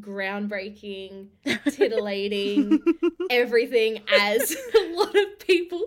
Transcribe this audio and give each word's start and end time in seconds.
groundbreaking, 0.00 1.28
titillating, 1.70 2.80
everything 3.30 4.02
as 4.12 4.56
a 4.74 4.94
lot 4.94 5.14
of 5.14 5.38
people 5.38 5.82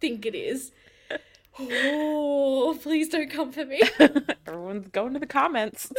think 0.00 0.26
it 0.26 0.34
is. 0.34 0.72
Oh, 1.60 2.78
please 2.80 3.08
don't 3.08 3.30
come 3.30 3.50
for 3.50 3.64
me. 3.64 3.82
Everyone's 4.46 4.88
going 4.88 5.12
to 5.14 5.18
the 5.18 5.26
comments. 5.26 5.90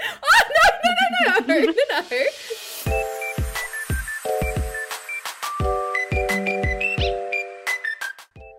oh, 0.00 0.42
no, 1.26 1.36
no, 1.36 1.46
no, 1.46 1.64
no, 1.64 1.72
no, 1.72 2.24
no. 2.86 3.20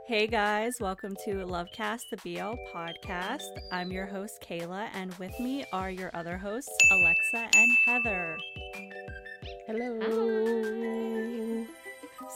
Hey 0.07 0.27
guys, 0.27 0.73
welcome 0.79 1.15
to 1.25 1.37
Lovecast, 1.47 2.09
the 2.11 2.17
BL 2.17 2.53
podcast. 2.71 3.49
I'm 3.71 3.91
your 3.91 4.05
host, 4.05 4.39
Kayla, 4.47 4.87
and 4.93 5.11
with 5.15 5.31
me 5.39 5.65
are 5.73 5.89
your 5.89 6.11
other 6.13 6.37
hosts, 6.37 6.77
Alexa 6.91 7.49
and 7.57 7.71
Heather. 7.87 8.37
Hello. 9.65 10.85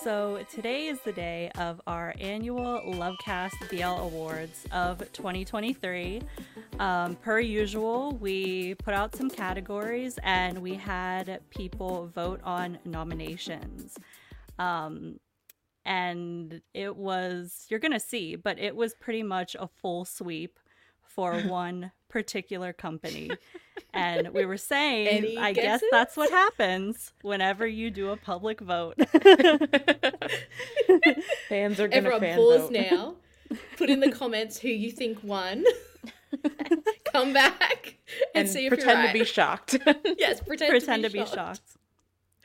So, 0.02 0.44
today 0.52 0.88
is 0.88 1.00
the 1.02 1.12
day 1.12 1.52
of 1.60 1.80
our 1.86 2.16
annual 2.20 2.82
Lovecast 2.88 3.70
BL 3.70 3.84
Awards 3.84 4.66
of 4.72 4.98
2023. 5.14 6.24
Um, 6.80 7.18
per 7.18 7.40
usual, 7.40 8.18
we 8.20 8.74
put 8.76 8.96
out 8.96 9.16
some 9.16 9.30
categories 9.30 10.18
and 10.24 10.58
we 10.58 10.74
had 10.74 11.40
people 11.52 12.10
vote 12.16 12.42
on 12.44 12.80
nominations. 12.84 13.96
Um, 14.58 15.20
and 15.90 16.62
it 16.74 16.96
was 16.96 17.66
you're 17.70 17.80
gonna 17.80 18.00
see 18.00 18.36
but 18.36 18.58
it 18.60 18.76
was 18.76 18.94
pretty 18.96 19.24
much 19.24 19.56
a 19.60 19.68
full 19.68 20.06
sweep 20.06 20.60
for 21.02 21.40
one 21.42 21.92
particular 22.08 22.72
company 22.74 23.30
and 23.94 24.30
we 24.30 24.46
were 24.46 24.58
saying 24.58 25.08
Any 25.08 25.38
i 25.38 25.52
guess 25.52 25.82
that's 25.92 26.16
what 26.16 26.30
happens 26.30 27.14
whenever 27.22 27.68
you 27.68 27.92
do 27.92 28.10
a 28.12 28.18
public 28.18 28.62
vote 28.62 28.96
Fans 31.50 31.80
are 31.80 31.88
gonna 31.88 31.98
Everyone 31.98 32.20
fan 32.22 32.38
pause 32.38 32.62
vote. 32.62 32.72
now. 32.72 33.16
Put 33.78 33.90
in 33.90 34.00
the 34.00 34.12
comments 34.12 34.60
who 34.60 34.68
you 34.68 34.92
think 34.92 35.24
won. 35.24 35.66
Come 37.12 37.34
back 37.34 37.98
and, 38.36 38.46
and 38.46 38.50
see 38.50 38.68
if 38.68 38.70
pretend 38.70 39.00
you're 39.00 39.08
to 39.08 39.20
be 39.20 39.26
shocked. 39.26 39.78
Yes, 40.18 40.42
pretend, 40.42 40.70
pretend 40.70 41.04
to 41.04 41.10
be 41.10 41.20
shocked. 41.20 41.36
shocked 41.36 41.62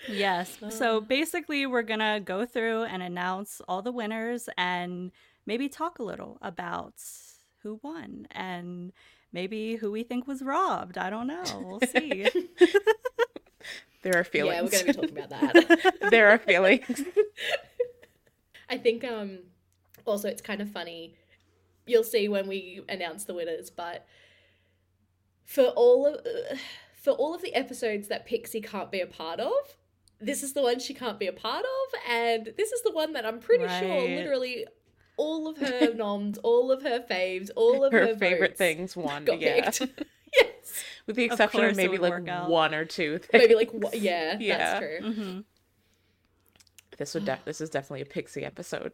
yes 0.08 0.58
so 0.70 1.00
basically 1.00 1.66
we're 1.66 1.82
gonna 1.82 2.20
go 2.20 2.44
through 2.44 2.84
and 2.84 3.02
announce 3.02 3.60
all 3.68 3.82
the 3.82 3.92
winners 3.92 4.48
and 4.56 5.10
maybe 5.46 5.68
talk 5.68 5.98
a 5.98 6.02
little 6.02 6.38
about 6.42 6.94
who 7.62 7.80
won 7.82 8.26
and 8.30 8.92
maybe 9.32 9.76
who 9.76 9.90
we 9.90 10.02
think 10.02 10.26
was 10.26 10.42
robbed 10.42 10.98
i 10.98 11.10
don't 11.10 11.26
know 11.26 11.42
we'll 11.64 11.80
see 11.80 12.28
there 14.04 14.18
are 14.18 14.24
feelings. 14.24 14.54
Yeah, 14.54 14.62
we're 14.62 14.92
going 14.92 14.94
to 14.94 15.08
be 15.08 15.14
talking 15.14 15.24
about 15.24 15.54
that. 15.54 15.94
there 16.10 16.28
are 16.28 16.38
feelings. 16.50 17.02
I 18.68 18.78
think 18.78 19.02
um 19.02 19.40
also 20.04 20.28
it's 20.28 20.42
kind 20.42 20.60
of 20.60 20.70
funny. 20.70 21.16
You'll 21.86 22.04
see 22.04 22.28
when 22.28 22.46
we 22.46 22.82
announce 22.88 23.24
the 23.24 23.34
winners, 23.34 23.70
but 23.70 24.06
for 25.44 25.64
all 25.64 26.06
of 26.06 26.14
uh, 26.16 26.56
for 26.94 27.10
all 27.12 27.34
of 27.34 27.42
the 27.42 27.54
episodes 27.54 28.08
that 28.08 28.26
Pixie 28.26 28.60
can't 28.60 28.90
be 28.90 29.00
a 29.00 29.06
part 29.06 29.40
of, 29.40 29.76
this 30.24 30.42
is 30.42 30.52
the 30.52 30.62
one 30.62 30.78
she 30.78 30.94
can't 30.94 31.18
be 31.18 31.26
a 31.26 31.32
part 31.32 31.64
of, 31.64 32.00
and 32.10 32.52
this 32.56 32.72
is 32.72 32.82
the 32.82 32.92
one 32.92 33.12
that 33.14 33.24
I'm 33.26 33.38
pretty 33.40 33.66
sure 33.68 34.00
literally 34.08 34.66
all 35.16 35.46
of 35.48 35.58
her 35.58 35.94
noms, 35.96 36.38
all 36.38 36.72
of 36.72 36.82
her 36.82 37.00
faves, 37.00 37.50
all 37.56 37.84
of 37.84 37.92
her, 37.92 38.06
Her 38.08 38.16
favorite 38.16 38.52
votes 38.52 38.58
things 38.58 38.96
won. 38.96 39.24
got 39.24 39.40
Yeah. 39.40 39.70
picked. 39.70 39.80
yes, 40.36 40.84
With 41.06 41.16
the 41.16 41.24
exception 41.24 41.60
of, 41.60 41.66
course 41.66 41.72
it 41.74 41.76
maybe 41.76 41.98
like 41.98 42.48
one 42.48 42.74
or 42.74 42.84
two. 42.84 43.18
Things. 43.18 43.30
maybe 43.32 43.54
like 43.54 43.70
wha- 43.72 43.90
yeah, 43.92 44.36
Yeah. 44.40 44.58
that's 44.58 44.78
true. 44.80 45.12
hmm 45.12 45.40
This 46.98 47.14
would 47.14 47.24
def- 47.24 47.44
this 47.44 47.60
is 47.60 47.70
definitely 47.70 48.02
a 48.02 48.06
Pixie 48.06 48.44
episode. 48.44 48.92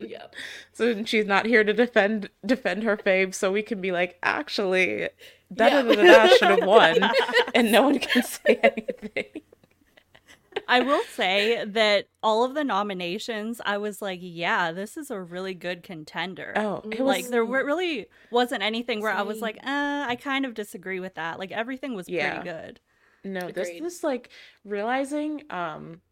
Yeah, 0.00 0.26
so 0.72 1.04
she's 1.04 1.26
not 1.26 1.46
here 1.46 1.62
to 1.64 1.72
defend 1.72 2.30
defend 2.44 2.82
her 2.82 2.96
fave, 2.96 3.34
so 3.34 3.52
we 3.52 3.62
can 3.62 3.80
be 3.80 3.92
like, 3.92 4.18
actually, 4.22 5.08
da 5.52 5.66
Yeah. 5.68 5.82
da 5.82 5.94
da 5.94 6.02
da 6.02 6.26
should 6.28 6.48
have 6.48 6.64
won, 6.64 6.98
and 7.54 7.70
no 7.70 7.82
one 7.82 7.98
can 7.98 8.22
say 8.22 8.58
anything. 8.62 9.42
I 10.68 10.80
will 10.80 11.02
say 11.12 11.64
that 11.64 12.08
all 12.22 12.44
of 12.44 12.54
the 12.54 12.64
nominations, 12.64 13.60
I 13.64 13.78
was 13.78 14.00
like, 14.00 14.20
yeah, 14.22 14.72
this 14.72 14.96
is 14.96 15.10
a 15.10 15.20
really 15.20 15.54
good 15.54 15.82
contender. 15.82 16.52
Oh, 16.56 16.82
it 16.90 17.00
was 17.00 17.06
like 17.06 17.28
there 17.28 17.44
were, 17.44 17.64
really 17.64 18.06
wasn't 18.30 18.62
anything 18.62 19.00
where 19.00 19.12
I 19.12 19.22
was 19.22 19.40
like, 19.40 19.56
uh, 19.58 20.06
I 20.08 20.16
kind 20.20 20.44
of 20.46 20.54
disagree 20.54 21.00
with 21.00 21.14
that. 21.14 21.38
Like 21.38 21.52
everything 21.52 21.94
was 21.94 22.08
Yeah. 22.08 22.40
pretty 22.42 22.50
good. 22.50 22.80
No, 23.24 23.50
this 23.50 23.68
Agreed. 23.68 23.84
this 23.84 24.04
like 24.04 24.28
realizing 24.64 25.44
um 25.50 26.02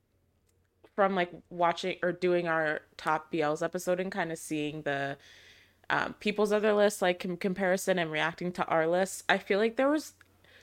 from 0.96 1.14
like 1.14 1.30
watching 1.50 1.96
or 2.02 2.12
doing 2.12 2.48
our 2.48 2.80
top 2.96 3.32
BLs 3.32 3.62
episode 3.62 4.00
and 4.00 4.10
kind 4.10 4.32
of 4.32 4.38
seeing 4.38 4.82
the 4.82 5.16
um 5.90 6.14
people's 6.20 6.52
other 6.52 6.72
lists 6.72 7.02
like 7.02 7.24
in 7.24 7.36
comparison 7.36 7.98
and 7.98 8.10
reacting 8.10 8.50
to 8.52 8.64
our 8.66 8.86
lists, 8.86 9.24
I 9.28 9.38
feel 9.38 9.58
like 9.58 9.76
there 9.76 9.90
was 9.90 10.14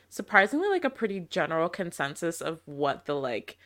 surprisingly 0.09 0.69
like 0.69 0.83
a 0.83 0.89
pretty 0.89 1.19
general 1.19 1.69
consensus 1.69 2.41
of 2.41 2.61
what 2.65 3.05
the 3.05 3.15
like 3.15 3.57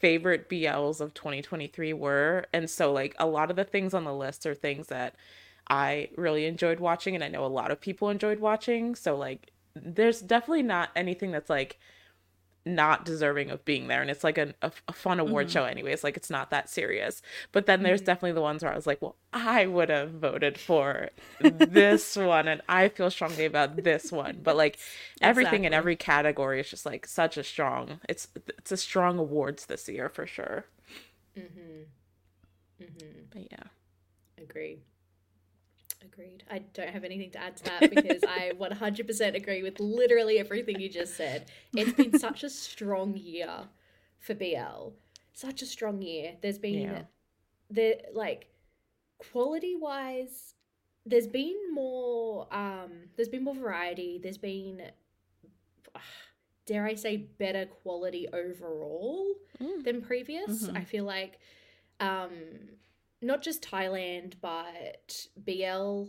favorite 0.00 0.48
BLs 0.48 1.00
of 1.00 1.14
2023 1.14 1.92
were. 1.92 2.46
And 2.52 2.68
so 2.68 2.92
like 2.92 3.14
a 3.18 3.26
lot 3.26 3.50
of 3.50 3.56
the 3.56 3.64
things 3.64 3.94
on 3.94 4.04
the 4.04 4.14
list 4.14 4.46
are 4.46 4.54
things 4.54 4.88
that 4.88 5.14
I 5.68 6.10
really 6.16 6.46
enjoyed 6.46 6.80
watching 6.80 7.14
and 7.14 7.24
I 7.24 7.28
know 7.28 7.44
a 7.44 7.48
lot 7.48 7.70
of 7.70 7.80
people 7.80 8.10
enjoyed 8.10 8.38
watching. 8.38 8.94
So 8.94 9.16
like 9.16 9.52
there's 9.74 10.20
definitely 10.20 10.62
not 10.62 10.90
anything 10.96 11.32
that's 11.32 11.50
like 11.50 11.78
not 12.66 13.04
deserving 13.04 13.50
of 13.50 13.64
being 13.64 13.86
there 13.86 14.02
and 14.02 14.10
it's 14.10 14.24
like 14.24 14.36
a, 14.36 14.52
a, 14.60 14.72
a 14.88 14.92
fun 14.92 15.20
award 15.20 15.50
show 15.50 15.64
anyways 15.64 16.02
like 16.04 16.16
it's 16.16 16.28
not 16.30 16.50
that 16.50 16.68
serious. 16.68 17.22
But 17.52 17.66
then 17.66 17.82
there's 17.82 18.00
definitely 18.00 18.32
the 18.32 18.42
ones 18.42 18.62
where 18.62 18.72
i 18.72 18.76
was 18.76 18.86
like 18.86 19.00
well 19.00 19.16
i 19.32 19.66
would 19.66 19.88
have 19.88 20.10
voted 20.10 20.58
for 20.58 21.10
this 21.40 22.16
one 22.16 22.48
and 22.48 22.60
i 22.68 22.88
feel 22.88 23.10
strongly 23.10 23.44
about 23.44 23.82
this 23.82 24.10
one. 24.10 24.40
But 24.42 24.56
like 24.56 24.78
everything 25.22 25.64
in 25.64 25.72
every 25.72 25.96
category 25.96 26.60
is 26.60 26.68
just 26.68 26.84
like 26.84 27.06
such 27.06 27.36
a 27.36 27.44
strong 27.44 28.00
it's 28.08 28.28
it's 28.58 28.72
a 28.72 28.76
strong 28.76 29.18
awards 29.18 29.66
this 29.66 29.88
year 29.88 30.08
for 30.08 30.26
sure. 30.26 30.66
Mm-hmm. 31.38 32.82
Mm-hmm. 32.82 33.06
but 33.32 33.42
yeah. 33.50 33.62
Agreed. 34.42 34.80
Agreed. 36.04 36.44
I 36.50 36.58
don't 36.58 36.90
have 36.90 37.04
anything 37.04 37.30
to 37.32 37.38
add 37.38 37.56
to 37.58 37.64
that 37.64 37.90
because 37.90 38.22
I 38.24 38.52
100% 38.58 39.34
agree 39.34 39.62
with 39.62 39.80
literally 39.80 40.38
everything 40.38 40.80
you 40.80 40.88
just 40.88 41.16
said. 41.16 41.50
It's 41.74 41.92
been 41.92 42.18
such 42.18 42.44
a 42.44 42.50
strong 42.50 43.16
year 43.16 43.68
for 44.20 44.34
BL. 44.34 44.90
Such 45.32 45.62
a 45.62 45.66
strong 45.66 46.02
year. 46.02 46.34
There's 46.40 46.58
been 46.58 46.80
Yeah. 46.82 47.02
the 47.70 47.98
like 48.14 48.48
quality 49.32 49.74
wise 49.76 50.54
there's 51.06 51.26
been 51.26 51.56
more 51.72 52.46
um 52.54 52.90
there's 53.16 53.28
been 53.30 53.42
more 53.44 53.54
variety 53.54 54.20
there's 54.22 54.36
been 54.38 54.82
dare 56.66 56.84
i 56.84 56.94
say 56.94 57.16
better 57.16 57.66
quality 57.66 58.28
overall 58.32 59.34
Mm. 59.62 59.84
than 59.84 60.02
previous 60.02 60.66
Mhm. 60.66 60.76
i 60.76 60.84
feel 60.84 61.04
like 61.04 61.38
um 61.98 62.30
not 63.22 63.42
just 63.42 63.62
thailand 63.62 64.34
but 64.40 65.26
bl 65.36 66.04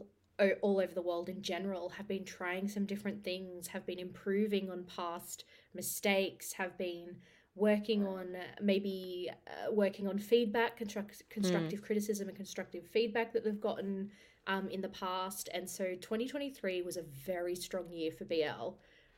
all 0.61 0.79
over 0.79 0.93
the 0.93 1.01
world 1.01 1.29
in 1.29 1.41
general 1.41 1.89
have 1.89 2.07
been 2.07 2.23
trying 2.23 2.67
some 2.67 2.85
different 2.85 3.23
things 3.23 3.67
have 3.67 3.85
been 3.85 3.99
improving 3.99 4.69
on 4.69 4.83
past 4.83 5.45
mistakes 5.73 6.53
have 6.53 6.77
been 6.77 7.15
working 7.55 8.05
on 8.05 8.37
maybe 8.61 9.31
uh, 9.47 9.71
working 9.71 10.07
on 10.07 10.19
feedback 10.19 10.77
construct- 10.77 11.27
constructive 11.31 11.81
criticism 11.81 12.27
and 12.27 12.37
constructive 12.37 12.85
feedback 12.85 13.33
that 13.33 13.43
they've 13.43 13.59
gotten 13.59 14.11
um, 14.45 14.69
in 14.69 14.81
the 14.81 14.89
past. 14.89 15.49
And 15.53 15.69
so 15.69 15.95
2023 15.95 16.81
was 16.81 16.97
a 16.97 17.01
very 17.01 17.55
strong 17.55 17.91
year 17.91 18.11
for 18.11 18.25
bl 18.25 18.75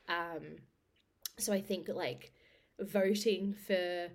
um, 0.08 0.58
so 1.38 1.54
i 1.54 1.62
think 1.62 1.88
like 1.88 2.32
voting 2.80 3.54
for 3.54 4.08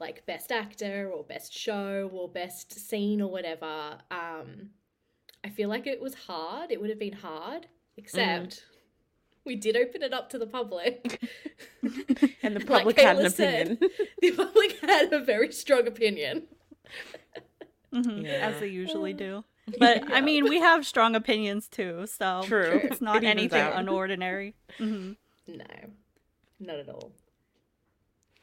like 0.00 0.24
best 0.26 0.52
actor 0.52 1.10
or 1.12 1.24
best 1.24 1.52
show 1.52 2.08
or 2.12 2.28
best 2.28 2.72
scene 2.88 3.20
or 3.20 3.30
whatever 3.30 3.98
um, 4.10 4.70
i 5.44 5.48
feel 5.48 5.68
like 5.68 5.86
it 5.86 6.00
was 6.00 6.14
hard 6.14 6.70
it 6.70 6.80
would 6.80 6.90
have 6.90 6.98
been 6.98 7.12
hard 7.12 7.66
except 7.96 8.64
we 9.44 9.56
did 9.56 9.76
open 9.76 10.02
it 10.02 10.12
up 10.12 10.30
to 10.30 10.38
the 10.38 10.46
public 10.46 11.20
And 12.42 12.54
the 12.56 12.60
Like 12.60 12.66
public 12.66 13.00
had 13.00 13.16
an 13.18 13.24
Kayla 13.26 13.32
said, 13.32 13.66
opinion. 13.72 13.90
the 14.20 14.30
public 14.32 14.80
had 14.82 15.12
a 15.12 15.20
very 15.24 15.52
strong 15.52 15.86
opinion 15.86 16.44
Mhm, 17.94 18.24
Yeah. 18.24 18.48
as 18.48 18.60
they 18.60 18.66
usually 18.68 19.12
do. 19.14 19.44
But 19.78 20.02
I 20.12 20.20
mean, 20.20 20.48
we 20.48 20.60
have 20.60 20.86
strong 20.86 21.14
opinions 21.14 21.68
too, 21.68 22.06
so 22.06 22.42
True. 22.44 22.80
it's 22.84 23.00
not 23.00 23.22
It 23.24 23.26
anything 23.26 23.60
out. 23.60 23.74
unordinary. 23.74 24.54
hmm 24.78 25.12
no 25.46 25.64
not 26.60 26.76
at 26.78 26.88
all 26.90 27.12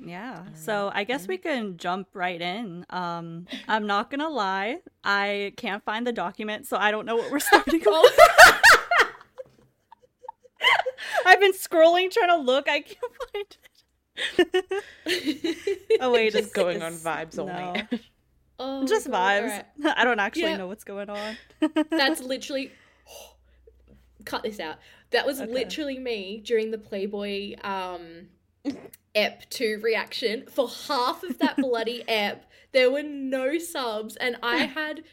Yeah. 0.03 0.43
So 0.53 0.91
I 0.93 1.03
guess 1.05 1.27
we 1.27 1.37
can 1.37 1.77
jump 1.77 2.09
right 2.13 2.41
in. 2.41 2.85
Um, 2.89 3.45
I'm 3.67 3.87
not 3.87 4.09
gonna 4.11 4.29
lie, 4.29 4.79
I 5.03 5.53
can't 5.57 5.83
find 5.83 6.05
the 6.05 6.11
document, 6.11 6.67
so 6.67 6.77
I 6.77 6.91
don't 6.91 7.05
know 7.05 7.15
what 7.15 7.31
we're 7.31 7.39
starting 7.39 7.81
with. 7.85 8.19
I've 11.25 11.39
been 11.39 11.53
scrolling 11.53 12.11
trying 12.11 12.29
to 12.29 12.37
look. 12.37 12.67
I 12.69 12.81
can't 12.81 12.97
find 13.33 13.57
it. 15.17 15.97
oh 16.01 16.11
wait, 16.11 16.31
Just 16.33 16.45
it's 16.45 16.53
going 16.53 16.81
on 16.81 16.93
it's- 16.93 17.03
vibes 17.03 17.37
only. 17.39 17.53
no. 17.53 17.99
oh 18.59 18.85
Just 18.87 19.09
God, 19.09 19.15
vibes. 19.43 19.43
alright. 19.83 19.97
I 19.97 20.03
don't 20.03 20.19
actually 20.19 20.43
Yeah. 20.43 20.57
know 20.57 20.67
what's 20.67 20.83
going 20.83 21.09
on. 21.09 21.37
That's 21.89 22.21
literally. 22.21 22.71
Cut 24.25 24.41
this 24.43 24.59
out. 24.59 24.77
That 25.11 25.25
was 25.25 25.39
Okay. 25.39 25.51
literally 25.51 25.99
me 25.99 26.41
during 26.43 26.71
the 26.71 26.77
Playboyy 26.79 27.63
um, 27.63 28.27
ep 29.15 29.49
2 29.49 29.79
reaction. 29.83 30.45
For 30.49 30.67
half 30.87 31.23
of 31.23 31.39
that 31.39 31.57
bloody 31.57 32.03
ep, 32.07 32.45
there 32.71 32.91
were 32.91 33.03
no 33.03 33.57
subs, 33.57 34.15
and 34.17 34.37
I 34.43 34.65
had 34.65 35.03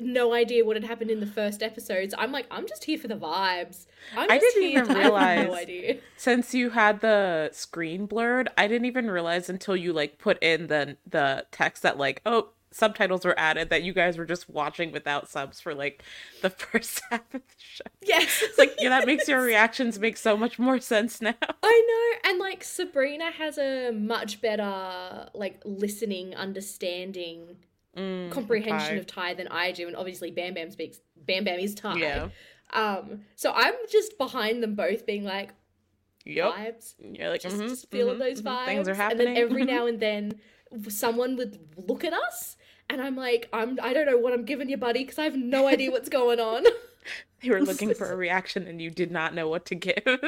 no 0.00 0.32
idea 0.32 0.64
what 0.64 0.76
had 0.76 0.84
happened 0.84 1.10
in 1.10 1.18
the 1.20 1.26
first 1.26 1.62
episodes. 1.62 2.14
I'm 2.16 2.30
like, 2.30 2.46
I'm 2.50 2.66
just 2.68 2.84
here 2.84 2.98
for 2.98 3.08
the 3.08 3.16
vibes. 3.16 3.86
I'm 4.16 4.30
I 4.30 4.38
just 4.38 4.54
didn't 4.54 4.68
here 4.70 4.82
even 4.84 4.92
no 4.92 5.00
realize. 5.00 5.50
idea. 5.50 5.98
Since 6.16 6.54
you 6.54 6.70
had 6.70 7.00
the 7.00 7.50
screen 7.52 8.06
blurred, 8.06 8.48
I 8.56 8.68
didn't 8.68 8.86
even 8.86 9.10
realize 9.10 9.48
until 9.50 9.76
you 9.76 9.92
like 9.92 10.18
put 10.18 10.40
in 10.42 10.68
the 10.68 10.96
the 11.06 11.46
text 11.50 11.82
that 11.82 11.98
like, 11.98 12.22
oh, 12.24 12.50
subtitles 12.70 13.24
were 13.24 13.38
added 13.38 13.70
that 13.70 13.82
you 13.82 13.92
guys 13.92 14.18
were 14.18 14.24
just 14.24 14.48
watching 14.48 14.92
without 14.92 15.28
subs 15.28 15.60
for 15.60 15.74
like 15.74 16.02
the 16.42 16.50
first 16.64 17.02
half 17.10 17.22
of 17.34 17.40
the 17.42 17.54
show. 17.58 17.84
Yes. 18.02 18.40
It's 18.42 18.58
like, 18.58 18.74
yeah, 18.78 18.90
that 18.90 19.06
makes 19.06 19.28
your 19.28 19.42
reactions 19.42 19.98
make 19.98 20.16
so 20.16 20.36
much 20.36 20.58
more 20.58 20.78
sense 20.80 21.20
now. 21.20 21.34
I 21.62 22.18
know, 22.22 22.30
and 22.30 22.38
like 22.38 22.62
Sabrina 22.64 23.30
has 23.30 23.58
a 23.58 23.90
much 23.92 24.40
better 24.40 25.28
like 25.34 25.60
listening, 25.64 26.34
understanding, 26.34 27.56
Mm, 27.96 28.30
comprehension 28.30 28.90
okay. 28.92 28.98
of 28.98 29.06
Thai 29.06 29.34
than 29.34 29.48
I 29.48 29.72
do, 29.72 29.88
and 29.88 29.96
obviously 29.96 30.30
Bam 30.30 30.54
Bam 30.54 30.70
speaks 30.70 31.00
Bam 31.16 31.42
Bam 31.42 31.58
is 31.58 31.74
Thai. 31.74 31.96
Yeah. 31.98 32.28
Um, 32.72 33.22
so 33.34 33.50
I'm 33.52 33.74
just 33.90 34.16
behind 34.18 34.62
them 34.62 34.74
both, 34.76 35.04
being 35.06 35.24
like 35.24 35.50
Yep. 36.24 36.52
vibes, 36.52 36.94
You're 37.00 37.30
like, 37.30 37.40
just, 37.40 37.56
mhm, 37.56 37.68
just 37.68 37.90
feeling 37.90 38.16
mhm, 38.16 38.18
those 38.20 38.42
vibes. 38.42 38.66
Things 38.66 38.88
are 38.88 38.94
happening. 38.94 39.26
And 39.28 39.36
then 39.36 39.42
every 39.42 39.64
now 39.64 39.86
and 39.86 39.98
then, 39.98 40.38
someone 40.90 41.36
would 41.36 41.58
look 41.88 42.04
at 42.04 42.12
us, 42.12 42.57
and 42.90 43.00
I'm 43.00 43.16
like, 43.16 43.48
I'm 43.52 43.78
I 43.82 43.92
don't 43.92 44.06
know 44.06 44.18
what 44.18 44.32
I'm 44.32 44.44
giving 44.44 44.68
you, 44.68 44.76
buddy, 44.76 45.04
because 45.04 45.18
I 45.18 45.24
have 45.24 45.36
no 45.36 45.66
idea 45.66 45.90
what's 45.90 46.08
going 46.08 46.40
on. 46.40 46.64
they 47.42 47.50
were 47.50 47.60
looking 47.60 47.94
for 47.94 48.12
a 48.12 48.16
reaction 48.26 48.66
and 48.66 48.80
you 48.80 48.90
did 48.90 49.10
not 49.10 49.34
know 49.34 49.48
what 49.48 49.66
to 49.66 49.74
give. 49.74 50.02
no. 50.06 50.16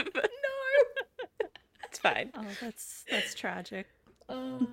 it's 1.84 1.98
fine. 1.98 2.30
Oh, 2.34 2.44
that's 2.60 3.04
that's 3.10 3.34
tragic. 3.34 3.86
Oh. 4.28 4.66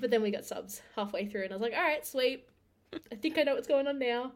but 0.00 0.10
then 0.10 0.22
we 0.22 0.30
got 0.30 0.44
subs 0.44 0.80
halfway 0.94 1.26
through, 1.26 1.44
and 1.44 1.52
I 1.52 1.56
was 1.56 1.62
like, 1.62 1.74
"All 1.74 1.82
right, 1.82 2.06
sweet. 2.06 2.48
I 3.12 3.16
think 3.16 3.38
I 3.38 3.42
know 3.42 3.54
what's 3.54 3.68
going 3.68 3.86
on 3.86 3.98
now." 3.98 4.32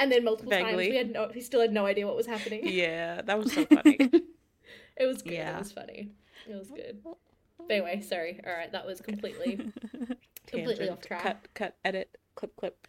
And 0.00 0.10
then 0.10 0.24
multiple 0.24 0.50
times 0.50 0.76
we 0.76 0.96
had 0.96 1.12
no, 1.12 1.30
we 1.32 1.40
still 1.40 1.60
had 1.60 1.72
no 1.72 1.86
idea 1.86 2.06
what 2.06 2.16
was 2.16 2.26
happening. 2.26 2.62
Yeah, 2.64 3.22
that 3.22 3.38
was 3.38 3.52
so 3.52 3.64
funny. 3.66 4.10
It 4.98 5.06
was 5.06 5.22
good. 5.22 5.32
Yeah. 5.32 5.56
It 5.56 5.58
was 5.60 5.72
funny. 5.72 6.10
It 6.48 6.56
was 6.56 6.68
good. 6.70 6.98
But 7.04 7.70
anyway, 7.70 8.00
sorry. 8.00 8.40
All 8.44 8.52
right, 8.52 8.70
that 8.72 8.84
was 8.84 9.00
completely, 9.00 9.70
completely 10.48 10.88
off 10.88 11.00
Tangent. 11.00 11.02
track. 11.02 11.22
Cut, 11.22 11.54
cut, 11.54 11.76
edit, 11.84 12.18
clip, 12.34 12.56
clip. 12.56 12.86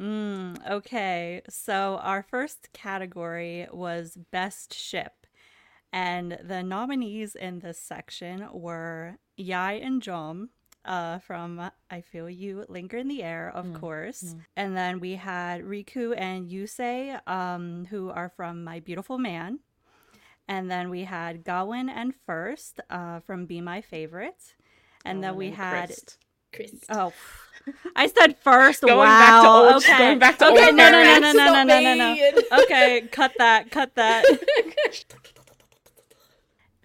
Mm, 0.00 0.56
okay, 0.68 1.42
so 1.48 2.00
our 2.02 2.22
first 2.22 2.72
category 2.72 3.68
was 3.72 4.18
Best 4.30 4.74
Ship. 4.74 5.12
And 5.92 6.38
the 6.42 6.62
nominees 6.62 7.34
in 7.34 7.60
this 7.60 7.78
section 7.78 8.48
were 8.52 9.18
Yai 9.36 9.74
and 9.74 10.02
Jom 10.02 10.48
uh, 10.84 11.18
from 11.18 11.70
I 11.90 12.00
Feel 12.00 12.28
You 12.28 12.64
Linger 12.68 12.96
in 12.96 13.08
the 13.08 13.22
Air, 13.22 13.52
of 13.54 13.72
course. 13.74 14.34
And 14.56 14.76
then 14.76 15.00
we 15.00 15.14
had 15.16 15.62
Riku 15.62 16.14
and 16.16 16.48
Yusei, 16.48 17.20
um, 17.28 17.86
who 17.90 18.10
are 18.10 18.30
from 18.30 18.64
My 18.64 18.80
Beautiful 18.80 19.18
Man. 19.18 19.60
And 20.48 20.70
then 20.70 20.90
we 20.90 21.04
had 21.04 21.44
Gawin 21.44 21.88
and 21.88 22.14
First 22.26 22.80
uh, 22.90 23.20
from 23.20 23.46
Be 23.46 23.60
My 23.60 23.80
Favorite. 23.80 24.56
And 25.04 25.22
then 25.22 25.32
oh, 25.32 25.34
we 25.34 25.50
had 25.50 25.86
Christ. 25.86 26.18
Krist. 26.52 26.84
Oh, 26.90 27.12
I 27.96 28.06
said 28.08 28.36
first. 28.38 28.82
Going 28.82 28.98
wow. 28.98 29.06
back 29.06 29.42
to 29.42 29.48
old- 29.48 29.76
okay. 29.76 29.98
going 29.98 30.18
back 30.18 30.38
to 30.38 30.48
okay. 30.50 30.66
old 30.66 30.74
no, 30.76 30.90
no, 30.90 31.02
no, 31.02 31.18
no, 31.18 31.32
no, 31.32 31.52
no, 31.52 31.64
no, 31.64 31.80
no, 31.80 31.94
no. 31.94 32.62
Okay, 32.64 33.08
cut 33.10 33.32
that. 33.38 33.70
Cut 33.70 33.94
that. 33.94 34.24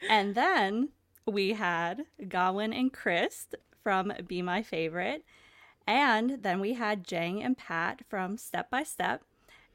and 0.09 0.35
then 0.35 0.89
we 1.25 1.53
had 1.53 2.05
Gawin 2.27 2.73
and 2.73 2.93
Krist 2.93 3.55
from 3.83 4.13
Be 4.27 4.41
My 4.41 4.61
Favorite, 4.61 5.23
and 5.85 6.39
then 6.41 6.59
we 6.59 6.73
had 6.73 7.05
Jang 7.05 7.43
and 7.43 7.57
Pat 7.57 8.01
from 8.09 8.37
Step 8.37 8.69
by 8.69 8.83
Step, 8.83 9.23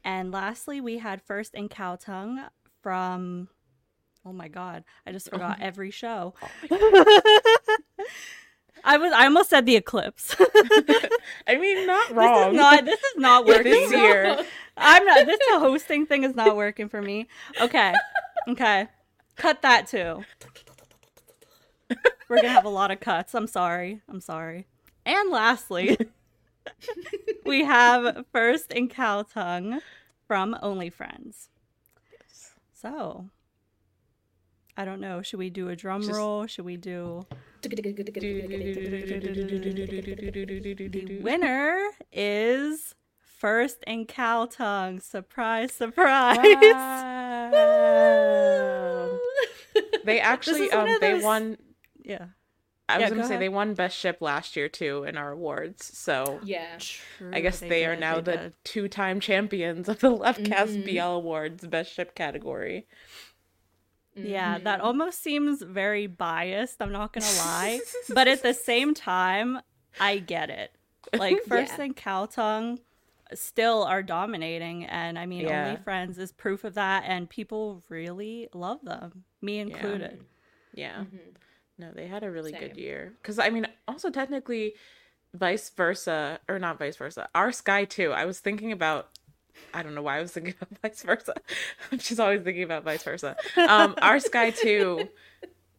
and 0.03 0.31
lastly 0.31 0.81
we 0.81 0.99
had 0.99 1.21
First 1.21 1.53
and 1.53 1.69
Khaotung 1.69 2.47
from. 2.81 3.49
Oh 4.25 4.31
my 4.31 4.47
god! 4.47 4.85
I 5.05 5.11
just 5.11 5.29
forgot 5.29 5.57
every 5.61 5.91
show. 5.91 6.33
Oh 6.71 7.52
I 8.83 8.97
was. 8.97 9.11
I 9.13 9.25
almost 9.25 9.49
said 9.49 9.65
the 9.65 9.75
eclipse. 9.75 10.35
I 11.47 11.57
mean, 11.57 11.87
not 11.87 12.07
This 12.09 12.17
wrong. 12.17 12.51
is 12.51 12.57
not. 12.57 12.85
This 12.85 12.99
is 12.99 13.15
not 13.17 13.45
This 13.45 13.57
working. 13.57 13.91
year. 13.99 14.43
I'm 14.77 15.05
not. 15.05 15.25
This 15.25 15.39
hosting 15.51 16.05
thing 16.05 16.23
is 16.23 16.35
not 16.35 16.55
working 16.55 16.89
for 16.89 17.01
me. 17.01 17.27
Okay. 17.61 17.93
Okay. 18.49 18.87
Cut 19.35 19.61
that 19.61 19.87
too. 19.87 20.23
We're 22.29 22.37
gonna 22.37 22.49
have 22.49 22.65
a 22.65 22.69
lot 22.69 22.91
of 22.91 22.99
cuts. 22.99 23.33
I'm 23.35 23.47
sorry. 23.47 24.01
I'm 24.09 24.19
sorry. 24.21 24.65
And 25.05 25.29
lastly, 25.29 25.97
we 27.45 27.63
have 27.65 28.25
first 28.31 28.71
in 28.71 28.89
Khaotung 28.89 29.79
from 30.27 30.57
Only 30.61 30.89
Friends. 30.89 31.49
So, 32.73 33.29
I 34.75 34.83
don't 34.85 34.99
know. 34.99 35.21
Should 35.21 35.39
we 35.39 35.49
do 35.49 35.69
a 35.69 35.75
drum 35.75 36.01
Just- 36.01 36.13
roll? 36.13 36.47
Should 36.47 36.65
we 36.65 36.77
do? 36.77 37.25
The 37.63 39.19
winner 41.21 41.79
is 42.11 42.95
first 43.19 43.77
in 43.87 44.05
Khaotung. 44.05 45.01
Surprise! 45.01 45.71
Surprise! 45.71 46.37
They 50.05 50.19
actually, 50.19 50.69
um, 50.69 50.87
of 50.87 50.99
they 50.99 51.19
won. 51.19 51.57
yeah. 52.03 52.25
I 52.89 52.99
was 52.99 53.09
gonna 53.09 53.21
go 53.21 53.27
say 53.27 53.37
they 53.37 53.49
won 53.49 53.73
best 53.73 53.97
ship 53.97 54.17
last 54.19 54.57
year 54.57 54.67
too 54.67 55.05
in 55.05 55.17
our 55.17 55.31
awards. 55.31 55.97
So 55.97 56.41
Yeah. 56.43 56.77
I 57.31 57.39
guess 57.39 57.61
they, 57.61 57.85
are 57.85 57.95
now 57.95 58.19
the 58.19 58.51
two-time 58.65 59.21
champions 59.21 59.87
of 59.87 59.99
the 59.99 60.09
Lovecast 60.17 60.85
BL 60.85 60.99
Awards 60.99 61.65
best 61.65 61.93
ship 61.93 62.15
category. 62.15 62.85
Yeah, 64.15 64.59
that 64.59 64.77
mm-hmm. 64.77 64.87
almost 64.87 65.23
seems 65.23 65.61
very 65.61 66.07
biased. 66.07 66.81
I'm 66.81 66.91
not 66.91 67.13
gonna 67.13 67.25
lie, 67.39 67.79
but 68.09 68.27
at 68.27 68.43
the 68.43 68.53
same 68.53 68.93
time, 68.93 69.59
I 69.99 70.19
get 70.19 70.49
it. 70.49 70.71
Like 71.17 71.43
first 71.47 71.73
Yeah. 71.77 71.85
and 71.85 71.95
Khaotung, 71.95 72.79
still 73.33 73.83
are 73.83 74.03
dominating. 74.03 74.85
And 74.85 75.17
I 75.17 75.25
mean, 75.25 75.41
Yeah. 75.41 75.67
Only 75.67 75.81
Friends 75.81 76.17
is 76.17 76.31
proof 76.31 76.63
of 76.63 76.75
that. 76.75 77.03
And 77.05 77.29
people 77.29 77.83
really 77.89 78.49
love 78.53 78.83
them, 78.83 79.23
me 79.41 79.59
included. 79.59 80.23
Yeah. 80.73 80.99
Mm-hmm. 81.01 81.17
No, 81.77 81.91
they 81.91 82.07
had 82.07 82.23
a 82.23 82.31
really 82.31 82.51
good 82.51 82.77
year. 82.77 83.13
Because, 83.21 83.39
I 83.39 83.49
mean, 83.49 83.67
also 83.87 84.09
technically, 84.09 84.73
vice 85.33 85.69
versa, 85.69 86.39
or 86.47 86.59
not 86.59 86.77
vice 86.77 86.95
versa, 86.95 87.27
our 87.33 87.51
Sky 87.51 87.85
too. 87.85 88.11
I 88.11 88.25
was 88.25 88.39
thinking 88.39 88.71
about, 88.71 89.09
I 89.73 89.83
don't 89.83 89.95
know 89.95 90.01
why 90.01 90.17
I 90.17 90.21
was 90.21 90.31
thinking 90.31 90.53
about 90.61 90.79
vice 90.81 91.03
versa. 91.03 91.33
She's 91.99 92.19
always 92.19 92.41
thinking 92.41 92.63
about 92.63 92.83
vice 92.83 93.03
versa. 93.03 93.35
Um, 93.57 93.95
our 94.01 94.19
Sky 94.19 94.51
too, 94.51 95.07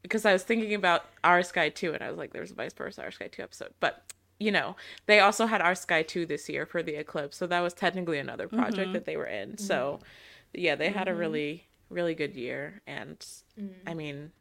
because 0.03 0.25
I 0.27 0.33
was 0.33 0.43
thinking 0.43 0.75
about 0.75 1.05
our 1.23 1.43
Sky 1.43 1.69
too, 1.69 1.93
and 1.93 2.03
I 2.03 2.11
was 2.11 2.19
like, 2.19 2.33
there's 2.33 2.51
a 2.51 2.55
vice 2.55 2.73
versa, 2.73 3.03
our 3.03 3.11
Sky 3.11 3.29
two 3.29 3.43
episode. 3.43 3.73
But, 3.81 4.03
you 4.39 4.53
know, 4.53 4.77
they 5.07 5.21
also 5.21 5.47
had 5.47 5.61
our 5.61 5.75
Sky 5.75 6.03
two 6.03 6.27
this 6.27 6.49
year 6.49 6.67
for 6.67 6.83
the 6.83 6.95
eclipse. 6.95 7.37
So 7.37 7.47
that 7.47 7.61
was 7.61 7.75
technically 7.75 8.19
another 8.19 8.49
project 8.49 8.79
mm-hmm. 8.79 8.93
that 8.93 9.05
they 9.05 9.17
were 9.17 9.27
in. 9.27 9.51
Mm-hmm. 9.51 9.65
So, 9.65 10.01
yeah, 10.53 10.75
they 10.75 10.91
had 10.91 11.09
a 11.09 11.11
mm-hmm. 11.11 11.21
really, 11.21 11.67
really 11.89 12.15
good 12.15 12.35
year. 12.35 12.81
And, 12.87 13.19
mm. 13.61 13.71
I 13.87 13.95
mean, 13.95 14.33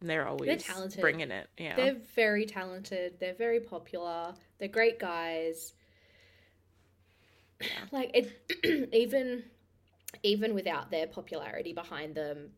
they're 0.00 0.26
always 0.26 0.46
they're 0.46 0.56
talented. 0.56 1.00
bringing 1.00 1.30
it. 1.30 1.48
Yeah. 1.58 1.76
They're 1.76 1.96
very 2.14 2.44
talented. 2.44 3.14
They're 3.18 3.34
very 3.34 3.60
popular. 3.60 4.34
They're 4.58 4.68
great 4.68 4.98
guys. 4.98 5.72
Like 7.90 8.10
it, 8.14 8.90
even 8.92 9.44
even 10.22 10.54
without 10.54 10.90
their 10.90 11.06
popularity 11.06 11.72
behind 11.72 12.14
them, 12.14 12.50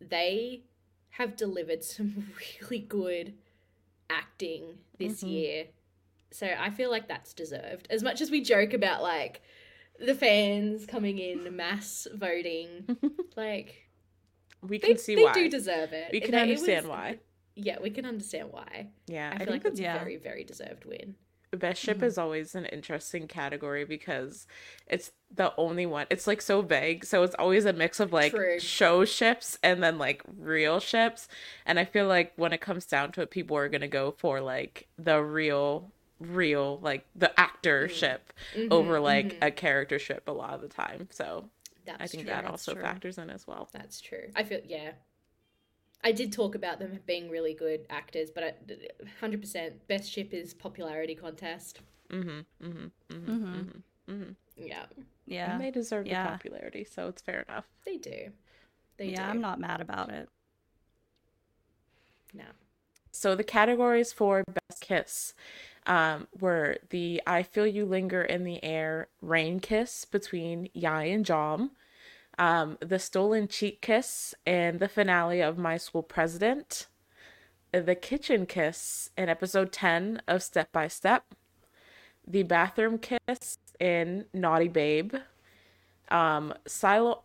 they 0.00 0.64
have 1.10 1.36
delivered 1.36 1.84
some 1.84 2.28
really 2.60 2.80
good 2.80 3.34
acting 4.08 4.78
this 4.98 5.18
mm-hmm. 5.18 5.28
year. 5.28 5.64
So 6.32 6.46
I 6.58 6.70
feel 6.70 6.90
like 6.90 7.08
that's 7.08 7.32
deserved. 7.32 7.88
As 7.90 8.02
much 8.02 8.20
as 8.20 8.30
we 8.30 8.40
joke 8.42 8.72
about 8.72 9.02
like 9.02 9.42
the 9.98 10.14
fans 10.14 10.86
coming 10.86 11.18
in 11.18 11.56
mass 11.56 12.06
voting, 12.14 12.96
like 13.36 13.88
we 14.62 14.78
they, 14.78 14.88
can 14.88 14.98
see 14.98 15.16
they 15.16 15.24
why. 15.24 15.32
do 15.32 15.48
deserve 15.48 15.92
it. 15.92 16.10
we 16.12 16.20
can 16.20 16.32
They- 16.32 16.40
understand 16.42 16.86
was- 16.86 16.90
why. 16.90 17.18
Yeah, 17.56 17.78
we 17.82 17.90
can 17.90 18.06
understand 18.06 18.52
why. 18.52 18.86
Yeah, 19.06 19.28
I, 19.34 19.38
feel 19.38 19.48
think 19.48 19.64
like 19.64 19.72
it's 19.72 19.80
Yeah. 19.80 19.96
a 19.96 19.98
very, 19.98 20.16
very 20.16 20.44
deserved 20.44 20.84
win. 20.86 21.16
Best 21.56 21.80
ship 21.82 21.96
Mm-hmm. 21.98 22.06
is 22.06 22.18
always 22.18 22.54
an 22.54 22.64
interesting 22.66 23.26
category 23.26 23.84
because 23.84 24.46
it's 24.86 25.10
the 25.34 25.52
only 25.56 25.84
one. 25.86 26.06
It's 26.10 26.26
like 26.26 26.40
so 26.40 26.62
vague, 26.62 27.04
so 27.04 27.22
it's 27.22 27.34
always 27.38 27.64
a 27.64 27.72
mix 27.72 27.98
of 28.00 28.12
like 28.12 28.32
True. 28.32 28.60
show 28.60 29.04
ships 29.04 29.58
and 29.62 29.82
then 29.82 29.98
like 29.98 30.22
real 30.38 30.78
ships. 30.80 31.26
And 31.66 31.78
I 31.78 31.84
feel 31.84 32.06
like 32.06 32.32
when 32.36 32.52
it 32.52 32.60
comes 32.60 32.86
down 32.86 33.12
to 33.12 33.22
it, 33.22 33.30
people 33.30 33.56
are 33.56 33.68
gonna 33.68 33.88
go 33.88 34.12
for 34.12 34.40
like 34.40 34.86
the 34.98 35.20
real, 35.22 35.90
real 36.20 36.78
like 36.82 37.04
the 37.16 37.38
actor 37.38 37.88
Mm. 37.88 37.90
ship 37.90 38.32
Mm-hmm, 38.56 38.72
over 38.72 39.00
like 39.00 39.36
a 39.42 39.50
character 39.50 39.98
ship 39.98 40.24
a 40.28 40.32
lot 40.32 40.54
of 40.54 40.60
the 40.60 40.68
time. 40.68 41.08
So 41.10 41.48
That's 41.84 42.00
I 42.00 42.06
think 42.06 42.24
true. 42.24 42.32
that 42.32 42.44
also 42.44 42.74
true. 42.74 42.82
factors 42.82 43.18
in 43.18 43.28
as 43.30 43.46
well. 43.46 43.68
That's 43.72 44.00
true. 44.00 44.28
I 44.36 44.44
feel 44.44 44.60
yeah. 44.64 44.92
I 46.02 46.12
did 46.12 46.32
talk 46.32 46.54
about 46.54 46.78
them 46.78 46.98
being 47.06 47.28
really 47.30 47.52
good 47.54 47.86
actors, 47.90 48.30
but 48.30 48.58
hundred 49.20 49.40
percent 49.40 49.86
best 49.86 50.10
ship 50.10 50.32
is 50.32 50.54
popularity 50.54 51.14
contest. 51.14 51.80
Mm-hmm. 52.10 52.40
Mm-hmm. 52.66 52.86
Mm-hmm. 53.14 53.52
hmm 53.52 53.68
Mm-hmm. 54.10 54.30
Yeah, 54.56 54.86
Yeah. 55.26 55.52
And 55.52 55.60
they 55.60 55.70
deserve 55.70 56.06
Yeah. 56.06 56.24
the 56.24 56.30
popularity, 56.30 56.84
so 56.84 57.06
it's 57.08 57.22
fair 57.22 57.44
enough. 57.48 57.66
they 57.84 57.96
do. 57.96 58.30
They 58.96 59.10
yeah, 59.10 59.24
do. 59.26 59.30
I'm 59.30 59.40
not 59.40 59.60
mad 59.60 59.80
about 59.80 60.10
it. 60.10 60.28
No. 62.34 62.44
So 63.12 63.34
the 63.34 63.44
categories 63.44 64.12
for 64.12 64.42
best 64.44 64.80
kiss 64.80 65.34
um, 65.86 66.28
were 66.38 66.78
the 66.90 67.22
"I 67.26 67.42
Feel 67.42 67.66
You 67.66 67.84
Linger 67.84 68.22
in 68.22 68.44
the 68.44 68.62
Air" 68.64 69.08
rain 69.20 69.60
kiss 69.60 70.04
between 70.04 70.68
Yai 70.74 71.04
and 71.04 71.24
Jom, 71.24 71.70
um, 72.40 72.78
the 72.80 72.98
stolen 72.98 73.46
cheek 73.46 73.82
kiss 73.82 74.34
in 74.46 74.78
the 74.78 74.88
finale 74.88 75.42
of 75.42 75.58
My 75.58 75.76
School 75.76 76.02
President, 76.02 76.86
the 77.70 77.94
kitchen 77.94 78.46
kiss 78.46 79.10
in 79.16 79.28
episode 79.28 79.72
ten 79.72 80.22
of 80.26 80.42
Step 80.42 80.72
by 80.72 80.88
Step, 80.88 81.34
the 82.26 82.42
bathroom 82.42 82.98
kiss 82.98 83.58
in 83.78 84.24
Naughty 84.32 84.68
Babe, 84.68 85.16
um, 86.10 86.54
Silo- 86.66 87.24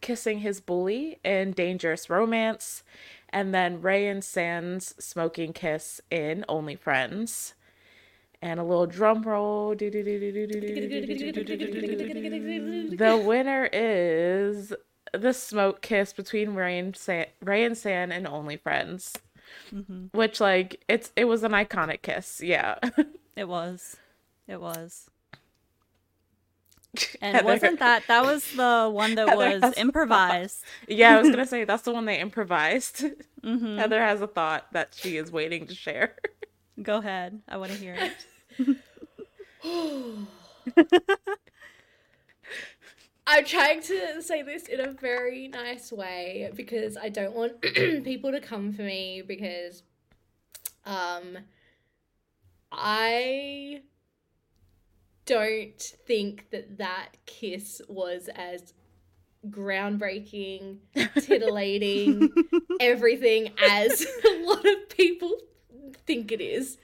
kissing 0.00 0.40
his 0.40 0.60
bully 0.60 1.20
in 1.24 1.52
Dangerous 1.52 2.10
Romance, 2.10 2.82
and 3.28 3.54
then 3.54 3.80
Ray 3.80 4.08
and 4.08 4.24
Sand's 4.24 4.96
smoking 5.02 5.52
kiss 5.52 6.00
in 6.10 6.44
Only 6.48 6.74
Friends. 6.74 7.54
And 8.44 8.60
a 8.60 8.62
little 8.62 8.86
drum 8.86 9.22
roll. 9.22 9.74
The 9.74 9.88
winner 13.26 13.70
is 13.72 14.74
the 15.14 15.32
smoke 15.32 15.80
kiss 15.80 16.12
between 16.12 16.54
Ray 16.54 16.78
and 16.78 16.94
San, 16.94 17.24
Ray 17.42 17.64
and 17.64 17.76
San 17.76 18.12
and 18.12 18.26
Only 18.26 18.58
Friends. 18.58 19.14
Which 20.12 20.42
like 20.42 20.84
it's 20.88 21.10
it 21.16 21.24
was 21.24 21.42
an 21.42 21.52
iconic 21.52 22.02
kiss, 22.02 22.42
yeah. 22.44 22.78
It 23.34 23.48
was. 23.48 23.96
It 24.46 24.60
was. 24.60 25.08
And 27.22 27.34
Heather- 27.36 27.46
wasn't 27.46 27.78
that 27.78 28.04
that 28.08 28.24
was 28.24 28.44
the 28.52 28.90
one 28.92 29.14
that 29.14 29.28
Heather 29.28 29.58
was 29.58 29.74
improvised? 29.78 30.62
Yeah, 30.86 31.16
I 31.16 31.20
was 31.20 31.30
gonna 31.30 31.46
say 31.46 31.64
that's 31.64 31.84
the 31.84 31.92
one 31.92 32.04
they 32.04 32.20
improvised. 32.20 33.04
Mm-hmm. 33.42 33.78
Heather 33.78 34.00
has 34.00 34.20
a 34.22 34.26
thought 34.26 34.72
that 34.72 34.94
she 34.94 35.16
is 35.16 35.32
waiting 35.32 35.66
to 35.66 35.74
share. 35.74 36.14
Go 36.82 36.98
ahead. 36.98 37.40
I 37.48 37.56
want 37.56 37.72
to 37.72 37.78
hear 37.78 37.94
it. 37.94 38.12
I'm 43.26 43.44
trying 43.44 43.80
to 43.82 44.22
say 44.22 44.42
this 44.42 44.66
in 44.66 44.80
a 44.80 44.92
very 44.92 45.48
nice 45.48 45.90
way 45.90 46.50
because 46.54 46.96
I 46.96 47.08
don't 47.08 47.34
want 47.34 47.60
people 48.04 48.32
to 48.32 48.40
come 48.40 48.72
for 48.72 48.82
me 48.82 49.22
because 49.26 49.82
um 50.84 51.38
I 52.70 53.82
don't 55.26 55.80
think 56.06 56.50
that 56.50 56.78
that 56.78 57.10
kiss 57.24 57.80
was 57.88 58.28
as 58.34 58.74
groundbreaking, 59.48 60.78
titillating, 61.20 62.30
everything 62.80 63.52
as 63.62 64.06
a 64.26 64.44
lot 64.44 64.66
of 64.66 64.88
people 64.90 65.30
think 66.06 66.32
it 66.32 66.40
is. 66.40 66.78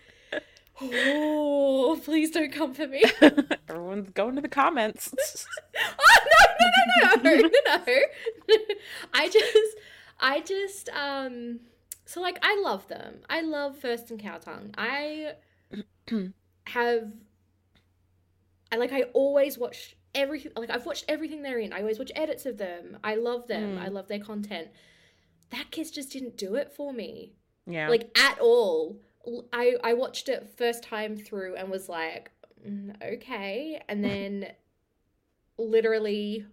Oh, 0.82 2.00
please 2.02 2.30
don't 2.30 2.52
come 2.52 2.74
for 2.74 2.86
me. 2.86 3.04
Everyone's 3.68 4.10
going 4.10 4.34
to 4.36 4.40
the 4.40 4.48
comments. 4.48 5.12
oh 5.76 6.18
no 6.24 6.46
no 6.60 7.22
no 7.22 7.34
no 7.34 7.48
no 7.66 7.84
no 7.86 8.56
i 9.14 9.28
just 9.28 9.76
i 10.20 10.40
just 10.40 10.88
um 10.90 11.60
so 12.04 12.20
like 12.20 12.38
i 12.42 12.60
love 12.64 12.86
them. 12.88 13.20
I 13.28 13.42
love 13.42 13.78
first 13.78 14.10
and 14.10 14.20
Khaotung. 14.20 14.74
I 14.76 15.34
have 16.66 17.12
i 18.72 18.76
like 18.76 18.92
i 18.92 19.02
always 19.14 19.58
watch 19.58 19.96
everything 20.14 20.52
like 20.56 20.70
i've 20.70 20.86
watched 20.86 21.04
everything 21.08 21.42
they're 21.42 21.58
in. 21.58 21.72
I 21.72 21.80
always 21.80 21.98
watch 21.98 22.12
edits 22.16 22.46
of 22.46 22.58
them. 22.58 22.98
I 23.04 23.14
love 23.16 23.46
them. 23.46 23.78
I 23.78 23.88
love 23.88 24.08
their 24.08 24.20
content. 24.20 24.68
That 25.50 25.70
kiss 25.70 25.90
just 25.90 26.12
didn't 26.12 26.36
do 26.36 26.54
it 26.54 26.72
for 26.72 26.92
me. 26.92 27.32
Yeah. 27.66 27.88
like 27.88 28.16
at 28.18 28.38
all. 28.40 28.96
I 29.52 29.74
I 29.84 29.92
watched 29.94 30.28
it 30.28 30.52
first 30.56 30.82
time 30.82 31.16
through 31.16 31.56
and 31.56 31.70
was 31.70 31.88
like, 31.88 32.30
"Mm, 32.66 32.94
okay, 33.02 33.82
and 33.88 34.02
then 34.04 34.48
literally 35.58 36.46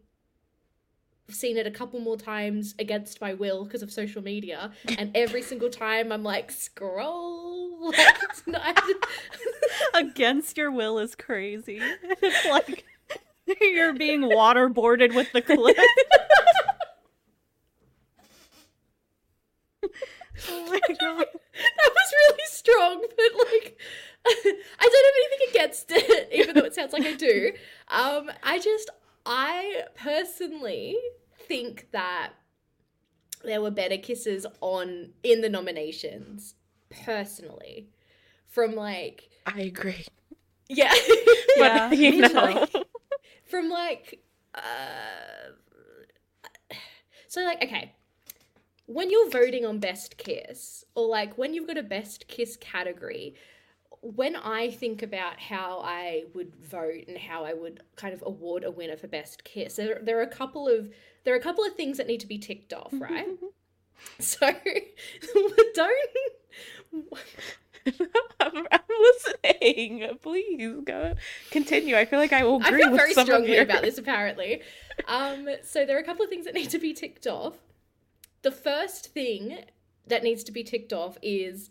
seen 1.30 1.58
it 1.58 1.68
a 1.68 1.72
couple 1.72 2.00
more 2.00 2.16
times 2.18 2.74
against 2.80 3.20
my 3.20 3.34
will 3.34 3.66
because 3.66 3.84
of 3.84 3.92
social 3.92 4.22
media, 4.22 4.72
and 4.98 5.12
every 5.16 5.42
single 5.52 5.70
time 5.70 6.12
I'm 6.12 6.24
like, 6.24 6.52
scroll. 6.52 7.94
Like, 8.48 8.48
not- 8.48 8.84
Against 9.94 10.58
your 10.58 10.72
will 10.72 10.98
is 11.00 11.16
crazy. 11.16 11.80
It's 12.22 12.46
like 12.48 12.86
you're 13.62 13.94
being 13.94 14.22
waterboarded 14.22 15.14
with 15.16 15.32
the 15.32 15.42
clip. 15.42 15.78
oh 20.50 20.66
my 20.72 20.80
god. 21.00 21.26
That 22.12 22.34
really 22.34 22.48
strong, 22.50 23.02
but 23.18 23.48
like 23.54 23.80
I 24.28 24.44
don't 24.44 25.06
have 25.06 25.16
anything 25.26 25.48
against 25.52 25.92
it, 25.92 26.30
even 26.34 26.56
though 26.56 26.66
it 26.66 26.76
sounds 26.76 26.94
like 26.94 27.06
I 27.06 27.14
do. 27.14 27.54
Um, 27.90 28.32
I 28.44 28.60
just 28.60 28.90
I 29.26 29.84
personally 29.96 30.98
think 31.48 31.88
that 31.92 32.34
there 33.44 33.62
were 33.62 33.72
better 33.72 33.98
kisses 33.98 34.46
on 34.62 35.12
in 35.24 35.42
the 35.42 35.50
nominations, 35.50 36.56
personally. 36.90 37.90
From 38.48 38.76
like 38.76 39.30
I 39.48 39.62
agree. 39.62 40.06
yeah. 40.70 40.94
But 41.58 41.74
Yeah, 41.74 41.92
you 41.94 42.12
me 42.12 42.22
know. 42.22 42.68
from 43.46 43.70
like 43.70 44.24
uh 44.56 45.52
so 47.28 47.42
like 47.44 47.64
okay 47.64 47.94
when 48.88 49.12
you're 49.12 49.30
voting 49.30 49.66
on 49.66 49.80
best 49.80 50.18
kiss 50.18 50.84
or 50.96 51.08
like 51.08 51.38
when 51.38 51.54
you've 51.54 51.68
got 51.68 51.78
a 51.78 51.84
best 51.84 52.28
kiss 52.28 52.58
category 52.58 53.36
when 54.02 54.36
I 54.36 54.70
think 54.70 55.02
about 55.02 55.40
how 55.40 55.82
I 55.84 56.24
would 56.34 56.56
vote 56.56 57.06
and 57.08 57.18
how 57.18 57.46
I 57.46 57.54
would 57.54 57.82
kind 57.96 58.14
of 58.14 58.24
award 58.26 58.64
a 58.64 58.72
winner 58.72 58.96
for 58.96 59.08
best 59.08 59.44
kiss, 59.44 59.76
there, 59.76 60.00
there 60.02 60.20
are 60.20 60.24
a 60.24 60.28
couple 60.28 60.68
of 60.68 60.90
there 61.24 61.34
are 61.34 61.38
a 61.38 61.42
couple 61.42 61.66
of 61.66 61.74
things 61.74 61.98
that 61.98 62.08
need 62.08 62.22
to 62.22 62.28
be 62.28 62.38
ticked 62.38 62.74
off, 62.74 62.94
right? 62.94 63.28
so 64.20 64.40
don't 65.74 66.10
I'm, 68.40 68.68
I'm 68.72 68.82
listening. 69.02 70.18
Please 70.22 70.82
go 70.86 71.16
continue. 71.52 71.98
I 71.98 72.06
feel 72.06 72.20
like 72.20 72.34
I 72.34 72.44
will 72.44 72.62
I 72.64 72.68
agree 72.68 72.82
feel 72.82 72.92
with 72.92 73.00
very 73.00 73.14
strongly 73.14 73.58
about 73.58 73.82
this 73.82 73.98
apparently. 73.98 74.62
Um, 75.08 75.48
so 75.64 75.86
there 75.86 75.98
are 75.98 76.02
a 76.02 76.06
couple 76.06 76.24
of 76.24 76.30
things 76.30 76.46
that 76.46 76.54
need 76.54 76.70
to 76.70 76.80
be 76.80 76.94
ticked 76.94 77.28
off. 77.28 77.54
The 78.42 78.52
first 78.52 79.14
thing 79.14 79.58
that 80.06 80.24
needs 80.24 80.44
to 80.46 80.52
be 80.52 80.64
ticked 80.64 80.94
off 80.94 81.18
is 81.22 81.70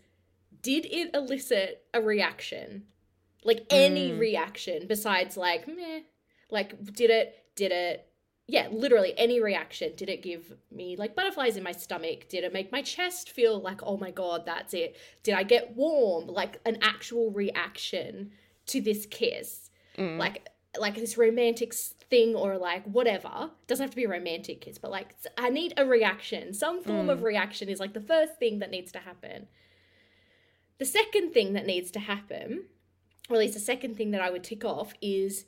did 0.62 0.86
it 0.86 1.14
elicit 1.14 1.84
a 1.94 2.00
reaction? 2.00 2.84
Like 3.44 3.64
any 3.70 4.10
Mm. 4.10 4.18
reaction 4.18 4.86
besides 4.86 5.36
like 5.36 5.66
meh. 5.68 6.00
Like 6.50 6.92
did 6.92 7.10
it 7.10 7.44
did 7.54 7.72
it 7.72 8.08
yeah, 8.48 8.68
literally 8.70 9.12
any 9.16 9.40
reaction. 9.40 9.92
Did 9.96 10.08
it 10.08 10.22
give 10.22 10.52
me 10.70 10.94
like 10.96 11.16
butterflies 11.16 11.56
in 11.56 11.64
my 11.64 11.72
stomach? 11.72 12.28
Did 12.28 12.44
it 12.44 12.52
make 12.52 12.70
my 12.70 12.80
chest 12.80 13.30
feel 13.30 13.58
like, 13.60 13.80
oh 13.82 13.96
my 13.96 14.12
god, 14.12 14.46
that's 14.46 14.72
it? 14.72 14.96
Did 15.24 15.34
I 15.34 15.42
get 15.42 15.74
warm? 15.76 16.28
Like 16.28 16.60
an 16.64 16.78
actual 16.80 17.30
reaction 17.32 18.30
to 18.66 18.80
this 18.80 19.04
kiss? 19.06 19.70
Mm. 19.98 20.18
Like 20.18 20.48
like 20.78 20.94
this 20.94 21.16
romantic 21.16 21.72
thing 22.10 22.34
or 22.34 22.56
like 22.58 22.84
whatever. 22.84 23.50
Doesn't 23.66 23.82
have 23.82 23.90
to 23.90 23.96
be 23.96 24.04
a 24.04 24.08
romantic 24.08 24.60
kiss, 24.60 24.78
but 24.78 24.90
like 24.90 25.14
I 25.36 25.50
need 25.50 25.74
a 25.76 25.84
reaction. 25.84 26.52
Some 26.54 26.82
form 26.82 27.08
of 27.08 27.20
mm. 27.20 27.24
reaction 27.24 27.68
is 27.68 27.80
like 27.80 27.94
the 27.94 28.00
first 28.00 28.38
thing 28.38 28.58
that 28.60 28.70
needs 28.70 28.92
to 28.92 28.98
happen. 29.00 29.48
The 30.78 30.84
second 30.84 31.32
thing 31.32 31.54
that 31.54 31.66
needs 31.66 31.90
to 31.92 32.00
happen, 32.00 32.64
or 33.30 33.36
at 33.36 33.40
least 33.40 33.54
the 33.54 33.60
second 33.60 33.96
thing 33.96 34.10
that 34.10 34.20
I 34.20 34.30
would 34.30 34.44
tick 34.44 34.64
off 34.64 34.92
is 35.00 35.46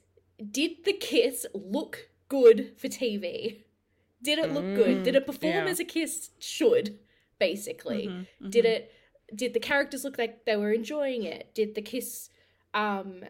did 0.50 0.84
the 0.84 0.92
kiss 0.92 1.46
look 1.52 2.08
good 2.28 2.72
for 2.76 2.88
TV? 2.88 3.64
Did 4.22 4.38
it 4.38 4.52
look 4.52 4.74
good? 4.74 5.04
Did 5.04 5.14
it 5.14 5.24
mm, 5.24 5.26
perform 5.26 5.66
yeah. 5.66 5.70
as 5.70 5.78
a 5.78 5.84
kiss 5.84 6.30
should, 6.38 6.98
basically? 7.38 8.08
Mm-hmm, 8.08 8.18
mm-hmm. 8.20 8.50
Did 8.50 8.64
it 8.64 8.92
did 9.34 9.52
the 9.52 9.60
characters 9.60 10.04
look 10.04 10.18
like 10.18 10.44
they 10.44 10.56
were 10.56 10.72
enjoying 10.72 11.24
it? 11.24 11.54
Did 11.54 11.74
the 11.74 11.82
kiss 11.82 12.30
um 12.74 13.22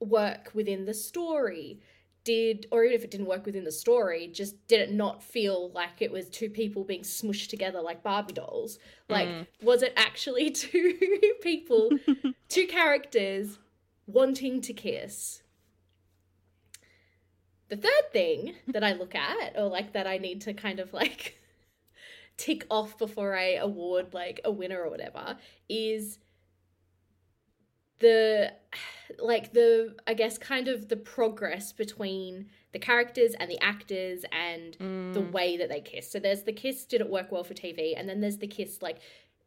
work 0.00 0.50
within 0.54 0.84
the 0.84 0.94
story? 0.94 1.80
Did 2.24 2.66
or 2.70 2.84
even 2.84 2.96
if 2.96 3.04
it 3.04 3.10
didn't 3.10 3.26
work 3.26 3.46
within 3.46 3.64
the 3.64 3.72
story, 3.72 4.28
just 4.28 4.66
did 4.68 4.80
it 4.80 4.92
not 4.92 5.22
feel 5.22 5.70
like 5.70 6.00
it 6.02 6.12
was 6.12 6.28
two 6.28 6.50
people 6.50 6.84
being 6.84 7.02
smushed 7.02 7.48
together 7.48 7.80
like 7.80 8.02
Barbie 8.02 8.34
dolls? 8.34 8.78
Like 9.08 9.28
mm. 9.28 9.46
was 9.62 9.82
it 9.82 9.94
actually 9.96 10.50
two 10.50 10.98
people, 11.42 11.90
two 12.48 12.66
characters 12.66 13.58
wanting 14.06 14.60
to 14.62 14.72
kiss? 14.72 15.42
The 17.68 17.76
third 17.76 18.12
thing 18.12 18.54
that 18.68 18.82
I 18.82 18.92
look 18.92 19.14
at, 19.14 19.56
or 19.56 19.68
like 19.68 19.92
that 19.92 20.06
I 20.06 20.18
need 20.18 20.40
to 20.42 20.54
kind 20.54 20.80
of 20.80 20.92
like 20.92 21.38
tick 22.36 22.66
off 22.70 22.96
before 22.98 23.36
I 23.36 23.54
award 23.54 24.14
like 24.14 24.40
a 24.44 24.50
winner 24.50 24.82
or 24.82 24.90
whatever, 24.90 25.36
is 25.68 26.18
the 28.00 28.52
like 29.18 29.52
the 29.52 29.96
I 30.06 30.14
guess 30.14 30.38
kind 30.38 30.68
of 30.68 30.88
the 30.88 30.96
progress 30.96 31.72
between 31.72 32.46
the 32.72 32.78
characters 32.78 33.34
and 33.38 33.50
the 33.50 33.60
actors 33.62 34.24
and 34.30 34.74
the 35.14 35.20
mm. 35.20 35.32
way 35.32 35.56
that 35.56 35.68
they 35.68 35.80
kiss. 35.80 36.10
So 36.10 36.18
there's 36.18 36.42
the 36.42 36.52
kiss, 36.52 36.84
did 36.84 37.00
it 37.00 37.08
work 37.08 37.32
well 37.32 37.44
for 37.44 37.54
TV? 37.54 37.94
And 37.96 38.08
then 38.08 38.20
there's 38.20 38.38
the 38.38 38.46
kiss, 38.46 38.82
like, 38.82 38.98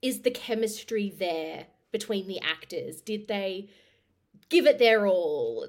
is 0.02 0.22
the 0.22 0.32
chemistry 0.32 1.14
there 1.18 1.68
between 1.92 2.28
the 2.28 2.40
actors? 2.42 3.02
Did 3.02 3.28
they 3.28 3.70
give 4.50 4.66
it 4.66 4.80
their 4.80 5.06
all? 5.06 5.68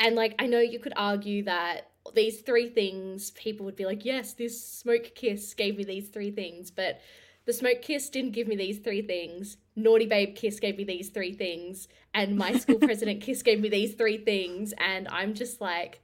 And 0.00 0.16
like 0.16 0.34
I 0.38 0.46
know 0.46 0.60
you 0.60 0.80
could 0.80 0.94
argue 0.96 1.44
that 1.44 1.90
these 2.14 2.40
three 2.40 2.68
things, 2.68 3.30
people 3.32 3.66
would 3.66 3.76
be 3.76 3.84
like, 3.84 4.04
yes, 4.04 4.32
this 4.32 4.62
smoke 4.62 5.14
kiss 5.14 5.54
gave 5.54 5.76
me 5.76 5.84
these 5.84 6.08
three 6.08 6.30
things, 6.30 6.70
but 6.70 7.00
the 7.44 7.52
smoke 7.52 7.82
kiss 7.82 8.08
didn't 8.08 8.32
give 8.32 8.48
me 8.48 8.56
these 8.56 8.78
three 8.78 9.02
things. 9.02 9.56
Naughty 9.78 10.06
babe 10.06 10.34
kiss 10.36 10.60
gave 10.60 10.76
me 10.76 10.84
these 10.84 11.08
three 11.10 11.32
things, 11.32 11.88
and 12.14 12.36
my 12.36 12.52
school 12.58 12.78
president 12.80 13.20
kiss 13.22 13.42
gave 13.42 13.60
me 13.60 13.68
these 13.68 13.94
three 13.94 14.18
things, 14.18 14.74
and 14.78 15.08
I'm 15.08 15.34
just 15.34 15.60
like, 15.60 16.00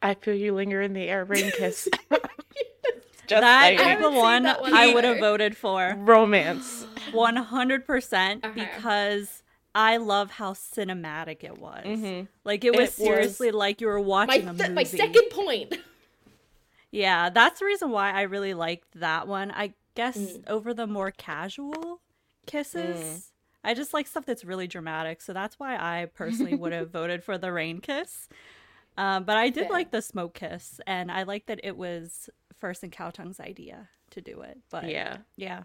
I 0.00 0.14
feel 0.14 0.34
you 0.34 0.54
linger 0.54 0.80
in 0.82 0.92
the 0.94 1.08
air, 1.08 1.24
rain 1.24 1.50
kiss. 1.56 1.88
Just 3.28 3.40
That 3.40 3.76
saying. 3.78 3.98
is 3.98 4.02
the 4.02 4.10
one 4.10 4.42
that 4.42 4.60
one 4.60 4.74
I 4.74 4.92
would 4.92 5.04
have 5.04 5.18
voted 5.20 5.56
for. 5.56 5.94
romance. 5.96 6.84
100% 7.12 8.44
Okay. 8.44 8.68
because 8.76 9.42
I 9.76 9.96
love 9.98 10.32
how 10.32 10.52
cinematic 10.54 11.44
it 11.44 11.56
was. 11.58 11.84
Mhm. 11.84 12.26
Like 12.44 12.64
it 12.64 12.72
was 12.72 12.80
It 12.80 12.82
was- 12.82 12.94
seriously 12.94 13.50
like 13.52 13.80
you 13.80 13.86
were 13.86 14.00
my 14.00 14.04
watching 14.06 14.42
a 14.48 14.54
th- 14.54 14.58
movie. 14.58 14.72
my 14.74 14.82
second 14.84 15.30
point. 15.30 15.74
Yeah, 16.94 17.30
that's 17.30 17.60
the 17.60 17.64
reason 17.64 17.90
why 17.90 18.10
I 18.12 18.22
really 18.22 18.52
liked 18.52 19.00
that 19.00 19.26
one. 19.26 19.50
I 19.50 19.72
guess 19.94 20.18
Mm. 20.18 20.42
over 20.46 20.74
the 20.74 20.86
more 20.86 21.10
casual 21.10 22.00
kisses. 22.46 23.30
I 23.64 23.74
just 23.74 23.94
like 23.94 24.06
stuff 24.06 24.26
that's 24.26 24.44
really 24.44 24.66
dramatic, 24.66 25.22
so 25.22 25.32
that's 25.32 25.58
why 25.58 25.76
I 25.76 26.06
personally 26.06 26.54
would 26.56 26.72
have 26.72 26.90
voted 26.92 27.22
for 27.22 27.38
the 27.38 27.52
rain 27.52 27.80
kiss. 27.80 28.28
Um, 28.96 29.24
but 29.24 29.36
I 29.36 29.50
did 29.50 29.68
Fair. 29.68 29.72
like 29.72 29.90
the 29.90 30.02
smoke 30.02 30.34
kiss, 30.34 30.80
and 30.86 31.10
I 31.10 31.22
like 31.22 31.46
that 31.46 31.60
it 31.62 31.76
was 31.76 32.28
First 32.58 32.82
and 32.82 32.92
Khaotung's 32.92 33.40
idea 33.40 33.88
to 34.10 34.20
do 34.20 34.42
it. 34.42 34.58
But 34.70 34.84
Yeah. 34.84 35.18
yeah, 35.36 35.64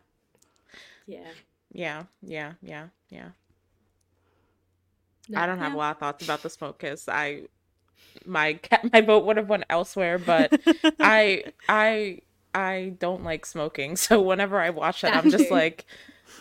Yeah. 1.06 1.34
Yeah. 1.72 2.04
Yeah. 2.22 2.54
Yeah. 2.62 2.88
Yeah. 3.10 3.30
No. 5.30 5.40
I 5.42 5.46
don't 5.46 5.60
have 5.60 5.74
Yeah. 5.74 5.78
a 5.78 5.78
lot 5.78 5.92
of 5.92 6.00
thoughts 6.00 6.24
about 6.24 6.42
the 6.44 6.50
smoke 6.50 6.80
kiss. 6.80 7.08
I 7.10 7.44
my 8.26 8.60
my 8.94 9.02
vote 9.02 9.26
would 9.26 9.38
have 9.38 9.50
went 9.50 9.66
elsewhere, 9.70 10.18
but 10.20 10.54
I 11.00 11.46
I 11.70 12.22
I 12.54 12.96
don't 13.00 13.24
like 13.24 13.46
smoking. 13.46 13.96
So 13.98 14.22
whenever 14.22 14.60
I 14.60 14.70
watch 14.72 15.02
that, 15.02 15.16
I'm 15.16 15.30
just 15.30 15.52
like 15.52 15.86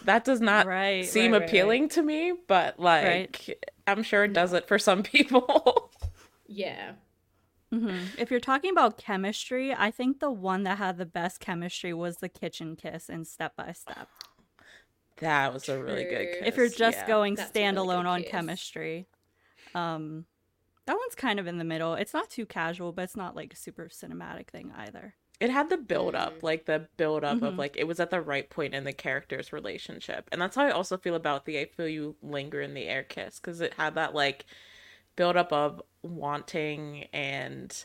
that 0.05 0.25
does 0.25 0.41
not 0.41 0.67
Right, 0.67 1.05
seem 1.05 1.33
right, 1.33 1.41
right, 1.41 1.43
appealing 1.43 1.89
to 1.91 2.03
me, 2.03 2.33
but 2.49 2.79
like 2.79 3.05
Right. 3.05 3.59
I'm 3.87 4.03
sure 4.03 4.25
it 4.25 4.33
does 4.33 4.53
it 4.53 4.67
for 4.69 4.79
some 4.79 5.03
people. 5.03 5.91
Yeah. 6.49 6.93
hmm 7.73 8.11
If 8.19 8.31
you're 8.31 8.41
talking 8.41 8.71
about 8.71 8.99
chemistry, 8.99 9.73
I 9.75 9.91
think 9.91 10.21
the 10.21 10.31
one 10.31 10.63
that 10.65 10.79
had 10.79 10.99
the 10.99 11.07
best 11.07 11.41
chemistry 11.41 11.93
was 11.93 12.19
the 12.19 12.29
kitchen 12.29 12.77
kiss 12.77 13.09
in 13.09 13.25
Step 13.25 13.57
by 13.57 13.73
Step. 13.73 14.09
that 15.19 15.53
was 15.53 15.69
a 15.69 15.83
really 15.83 16.05
good 16.05 16.31
kiss. 16.33 16.49
if 16.49 16.57
you're 16.57 16.69
just 16.69 16.99
yeah. 16.99 17.07
going 17.07 17.35
That's 17.35 17.51
a 17.61 17.71
really 17.71 17.73
standalone 17.77 18.07
on 18.07 18.23
kiss. 18.23 18.31
chemistry, 18.31 19.09
um, 19.75 20.27
that 20.87 20.97
one's 20.97 21.15
kind 21.17 21.41
of 21.41 21.47
in 21.47 21.59
the 21.59 21.65
middle. 21.65 21.95
It's 21.95 22.15
not 22.15 22.31
too 22.31 22.47
casual, 22.47 22.93
but 22.93 23.03
it's 23.05 23.17
not 23.17 23.37
like 23.37 23.53
a 23.53 23.57
super 23.57 23.89
cinematic 23.89 24.49
thing 24.49 24.73
either. 24.77 25.15
It 25.41 25.51
had 25.51 25.69
the 25.69 25.77
build 25.77 26.15
up 26.15 26.35
Mm. 26.39 26.43
like 26.43 26.65
the 26.67 26.89
build 26.97 27.25
up 27.25 27.43
of 27.43 27.55
Mhm. 27.55 27.59
like 27.59 27.77
it 27.77 27.85
was 27.87 28.01
at 28.01 28.11
the 28.11 28.21
right 28.21 28.49
point 28.49 28.75
in 28.75 28.85
the 28.85 28.93
character's 28.93 29.53
relationship 29.53 30.29
and 30.33 30.41
that's 30.41 30.57
how 30.57 30.65
i 30.65 30.71
also 30.71 30.97
feel 30.97 31.15
about 31.15 31.45
the 31.45 31.59
i 31.61 31.67
feel 31.67 31.89
you 31.89 32.17
linger 32.23 32.61
in 32.61 32.75
the 32.75 32.87
air 32.89 33.03
kiss 33.03 33.39
because 33.41 33.61
it 33.61 33.75
had 33.75 33.95
that 33.97 34.15
like 34.15 34.47
build 35.17 35.37
up 35.37 35.53
of 35.53 35.83
wanting 36.03 37.05
and 37.13 37.85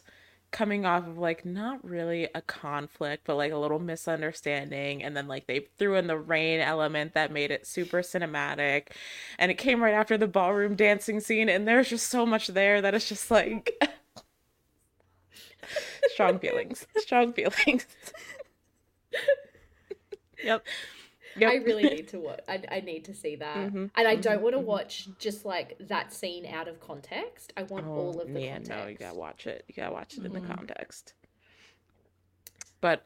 coming 0.52 0.86
off 0.86 1.08
of 1.08 1.18
like 1.18 1.46
not 1.46 1.84
really 1.88 2.28
a 2.36 2.42
conflict 2.42 3.24
but 3.26 3.36
like 3.38 3.54
a 3.54 3.58
little 3.58 3.80
misunderstanding 3.80 5.02
and 5.02 5.16
then 5.16 5.26
like 5.28 5.48
they 5.48 5.62
threw 5.78 5.96
in 5.96 6.08
the 6.08 6.18
rain 6.18 6.60
element 6.60 7.14
that 7.14 7.32
made 7.32 7.52
it 7.52 7.66
super 7.66 8.02
cinematic 8.02 8.88
and 9.40 9.50
it 9.50 9.58
came 9.58 9.82
right 9.82 9.94
after 9.94 10.18
the 10.18 10.28
ballroom 10.28 10.76
dancing 10.76 11.22
scene 11.22 11.48
and 11.48 11.66
there's 11.68 11.90
just 11.90 12.10
so 12.10 12.26
much 12.26 12.48
there 12.48 12.82
that 12.82 12.94
it's 12.94 13.08
just 13.08 13.32
like 13.32 13.72
strong 16.14 16.40
feelings 16.40 16.86
strong 16.98 17.34
feelings 17.34 17.86
Yep. 20.44 20.66
Yep. 21.38 21.50
I 21.52 21.56
really 21.58 21.84
need 21.84 22.10
to 22.10 22.20
watch. 22.20 22.42
I, 22.50 22.62
I 22.70 22.80
need 22.82 23.06
to 23.06 23.14
see 23.14 23.38
that, 23.38 23.72
Mhm, 23.72 23.90
and 23.96 24.08
I 24.08 24.16
don't 24.16 24.42
want 24.42 24.56
to 24.56 24.60
watch 24.60 25.08
just 25.18 25.46
like 25.46 25.78
that 25.80 26.12
scene 26.12 26.46
out 26.46 26.68
of 26.68 26.82
context. 26.82 27.54
I 27.56 27.64
want 27.64 27.86
Oh, 27.88 27.92
all 27.92 28.20
of 28.20 28.34
the 28.34 28.42
yeah, 28.42 28.54
context. 28.56 28.70
no, 28.70 28.88
you 28.88 28.98
gotta 28.98 29.18
watch 29.18 29.48
it. 29.48 29.64
You 29.68 29.76
gotta 29.76 29.94
watch 29.94 30.18
it 30.18 30.26
in 30.26 30.34
the 30.34 30.42
Mhm. 30.42 30.58
context. 30.58 31.14
But 32.82 33.06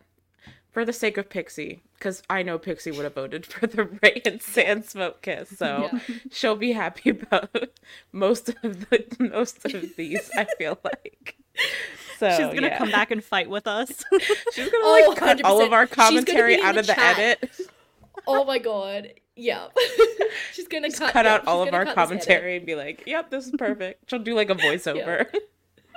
for 0.72 0.86
the 0.86 0.94
sake 0.94 1.18
of 1.18 1.30
Pixie, 1.30 1.84
because 2.00 2.24
I 2.30 2.42
know 2.42 2.58
Pixie 2.58 2.92
would 2.92 3.04
have 3.04 3.14
voted 3.16 3.46
for 3.52 3.68
the 3.68 3.84
Ray 4.02 4.22
and 4.26 4.42
Sand 4.42 4.86
Smoke 4.86 5.22
Kiss, 5.22 5.56
so 5.58 5.90
Yeah. 5.94 6.00
she'll 6.32 6.56
be 6.56 6.72
happy 6.72 7.10
about 7.12 7.70
most 8.12 8.50
of 8.64 8.90
the 8.90 9.06
most 9.20 9.66
of 9.66 9.96
these. 9.98 10.32
I 10.38 10.46
feel 10.58 10.80
like. 10.84 11.36
So 12.18 12.30
She's 12.30 12.38
gonna 12.54 12.68
yeah. 12.68 12.78
come 12.78 12.92
back 12.92 13.12
and 13.12 13.24
fight 13.24 13.50
with 13.50 13.68
us. 13.68 13.90
She's 14.54 14.70
gonna 14.70 14.84
Oh, 14.86 15.06
like 15.10 15.18
cut 15.20 15.42
all 15.44 15.62
of 15.62 15.70
100%. 15.70 15.74
our 15.74 15.88
She's 15.88 15.96
gonna 15.96 16.10
commentary 16.10 16.62
out 16.62 16.74
the 16.76 16.80
of 16.82 16.88
the 16.88 16.94
chat. 16.94 17.20
edit. 17.20 17.52
Oh 18.28 18.46
my 18.46 18.58
god! 18.58 19.10
Yeah, 19.36 19.68
she's 20.54 20.68
gonna 20.70 20.90
cut, 20.92 21.12
Cut 21.12 21.26
out 21.26 21.42
she's 21.42 21.48
all 21.48 21.62
of 21.64 21.74
our 21.74 21.84
cut 21.86 21.96
this 21.96 22.12
edit. 22.12 22.24
commentary 22.26 22.56
and 22.58 22.66
be 22.66 22.76
like, 22.76 23.04
"Yep, 23.06 23.30
this 23.30 23.46
is 23.48 23.54
perfect." 23.58 24.10
She'll 24.10 24.20
do 24.20 24.34
like 24.34 24.50
a 24.50 24.56
voiceover. 24.56 25.28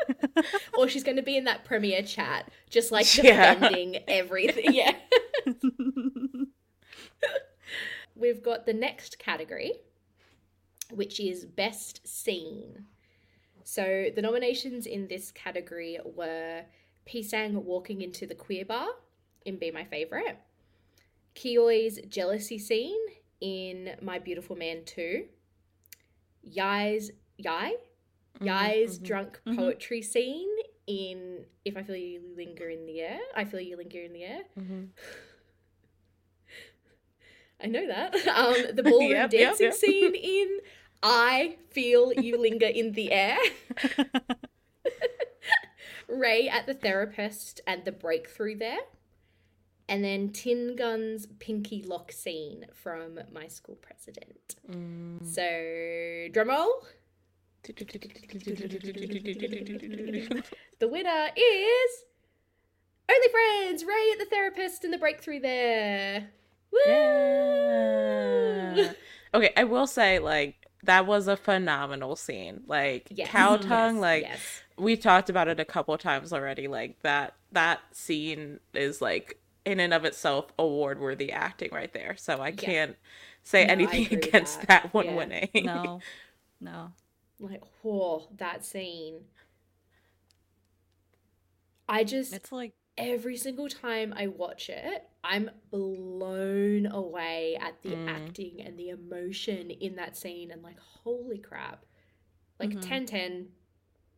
or 0.79 0.89
she's 0.89 1.05
gonna 1.05 1.23
be 1.23 1.37
in 1.37 1.45
that 1.45 1.65
premiere 1.65 2.03
chat, 2.03 2.51
just 2.69 2.91
like 2.93 3.07
Yeah. 3.17 3.55
defending 3.55 3.99
everything. 4.09 4.75
Yeah. 4.75 4.93
We've 8.17 8.43
got 8.43 8.67
the 8.67 8.73
next 8.73 9.19
category, 9.19 9.73
which 10.91 11.21
is 11.21 11.45
Best 11.45 12.07
Scene. 12.07 12.87
So 13.69 14.07
the 14.17 14.23
nominations 14.23 14.87
in 14.87 15.09
this 15.09 15.31
category 15.31 15.99
were 16.03 16.63
Pisang 17.07 17.53
walking 17.65 18.01
into 18.01 18.27
the 18.27 18.35
queer 18.35 18.65
bar 18.65 18.89
in 19.45 19.59
Be 19.59 19.71
My 19.71 19.85
Favorite, 19.85 20.39
Kiyoi's 21.35 22.01
jealousy 22.09 22.59
scene 22.59 22.99
in 23.43 23.91
My 24.01 24.21
Beautiful 24.21 24.57
Man 24.57 24.85
2, 24.87 25.27
Yai's 26.45 27.11
Yai? 27.37 27.75
Mm-hmm, 28.37 28.47
Yai's 28.47 28.95
mm-hmm. 28.95 29.05
drunk 29.05 29.39
mm-hmm. 29.47 29.59
poetry 29.59 30.01
scene 30.01 30.49
in 30.87 31.45
If 31.67 31.77
I 31.77 31.83
Feel 31.83 31.97
You 31.97 32.23
Linger 32.39 32.71
in 32.71 32.87
the 32.87 33.03
Air. 33.03 33.21
I 33.37 33.45
Feel 33.45 33.61
You 33.61 33.77
Linger 33.77 34.01
in 34.01 34.15
the 34.15 34.25
Air. 34.25 34.45
I 37.61 37.67
know 37.67 37.87
that. 37.87 38.15
Um, 38.29 38.75
the 38.75 38.83
ballroom 38.89 39.11
Yep, 39.11 39.33
yep, 39.33 39.59
dancing 39.59 39.67
yep. 39.67 39.75
scene 39.75 40.15
in 40.15 40.59
I 41.03 41.57
Feel 41.71 42.13
You 42.13 42.41
Linger 42.41 42.67
in 42.67 42.93
the 42.93 43.13
Air. 43.13 43.39
Ray 46.09 46.49
at 46.49 46.67
the 46.67 46.75
therapist 46.75 47.61
and 47.67 47.85
the 47.85 47.93
breakthrough 47.93 48.57
there. 48.57 48.79
And 49.89 50.05
then 50.05 50.31
Tin 50.31 50.77
Gun's 50.77 51.27
pinky 51.39 51.83
lock 51.83 52.13
scene 52.13 52.67
from 52.75 53.21
My 53.33 53.49
School 53.49 53.77
President. 53.77 54.57
Mm. 54.71 55.25
So, 55.25 56.29
drum 56.33 56.49
roll. 56.49 56.85
The 60.79 60.89
winner 60.89 61.29
is 61.37 62.05
Only 63.11 63.29
Friends, 63.31 63.85
Ray 63.85 64.11
at 64.13 64.19
the 64.19 64.27
therapist 64.31 64.85
and 64.85 64.93
the 64.93 64.99
breakthrough 64.99 65.41
there. 65.41 66.29
Woo! 66.71 66.81
Yeah. 66.87 68.93
Okay, 69.35 69.53
I 69.57 69.65
will 69.65 69.87
say 69.87 70.19
like 70.19 70.58
that 70.85 71.07
was 71.07 71.29
a 71.29 71.37
phenomenal 71.37 72.17
scene. 72.17 72.63
Like 72.67 73.11
Yes. 73.11 73.25
Khaotung, 73.25 73.99
Yes, 73.99 74.01
like 74.01 74.31
yes. 74.31 74.63
we 74.77 74.97
talked 74.97 75.31
about 75.31 75.49
it 75.49 75.61
a 75.61 75.65
couple 75.65 75.97
times 75.99 76.33
already. 76.33 76.69
Like 76.69 77.01
that 77.03 77.35
that 77.53 77.81
scene 77.93 78.61
is 78.75 79.01
like 79.03 79.41
in 79.65 79.81
and 79.81 79.93
of 79.95 80.05
itself 80.05 80.53
award 80.59 81.01
worthy 81.01 81.33
acting 81.33 81.71
right 81.73 81.93
there. 81.93 82.17
So 82.17 82.41
I 82.41 82.53
can't 82.53 82.97
say 83.43 83.65
No, 83.65 83.67
anything 83.67 84.07
against 84.13 84.63
that. 84.63 84.69
that, 84.69 84.95
one 84.95 85.07
Yeah. 85.07 85.15
winning. 85.15 85.51
No, 85.61 86.03
no. 86.61 86.93
Like, 87.41 87.63
whoa, 87.83 88.29
that 88.37 88.65
scene. 88.65 89.25
I 91.89 92.05
just 92.05 92.33
It's 92.33 92.53
like 92.53 92.73
every 92.99 93.37
single 93.37 93.69
time 93.69 94.13
I 94.17 94.27
watch 94.27 94.69
it, 94.69 95.09
I'm 95.25 95.51
blown 95.71 96.87
away 96.87 97.57
at 97.61 97.81
the 97.83 97.91
Mm. 97.91 98.09
acting 98.09 98.61
and 98.61 98.79
the 98.79 98.91
emotion 98.91 99.71
in 99.71 99.97
that 99.97 100.17
scene 100.17 100.51
and 100.51 100.63
like 100.63 100.79
holy 100.79 101.39
crap. 101.39 101.87
Like 102.59 102.71
Mhm. 102.71 102.81
10 102.83 103.07
10 103.07 103.53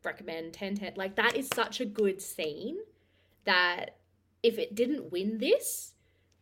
recommend 0.03 0.51
10 0.53 0.75
10 0.75 0.93
like 0.95 1.15
that 1.15 1.35
is 1.35 1.47
such 1.47 1.79
a 1.79 1.85
good 1.85 2.19
scene 2.19 2.79
that 3.43 3.97
if 4.41 4.57
it 4.57 4.73
didn't 4.73 5.11
win 5.11 5.37
this 5.37 5.93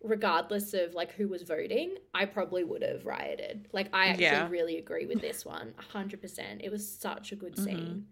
regardless 0.02 0.73
of 0.73 0.93
like 0.93 1.12
who 1.12 1.28
was 1.28 1.41
voting, 1.43 1.97
I 2.13 2.23
probably 2.25 2.63
would 2.63 2.82
have 2.84 3.06
rioted. 3.06 3.67
Like 3.73 3.89
I 3.93 4.06
actually 4.08 4.23
Yeah. 4.23 4.47
really 4.49 4.78
agree 4.78 5.06
with 5.06 5.19
this 5.19 5.45
one. 5.45 5.73
100%. 5.78 6.62
It 6.63 6.71
was 6.71 6.89
such 6.89 7.34
a 7.34 7.36
good 7.36 7.56
Mhm. 7.56 7.63
scene. 7.65 8.08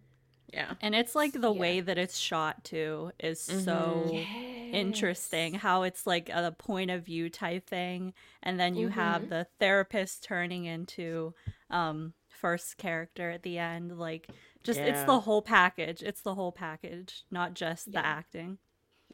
Yeah. 0.54 0.76
and 0.82 0.96
it's 0.96 1.16
like 1.16 1.34
the 1.34 1.52
Yeah. 1.52 1.52
way 1.52 1.82
that 1.82 1.98
it's 1.98 2.18
shot 2.18 2.64
too 2.64 3.12
is 3.20 3.42
Mhm. 3.48 3.64
so 3.64 4.30
interesting 4.72 5.54
how 5.54 5.84
it's 5.84 6.06
like 6.06 6.30
a 6.30 6.52
point 6.58 6.92
of 6.92 7.06
view 7.06 7.30
type 7.30 7.66
thing 7.68 8.14
and 8.44 8.60
then 8.60 8.76
you 8.76 8.90
Mhm. 8.90 8.94
have 8.94 9.30
the 9.30 9.48
therapist 9.60 10.24
turning 10.24 10.66
into 10.66 11.34
um 11.70 12.14
first 12.28 12.78
character 12.78 13.32
at 13.32 13.44
the 13.44 13.58
end 13.58 13.98
like 13.98 14.30
just 14.64 14.84
it's 14.84 15.04
the 15.06 15.22
whole 15.22 15.42
package 15.42 16.04
it's 16.04 16.22
the 16.22 16.36
whole 16.36 16.52
package 16.52 17.24
not 17.32 17.54
just 17.54 17.94
Yeah. 17.94 18.02
the 18.02 18.06
acting 18.06 18.58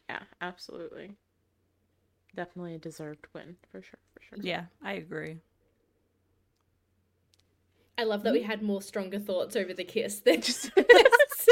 Yeah, 0.10 0.24
absolutely. 0.41 1.17
Definitely 2.36 2.76
a 2.76 2.80
deserved 2.80 3.26
win 3.34 3.58
for 3.72 3.82
sure, 3.82 4.00
for 4.13 4.22
sure. 4.22 4.39
yeah 4.41 4.65
i 4.82 4.93
agree 4.93 5.39
I 7.98 8.04
love 8.04 8.24
that 8.24 8.34
we 8.34 8.41
had 8.43 8.62
more 8.63 8.82
stronger 8.82 9.19
thoughts 9.19 9.56
over 9.56 9.74
the 9.74 9.84
kiss 9.84 10.19
than 10.19 10.41
just 10.41 10.72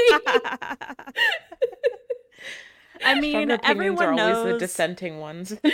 i 3.03 3.19
mean 3.19 3.51
everyone 3.63 4.05
are 4.05 4.13
knows 4.13 4.45
the 4.45 4.57
dissenting 4.57 5.19
ones. 5.19 5.53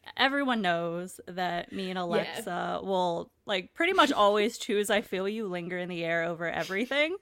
everyone 0.16 0.62
knows 0.62 1.20
that 1.26 1.72
me 1.72 1.90
and 1.90 1.98
Alexa 1.98 2.80
will 2.82 3.30
like 3.46 3.74
pretty 3.74 3.92
much 3.92 4.12
always 4.12 4.58
choose 4.58 4.90
I 4.90 5.00
feel 5.00 5.28
you 5.28 5.46
linger 5.46 5.78
in 5.78 5.88
the 5.88 6.04
air 6.04 6.24
over 6.24 6.48
everything. 6.48 7.16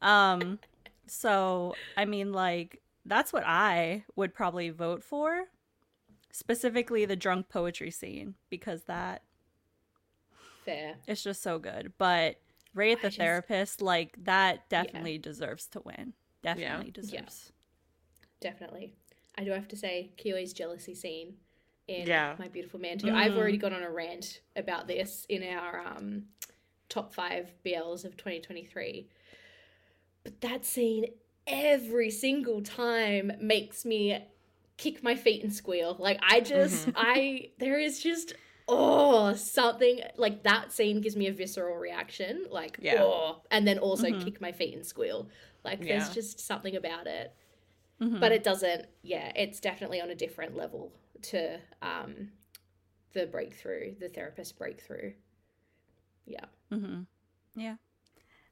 Um 0.00 0.58
so 1.06 1.74
I 1.96 2.04
mean 2.04 2.32
like 2.32 2.80
that's 3.04 3.32
what 3.32 3.44
I 3.46 4.04
would 4.16 4.34
probably 4.34 4.70
vote 4.70 5.02
for. 5.02 5.44
Specifically 6.30 7.04
the 7.04 7.16
drunk 7.16 7.48
poetry 7.48 7.90
scene 7.90 8.34
because 8.48 8.84
that 8.84 9.22
Fair. 10.64 10.96
is 11.06 11.22
just 11.22 11.42
so 11.42 11.58
good. 11.58 11.92
But 11.98 12.36
Ray 12.74 12.92
at 12.92 13.02
the 13.02 13.08
just- 13.08 13.18
therapist 13.18 13.82
like 13.82 14.16
that 14.24 14.68
definitely 14.68 15.18
deserves 15.18 15.66
to 15.68 15.80
win. 15.80 16.14
Definitely 16.42 16.90
deserves. 16.90 17.52
Definitely. 18.40 18.94
I 19.36 19.44
do 19.44 19.52
have 19.52 19.68
to 19.68 19.76
say, 19.76 20.10
Kiyoi's 20.18 20.52
jealousy 20.52 20.94
scene 20.94 21.34
in 21.88 22.06
Yeah. 22.06 22.34
My 22.38 22.48
Beautiful 22.48 22.80
Man 22.80 22.98
too. 22.98 23.10
I've 23.10 23.36
already 23.36 23.56
gone 23.56 23.72
on 23.72 23.82
a 23.82 23.90
rant 23.90 24.40
about 24.56 24.86
this 24.86 25.24
in 25.28 25.42
our 25.42 25.80
um, 25.80 26.24
top 26.88 27.14
five 27.14 27.52
BLs 27.64 28.04
of 28.04 28.16
2023. 28.16 29.08
But 30.24 30.40
that 30.40 30.64
scene 30.64 31.06
every 31.46 32.10
single 32.10 32.62
time 32.62 33.32
makes 33.40 33.84
me 33.84 34.24
kick 34.76 35.02
my 35.02 35.14
feet 35.14 35.42
and 35.42 35.52
squeal. 35.52 35.96
Like 35.98 36.20
I 36.28 36.40
just 36.40 36.88
I 36.94 37.50
there 37.58 37.78
is 37.78 38.00
just 38.00 38.34
oh 38.72 39.34
something 39.34 40.00
like 40.16 40.42
that 40.44 40.72
scene 40.72 41.00
gives 41.00 41.16
me 41.16 41.26
a 41.28 41.32
visceral 41.32 41.76
reaction. 41.76 42.46
Like 42.50 42.78
Yeah. 42.80 43.02
oh 43.04 43.42
and 43.50 43.66
then 43.66 43.78
also 43.78 44.12
kick 44.12 44.40
my 44.40 44.52
feet 44.52 44.74
and 44.74 44.86
squeal. 44.86 45.28
Like 45.64 45.86
there's 45.86 46.08
Yeah. 46.08 46.14
just 46.14 46.40
something 46.40 46.76
about 46.76 47.06
it 47.06 47.34
Mhm. 48.00 48.20
but 48.20 48.32
it 48.32 48.42
doesn't 48.44 48.86
yeah 49.02 49.32
it's 49.36 49.60
definitely 49.60 50.00
on 50.00 50.10
a 50.10 50.14
different 50.14 50.56
level 50.56 50.92
to 51.22 51.60
um 51.82 52.30
the 53.12 53.26
breakthrough 53.26 53.94
the 54.00 54.08
therapist 54.08 54.58
breakthrough 54.58 55.12
yeah 56.26 56.46
Mm-hmm. 56.72 57.02
Yeah. 57.54 57.76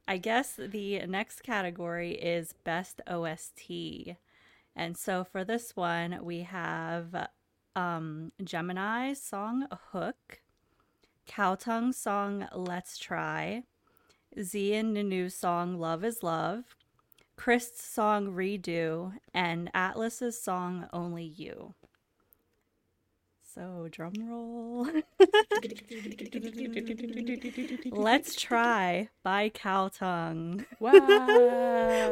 I 0.07 0.17
guess 0.17 0.55
the 0.57 1.05
next 1.07 1.43
category 1.43 2.13
is 2.13 2.53
Best 2.63 3.01
OST. 3.07 4.17
And 4.75 4.97
so 4.97 5.23
for 5.23 5.43
this 5.43 5.75
one, 5.75 6.19
we 6.23 6.41
have 6.41 7.29
um, 7.75 8.31
Gemini's 8.43 9.21
song 9.21 9.67
Hook, 9.91 10.41
Khaotung's 11.27 11.97
song 11.97 12.47
Let's 12.53 12.97
Try, 12.97 13.63
Zee 14.41 14.73
and 14.73 14.95
NuNew's 14.95 15.35
song 15.35 15.79
Love 15.79 16.03
is 16.03 16.23
Love, 16.23 16.75
Krist's 17.35 17.85
song 17.85 18.27
Redo, 18.27 19.13
and 19.33 19.69
Atlas's 19.73 20.41
song 20.41 20.87
Only 20.93 21.25
You. 21.25 21.73
So, 23.53 23.89
drum 23.91 24.13
roll. 24.21 24.85
Let's 27.91 28.35
try 28.35 29.09
by 29.23 29.49
Cowtongue. 29.49 30.65
wow. 30.79 30.93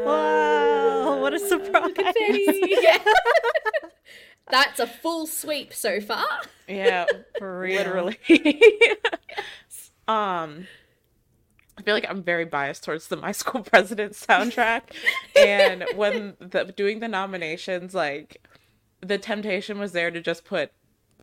wow. 0.05 1.21
what 1.21 1.33
a 1.33 1.39
surprise. 1.39 1.93
Confetti. 4.49 4.57
Yeah. 4.57 4.65
that's 4.65 4.79
a 4.79 4.87
full 4.87 5.27
sweep 5.27 5.73
so 5.73 5.99
far 6.01 6.25
Yeah, 6.67 7.05
literally. 7.41 8.17
um 10.07 10.67
I 11.77 11.81
feel 11.81 11.93
like 11.95 12.05
I'm 12.09 12.21
very 12.23 12.43
biased 12.43 12.83
towards 12.83 13.07
the 13.07 13.15
My 13.15 13.31
School 13.31 13.61
President 13.63 14.11
soundtrack. 14.13 14.81
and 15.33 15.85
when 15.95 16.35
the, 16.39 16.65
doing 16.75 16.99
the 16.99 17.07
nominations, 17.07 17.93
like 17.95 18.45
the 18.99 19.17
temptation 19.17 19.79
was 19.79 19.93
there 19.93 20.11
to 20.11 20.19
just 20.19 20.43
put 20.43 20.71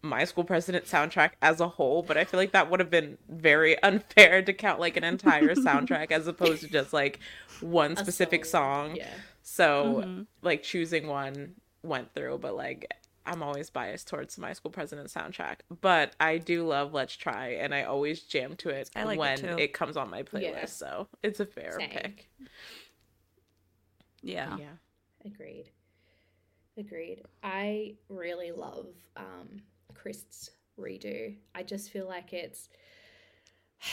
My 0.00 0.24
School 0.24 0.44
President 0.44 0.86
soundtrack 0.86 1.32
as 1.42 1.60
a 1.60 1.68
whole, 1.68 2.02
but 2.02 2.16
I 2.16 2.24
feel 2.24 2.40
like 2.40 2.52
that 2.52 2.70
would 2.70 2.80
have 2.80 2.88
been 2.90 3.18
very 3.28 3.80
unfair 3.82 4.40
to 4.40 4.52
count 4.54 4.80
like 4.80 4.96
an 4.96 5.04
entire 5.04 5.54
soundtrack 5.54 6.10
as 6.10 6.26
opposed 6.26 6.62
to 6.62 6.68
just 6.68 6.94
like 6.94 7.20
one 7.60 7.92
A 7.92 7.96
specific 7.96 8.46
song. 8.46 8.96
yeah 8.96 9.10
So 9.42 10.24
like 10.40 10.62
choosing 10.62 11.06
one 11.06 11.56
went 11.82 12.14
through, 12.14 12.38
but 12.38 12.56
like 12.56 12.90
I'm 13.26 13.42
always 13.42 13.68
biased 13.70 14.08
towards 14.08 14.38
my 14.38 14.52
school 14.52 14.70
president 14.70 15.08
soundtrack. 15.08 15.56
But 15.80 16.14
I 16.20 16.38
do 16.38 16.66
love 16.66 16.94
Let's 16.94 17.16
Try 17.16 17.48
and 17.60 17.74
I 17.74 17.82
always 17.82 18.20
jam 18.20 18.56
to 18.56 18.68
it 18.70 18.90
I 18.96 19.04
like 19.04 19.18
when 19.18 19.38
too. 19.38 19.56
it, 19.58 19.72
comes 19.72 19.96
on 19.96 20.08
my 20.10 20.22
playlist. 20.22 20.42
Yeah. 20.42 20.64
So 20.66 21.08
it's 21.22 21.40
a 21.40 21.46
fair 21.46 21.76
Same. 21.78 21.90
pick. 21.90 22.28
Yeah. 24.22 24.56
Yeah. 24.58 24.66
agreed 25.24 25.70
agreed 26.78 27.22
i 27.42 27.94
really 28.10 28.52
love 28.52 28.88
um 29.16 29.62
Krist's 29.94 30.50
redo 30.78 31.34
i 31.54 31.62
just 31.62 31.90
feel 31.90 32.06
like 32.06 32.32
it's 32.34 32.68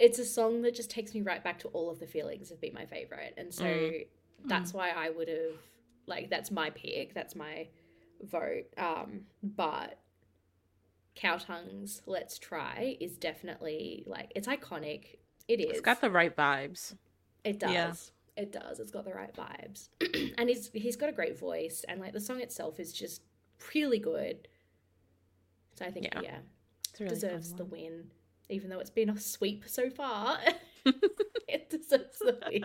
it's 0.00 0.18
a 0.18 0.24
song 0.24 0.62
that 0.62 0.74
just 0.74 0.90
takes 0.90 1.14
me 1.14 1.22
right 1.22 1.42
back 1.42 1.58
to 1.60 1.68
all 1.68 1.90
of 1.90 1.98
the 2.00 2.06
feelings 2.06 2.50
of 2.50 2.60
Be 2.60 2.70
My 2.70 2.84
Favorite. 2.84 3.34
And 3.36 3.52
so 3.54 3.64
Mm. 3.64 4.06
that's 4.46 4.74
why 4.74 4.90
I 4.90 5.10
would 5.10 5.28
have, 5.28 5.54
like, 6.06 6.28
that's 6.30 6.50
my 6.50 6.70
pick. 6.70 7.14
That's 7.14 7.36
my 7.36 7.68
vote. 8.24 8.64
Um, 8.76 9.22
but 9.42 9.98
Khaotung's 11.16 12.02
Let's 12.06 12.38
Try 12.38 12.96
is 13.00 13.16
definitely, 13.16 14.04
like, 14.06 14.32
it's 14.34 14.48
iconic. 14.48 15.16
It 15.48 15.60
is. 15.60 15.70
It's 15.70 15.80
got 15.80 16.00
the 16.00 16.10
right 16.10 16.34
vibes. 16.34 16.94
It 17.44 17.60
does. 17.60 17.72
Yeah. 17.72 17.92
It 18.36 18.50
does. 18.52 18.80
It's 18.80 18.90
got 18.90 19.04
the 19.04 19.12
right 19.12 19.32
vibes. 19.34 19.88
and 20.38 20.48
he's 20.48 20.68
he's 20.72 20.96
got 20.96 21.08
a 21.08 21.12
great 21.12 21.38
voice 21.38 21.84
and 21.88 22.00
like 22.00 22.12
the 22.12 22.20
song 22.20 22.40
itself 22.40 22.80
is 22.80 22.92
just 22.92 23.22
really 23.74 23.98
good. 24.00 24.48
So 25.78 25.84
I 25.84 25.90
think 25.92 26.06
Yeah. 26.06 26.20
yeah, 26.20 26.38
It's 26.90 27.00
really 27.00 27.14
deserves 27.14 27.52
the 27.52 27.64
win. 27.64 28.10
Even 28.48 28.70
though 28.70 28.80
it's 28.80 28.90
been 28.90 29.10
a 29.10 29.20
sweep 29.20 29.64
so 29.68 29.88
far. 29.88 30.38
it 31.48 31.70
deserves 31.70 32.18
the 32.18 32.38
win. 32.48 32.64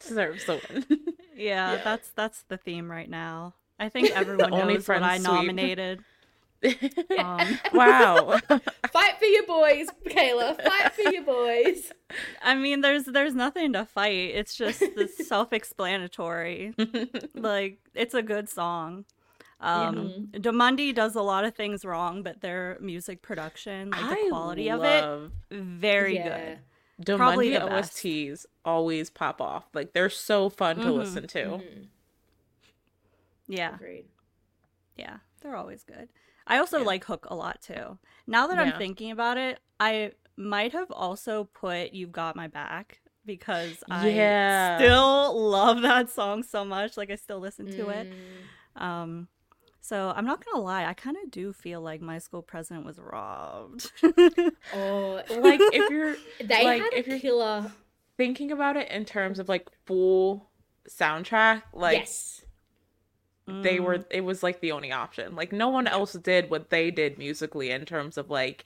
Deserves 0.00 0.44
the 0.44 0.60
win. 0.68 0.84
Yeah, 1.36 1.74
Yeah. 1.74 1.80
that's 1.84 2.10
that's 2.10 2.42
the 2.42 2.56
theme 2.58 2.90
right 2.90 3.08
now. 3.08 3.54
I 3.78 3.88
think 3.88 4.10
everyone 4.10 4.52
Only 4.52 4.74
knows 4.74 4.76
what 4.78 4.84
Friends 4.84 5.04
I 5.06 5.18
nominated. 5.18 6.00
Um, 7.16 7.56
wow. 7.72 8.36
Fight 8.90 9.18
for 9.20 9.24
your 9.26 9.46
boys, 9.46 9.86
Kayla. 10.06 10.60
Fight 10.60 10.92
for 10.92 11.02
your 11.12 11.22
boys. 11.22 11.92
I 12.42 12.56
mean, 12.56 12.80
there's 12.80 13.04
there's 13.04 13.34
nothing 13.36 13.74
to 13.74 13.84
fight. 13.84 14.32
It's 14.34 14.56
just 14.56 14.80
the 14.80 15.06
self-explanatory. 15.06 16.74
like 17.34 17.78
it's 17.94 18.14
a 18.14 18.22
good 18.22 18.48
song. 18.48 19.04
Um, 19.60 20.28
Domundi 20.32 20.92
does 20.94 21.14
a 21.14 21.22
lot 21.22 21.44
of 21.44 21.54
things 21.54 21.84
wrong, 21.84 22.22
but 22.24 22.40
their 22.40 22.76
music 22.80 23.22
production, 23.22 23.90
like 23.90 24.00
the 24.00 24.06
I 24.16 24.26
quality 24.28 24.68
of 24.68 24.80
love 24.80 25.30
it, 25.50 25.56
very 25.60 26.14
Yeah. 26.16 26.54
good. 27.04 27.16
Probably 27.16 27.50
Domundi 27.50 27.60
the 27.60 27.66
best. 27.66 27.92
OSTs 27.98 28.46
always 28.64 29.10
pop 29.10 29.40
off. 29.40 29.64
Like 29.74 29.92
they're 29.92 30.10
so 30.10 30.48
fun 30.48 30.76
to 30.78 30.82
Mhm. 30.86 30.96
listen 30.96 31.26
to. 31.28 31.60
Yeah, 33.48 33.74
Agreed. 33.74 34.04
yeah, 34.96 35.18
they're 35.40 35.56
always 35.56 35.82
good. 35.84 36.08
I 36.46 36.58
also 36.58 36.78
Yeah. 36.78 36.84
like 36.86 37.04
Hook 37.04 37.26
a 37.30 37.34
lot 37.34 37.60
too. 37.62 37.98
Now 38.26 38.46
that 38.46 38.58
I'm 38.58 38.72
thinking 38.78 39.10
about 39.10 39.36
it, 39.38 39.58
I 39.80 40.12
might 40.36 40.72
have 40.72 40.90
also 40.90 41.44
put 41.44 41.92
"You've 41.92 42.12
Got 42.12 42.36
My 42.36 42.46
Back" 42.48 43.00
because 43.26 43.82
I 43.90 44.76
still 44.78 45.48
love 45.50 45.82
that 45.82 46.10
song 46.10 46.42
so 46.42 46.64
much. 46.64 46.96
Like 46.96 47.10
I 47.10 47.16
still 47.16 47.38
listen 47.40 47.66
to 47.72 47.88
it. 47.88 48.08
Mm. 48.76 48.82
Um, 48.82 49.28
so 49.80 50.12
I'm 50.14 50.24
not 50.26 50.44
gonna 50.44 50.62
lie, 50.62 50.84
I 50.84 50.92
kind 50.94 51.16
of 51.22 51.30
do 51.30 51.52
feel 51.52 51.80
like 51.80 52.00
my 52.02 52.18
school 52.18 52.42
president 52.42 52.84
was 52.86 52.98
robbed. 52.98 53.90
Oh, 54.74 55.22
Like 55.30 55.60
if 55.62 55.90
you're 55.90 56.16
they 56.44 56.64
like 56.64 56.82
if 56.92 57.06
you're 57.06 57.18
killer. 57.18 57.72
thinking 58.16 58.52
about 58.52 58.76
it 58.76 58.90
in 58.90 59.04
terms 59.04 59.38
of 59.38 59.48
like 59.48 59.68
full 59.86 60.50
soundtrack, 60.88 61.62
like 61.72 61.98
yes. 61.98 62.44
They 63.62 63.78
Mm. 63.78 63.84
were 63.84 64.04
it 64.10 64.20
was 64.22 64.42
like 64.42 64.60
the 64.60 64.72
only 64.72 64.92
option. 64.92 65.34
Like 65.34 65.52
no 65.52 65.68
one 65.68 65.86
else 65.86 66.12
did 66.12 66.50
what 66.50 66.70
they 66.70 66.90
did 66.90 67.16
musically 67.18 67.70
in 67.70 67.84
terms 67.84 68.16
of 68.18 68.28
like 68.30 68.64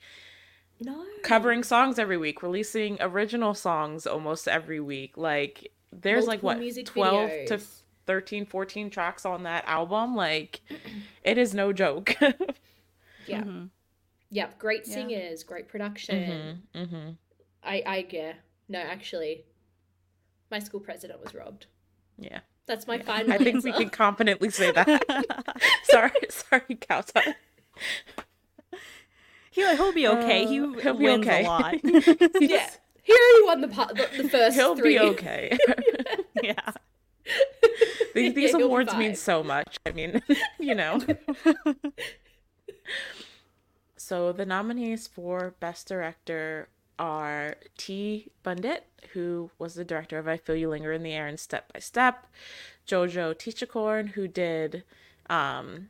No. 0.81 1.05
covering 1.23 1.63
songs 1.63 1.99
every 1.99 2.17
week, 2.17 2.43
releasing 2.43 2.99
original 3.01 3.55
songs 3.55 4.07
almost 4.07 4.49
every 4.49 4.81
week. 4.81 5.17
Like 5.17 5.71
there's 5.93 6.27
like 6.27 6.43
what 6.43 6.59
music 6.59 6.87
12 6.87 7.31
to 7.47 7.57
videos. 7.59 7.79
13 8.07 8.47
14 8.47 8.91
tracks 8.91 9.25
on 9.25 9.45
that 9.45 9.65
album. 9.67 10.17
Like 10.17 10.61
it 11.25 11.39
is 11.39 11.55
no 11.55 11.73
joke. 11.73 12.17
Yeah. 13.27 13.43
Mhm. 13.45 13.69
Yep. 14.31 14.59
Great 14.59 14.83
Yeah. 14.87 14.95
singers, 14.95 15.45
great 15.45 15.69
production. 15.69 16.59
mm-hmm, 16.75 16.83
mm-hmm. 16.83 17.11
I, 17.63 17.83
I, 17.87 18.07
yeah. 18.11 18.33
No, 18.69 18.81
actually, 18.81 19.45
my 20.51 20.59
school 20.59 20.81
president 20.81 21.23
was 21.23 21.33
robbed. 21.33 21.67
Yeah. 22.19 22.41
That's 22.67 22.87
my 22.87 22.99
final 22.99 23.33
I 23.33 23.39
think 23.39 23.65
we 23.65 23.73
can 23.73 23.91
confidently 23.91 24.51
say 24.51 24.71
that. 24.71 25.65
sorry, 25.85 26.11
sorry, 26.29 26.77
Kauta. 26.81 27.35
He'll 29.51 29.77
he'll 29.77 29.93
be 29.93 30.07
okay. 30.09 30.47
he 30.47 30.61
Uh, 30.61 30.73
he'll 30.81 30.95
be 30.95 31.09
okay. 31.09 31.45
a 31.45 31.49
lot. 31.49 31.75
Yeah. 32.41 32.71
He 33.05 33.13
already 33.13 33.45
won 33.47 33.61
the, 33.63 33.69
part, 33.69 33.97
the, 33.97 34.09
the 34.23 34.29
first 34.29 34.57
He'll 34.57 34.77
three. 34.77 34.97
be 34.97 35.01
okay. 35.01 35.59
yeah. 36.43 36.55
these 38.15 38.33
these 38.35 38.53
Yeah, 38.57 38.65
awards 38.65 38.95
mean 38.95 39.17
so 39.17 39.43
much. 39.43 39.77
I 39.85 39.91
mean, 39.91 40.23
you 40.61 40.77
know. 40.77 41.01
so 43.97 44.33
the 44.33 44.47
nominees 44.47 45.09
for 45.09 45.55
Best 45.59 45.89
Director 45.89 46.69
are 47.03 47.57
T. 47.77 48.31
Bundit, 48.45 48.87
who 49.13 49.51
was 49.59 49.75
the 49.75 49.85
director 49.85 50.19
of 50.19 50.29
I 50.29 50.37
Feel 50.37 50.55
You 50.55 50.71
Linger 50.71 50.93
in 50.93 51.03
the 51.03 51.13
Air 51.13 51.27
and 51.27 51.39
Step 51.39 51.73
by 51.73 51.81
Step, 51.81 52.29
Jojo 52.87 53.35
Tichakorn, 53.35 54.11
who 54.11 54.29
did 54.29 54.85
um, 55.29 55.89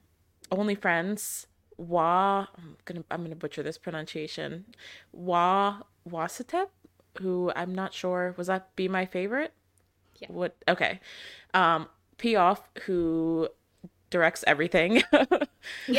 Only 0.50 0.74
Friends, 0.74 1.46
Wa 1.76 2.46
I'm 2.56 2.76
gonna 2.84 3.04
I'm 3.10 3.22
gonna 3.22 3.34
butcher 3.34 3.62
this 3.62 3.78
pronunciation. 3.78 4.66
Wa 5.12 5.82
Wasatep, 6.08 6.68
who 7.20 7.52
I'm 7.56 7.74
not 7.74 7.92
sure 7.92 8.34
was 8.36 8.46
that 8.46 8.74
be 8.76 8.88
my 8.88 9.04
favorite? 9.06 9.52
Yeah. 10.18 10.28
What 10.30 10.56
okay. 10.68 11.00
Um 11.54 11.88
P 12.18 12.36
off 12.36 12.68
who 12.84 13.48
directs 14.12 14.44
everything. 14.46 15.02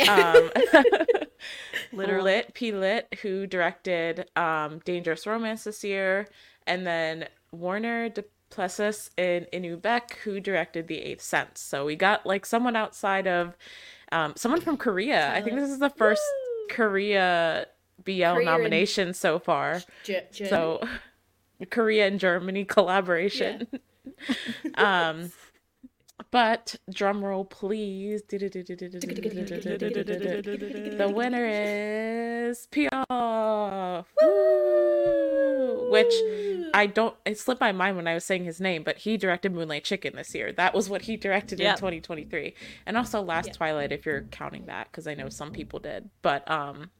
um 0.08 0.50
Literally. 1.92 2.22
Lit 2.36 2.54
P 2.54 2.72
Lit 2.72 3.06
who 3.22 3.46
directed 3.46 4.28
um 4.36 4.80
Dangerous 4.84 5.26
Romance 5.26 5.64
this 5.64 5.84
year 5.84 6.26
and 6.66 6.86
then 6.86 7.28
Werner 7.52 8.08
Du 8.08 8.24
Plessis 8.50 9.10
and 9.18 9.46
Inu 9.52 9.80
Beck 9.80 10.18
who 10.24 10.40
directed 10.40 10.88
The 10.88 11.00
Eighth 11.02 11.22
Sense. 11.22 11.60
So 11.60 11.84
we 11.84 11.96
got 11.96 12.24
like 12.24 12.46
someone 12.46 12.76
outside 12.76 13.26
of 13.26 13.56
um 14.12 14.32
someone 14.36 14.60
from 14.60 14.76
Korea. 14.76 15.32
I 15.34 15.42
think 15.42 15.56
this 15.56 15.70
is 15.70 15.78
the 15.80 15.90
first 15.90 16.22
Korea 16.70 17.66
BL 18.04 18.22
and- 18.24 18.44
nomination 18.44 19.12
so 19.14 19.38
far. 19.38 19.82
J- 20.04 20.26
J- 20.32 20.48
So 20.48 20.86
Korea 21.70 22.06
and 22.06 22.18
Germany 22.18 22.64
collaboration. 22.64 23.66
um 24.76 25.32
but 26.30 26.76
drum 26.92 27.24
roll 27.24 27.44
please. 27.44 28.22
The 28.28 29.52
winner 31.14 31.46
is 31.46 32.68
Piaf. 32.70 34.04
Woo! 34.22 35.90
Which 35.90 36.12
I 36.74 36.86
don't 36.86 37.14
it 37.24 37.38
slipped 37.38 37.60
my 37.60 37.72
mind 37.72 37.96
when 37.96 38.06
I 38.06 38.14
was 38.14 38.24
saying 38.24 38.44
his 38.44 38.60
name, 38.60 38.82
but 38.82 38.98
he 38.98 39.16
directed 39.16 39.52
Moonlight 39.52 39.84
Chicken 39.84 40.16
this 40.16 40.34
year. 40.34 40.52
That 40.52 40.74
was 40.74 40.90
what 40.90 41.02
he 41.02 41.16
directed 41.16 41.60
in 41.60 41.66
2023. 41.76 42.54
And 42.86 42.96
also 42.96 43.22
Last 43.22 43.48
Yeah. 43.48 43.52
Twilight 43.52 43.92
if 43.92 44.06
you're 44.06 44.22
counting 44.22 44.66
that 44.66 44.90
cuz 44.92 45.06
I 45.06 45.14
know 45.14 45.28
some 45.28 45.52
people 45.52 45.78
did. 45.78 46.10
But 46.22 46.48
um 46.50 46.90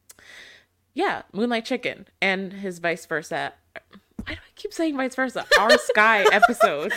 yeah, 0.93 1.23
Moonlight 1.33 1.65
Chicken 1.65 2.07
and 2.21 2.53
his 2.53 2.79
vice 2.79 3.05
versa. 3.05 3.53
Why 4.27 4.33
do 4.33 4.39
I 4.39 4.51
keep 4.55 4.73
saying 4.73 4.97
vice 4.97 5.15
versa? 5.15 5.45
Our 5.59 5.77
Sky 5.77 6.21
episodes. 6.31 6.95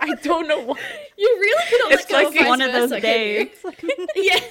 I 0.00 0.14
don't 0.22 0.48
know 0.48 0.60
why. 0.60 0.78
You 1.18 1.36
really 1.40 1.64
cannot 1.68 1.92
It's 1.92 2.10
like 2.10 2.48
one 2.48 2.60
of 2.62 2.72
those 2.72 2.90
can 2.90 3.00
days. 3.00 3.48
yeah. 4.16 4.40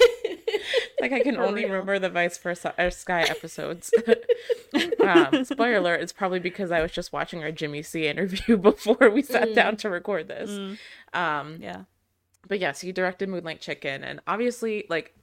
Like 1.02 1.14
I 1.14 1.22
can 1.22 1.36
For 1.36 1.44
only 1.44 1.64
real. 1.64 1.74
remember 1.74 1.98
the 2.00 2.10
vice 2.10 2.38
versa 2.38 2.74
Sky 2.92 3.22
episodes. 3.24 3.92
um, 5.00 5.44
spoiler 5.46 5.76
alert: 5.78 6.02
It's 6.02 6.12
probably 6.12 6.40
because 6.40 6.72
I 6.72 6.82
was 6.82 6.92
just 6.92 7.14
watching 7.14 7.42
our 7.44 7.52
Jimmy 7.52 7.82
Sea 7.84 8.08
interview 8.08 8.58
before 8.58 9.10
we 9.10 9.22
sat 9.22 9.56
down 9.56 9.78
to 9.78 9.90
record 9.90 10.28
this. 10.28 10.50
Um, 11.14 11.58
Yeah. 11.62 11.84
but 12.48 12.60
yes, 12.60 12.82
he 12.82 12.92
directed 12.92 13.30
Moonlight 13.30 13.62
Chicken, 13.62 14.04
and 14.04 14.20
obviously, 14.28 14.86
like, 14.90 15.14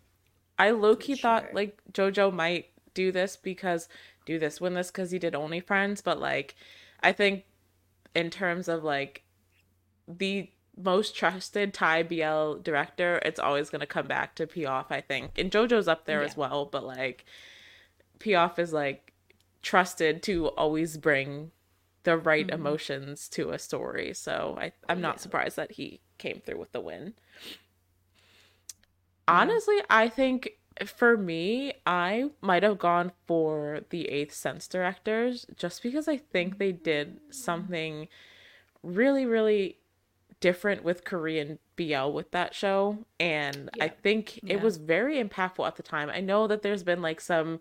I 0.58 0.70
low 0.70 0.96
key 0.96 1.14
thought 1.16 1.52
like 1.54 1.78
JoJo 1.92 2.32
might 2.32 2.66
do 2.94 3.12
this 3.12 3.36
because 3.36 3.88
do 4.24 4.38
this 4.38 4.60
win 4.60 4.74
this 4.74 4.90
because 4.90 5.10
he 5.10 5.18
did 5.18 5.34
Only 5.34 5.60
Friends, 5.60 6.00
but 6.00 6.18
like, 6.20 6.54
I 7.02 7.12
think 7.12 7.44
in 8.14 8.30
terms 8.30 8.68
of 8.68 8.84
like 8.84 9.22
the 10.08 10.50
most 10.76 11.16
trusted 11.16 11.72
Thai 11.72 12.02
BL 12.02 12.54
director, 12.62 13.20
it's 13.24 13.40
always 13.40 13.70
gonna 13.70 13.86
come 13.86 14.06
back 14.06 14.34
to 14.36 14.46
Piaf, 14.46 14.86
I 14.90 15.00
think, 15.00 15.38
and 15.38 15.50
JoJo's 15.50 15.88
up 15.88 16.04
there 16.06 16.22
as 16.22 16.36
well, 16.36 16.66
but 16.66 16.84
like, 16.84 17.24
Piaf 18.18 18.58
is 18.58 18.72
like 18.72 19.12
trusted 19.62 20.22
to 20.24 20.48
always 20.48 20.96
bring 20.96 21.50
the 22.04 22.16
right 22.16 22.46
mm-hmm. 22.46 22.54
emotions 22.54 23.28
to 23.28 23.50
a 23.50 23.58
story. 23.58 24.14
So 24.14 24.56
I, 24.58 24.72
I'm 24.88 24.98
oh, 24.98 25.00
not 25.00 25.16
Yeah. 25.16 25.20
surprised 25.22 25.56
that 25.56 25.72
he 25.72 26.00
came 26.18 26.40
through 26.44 26.58
with 26.58 26.72
the 26.72 26.80
win. 26.80 27.14
Honestly, 29.28 29.76
I 29.90 30.08
think 30.08 30.50
for 30.84 31.16
me, 31.16 31.74
I 31.86 32.30
might 32.40 32.62
have 32.62 32.78
gone 32.78 33.12
for 33.26 33.80
the 33.90 34.08
Eighth 34.08 34.34
Sense 34.34 34.68
directors 34.68 35.46
just 35.56 35.82
because 35.82 36.08
I 36.08 36.16
think 36.18 36.58
they 36.58 36.72
did 36.72 37.20
something 37.30 38.08
really, 38.82 39.24
really 39.26 39.78
different 40.40 40.84
with 40.84 41.04
Korean 41.04 41.58
BL 41.76 42.10
with 42.10 42.30
that 42.32 42.54
show. 42.54 42.98
And 43.18 43.70
I 43.80 43.88
think 43.88 44.38
Yeah. 44.42 44.54
it 44.54 44.60
was 44.60 44.76
very 44.76 45.22
impactful 45.22 45.66
at 45.66 45.76
the 45.76 45.82
time. 45.82 46.10
I 46.10 46.20
know 46.20 46.46
that 46.46 46.62
there's 46.62 46.82
been 46.82 47.00
like 47.02 47.20
some 47.20 47.60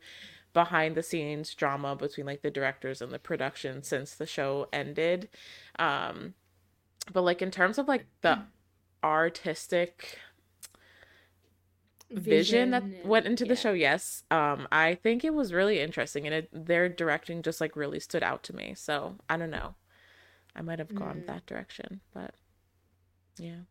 behind 0.54 0.96
the 0.96 1.04
scenes 1.04 1.54
drama 1.54 1.96
between 1.96 2.26
like 2.26 2.42
the 2.42 2.52
directors 2.52 3.02
and 3.02 3.12
the 3.12 3.20
production 3.20 3.84
since 3.84 4.16
the 4.16 4.26
show 4.26 4.68
ended. 4.72 5.30
Um 5.80 6.34
but 7.12 7.22
like 7.22 7.42
in 7.42 7.52
terms 7.52 7.78
of 7.78 7.88
like 7.88 8.06
the 8.22 8.40
artistic 9.04 10.20
vision, 12.12 12.72
that 12.72 12.84
went 13.06 13.26
into 13.26 13.44
the 13.46 13.56
yeah. 13.56 13.60
show 13.60 13.74
yes 13.74 14.24
um 14.32 14.68
i 14.72 14.94
think 14.96 15.24
it 15.26 15.34
was 15.34 15.52
really 15.52 15.80
interesting 15.80 16.26
and 16.28 16.36
it, 16.36 16.50
their 16.54 16.88
directing 16.88 17.42
just 17.42 17.60
like 17.60 17.76
really 17.76 18.00
stood 18.00 18.22
out 18.24 18.44
to 18.44 18.56
me 18.56 18.74
so 18.76 19.16
i 19.30 19.36
don't 19.36 19.50
know 19.50 19.74
i 20.56 20.62
might 20.62 20.80
have 20.80 20.94
gone 20.94 21.22
Mm. 21.22 21.28
that 21.28 21.46
direction 21.46 22.02
but 22.14 22.36
yeah 23.38 23.62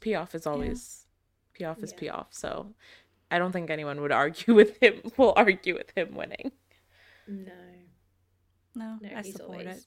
P'Aof 0.00 0.34
is 0.34 0.46
always 0.46 1.06
P'Aof 1.58 1.82
is 1.82 1.94
Yeah. 2.00 2.12
P'Aof 2.12 2.26
so 2.30 2.74
i 3.30 3.38
don't 3.38 3.52
think 3.52 3.70
anyone 3.70 4.00
would 4.00 4.12
argue 4.12 4.54
with 4.60 4.76
him 4.82 5.00
will 5.16 5.32
argue 5.36 5.74
with 5.74 5.90
him 5.96 6.14
winning 6.14 6.52
No, 7.26 7.52
No, 8.74 8.98
no, 9.02 9.08
I 9.16 9.22
support 9.22 9.50
always 9.60 9.66
it. 9.78 9.86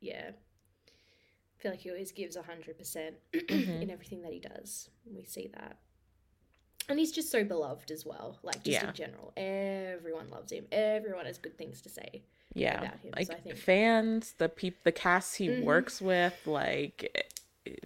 yeah. 0.00 0.30
I 0.30 1.62
feel 1.62 1.72
like 1.72 1.80
he 1.80 1.90
always 1.90 2.12
gives 2.12 2.36
hundred 2.36 2.76
percent 2.78 3.16
Mm-hmm. 3.34 3.82
in 3.82 3.90
everything 3.90 4.22
that 4.22 4.32
he 4.32 4.38
does. 4.38 4.90
We 5.12 5.24
see 5.24 5.50
that, 5.54 5.78
and 6.88 6.98
he's 6.98 7.12
just 7.12 7.30
so 7.30 7.44
beloved 7.44 7.90
as 7.90 8.04
well. 8.06 8.38
Like 8.42 8.56
just 8.64 8.66
Yeah. 8.82 8.88
in 8.88 8.94
general, 8.94 9.32
everyone 9.36 10.30
loves 10.30 10.52
him. 10.52 10.66
Everyone 10.72 11.26
has 11.26 11.38
good 11.38 11.56
things 11.58 11.80
to 11.82 11.88
say. 11.88 12.22
yeah 12.54 12.78
about 12.80 12.98
him, 13.00 13.12
like 13.14 13.26
so 13.26 13.34
I 13.34 13.40
think- 13.40 13.56
fans 13.58 14.32
the 14.38 14.48
peop 14.48 14.82
the 14.82 14.90
cast 14.90 15.36
he 15.36 15.48
Mhm. 15.48 15.64
works 15.64 16.00
with 16.00 16.46
like 16.46 17.30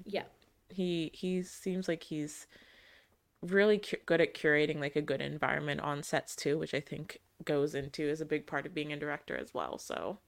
Yeah, 0.07 0.25
he 0.71 1.11
he 1.13 1.43
seems 1.43 1.89
like 1.89 2.05
he's 2.05 2.47
really 3.43 3.79
cu- 3.79 3.97
good 4.07 4.21
at 4.21 4.35
curating 4.35 4.79
like 4.79 4.95
a 4.95 5.03
good 5.03 5.21
environment 5.21 5.81
on 5.81 6.05
sets 6.05 6.37
too 6.37 6.57
which 6.57 6.75
i 6.75 6.81
think 6.81 7.21
goes 7.45 7.75
into 7.75 8.05
is 8.09 8.21
a 8.21 8.25
big 8.25 8.47
part 8.47 8.65
of 8.65 8.73
being 8.73 8.93
a 8.93 8.97
director 8.97 9.37
as 9.37 9.53
well 9.53 9.79
so 9.79 10.21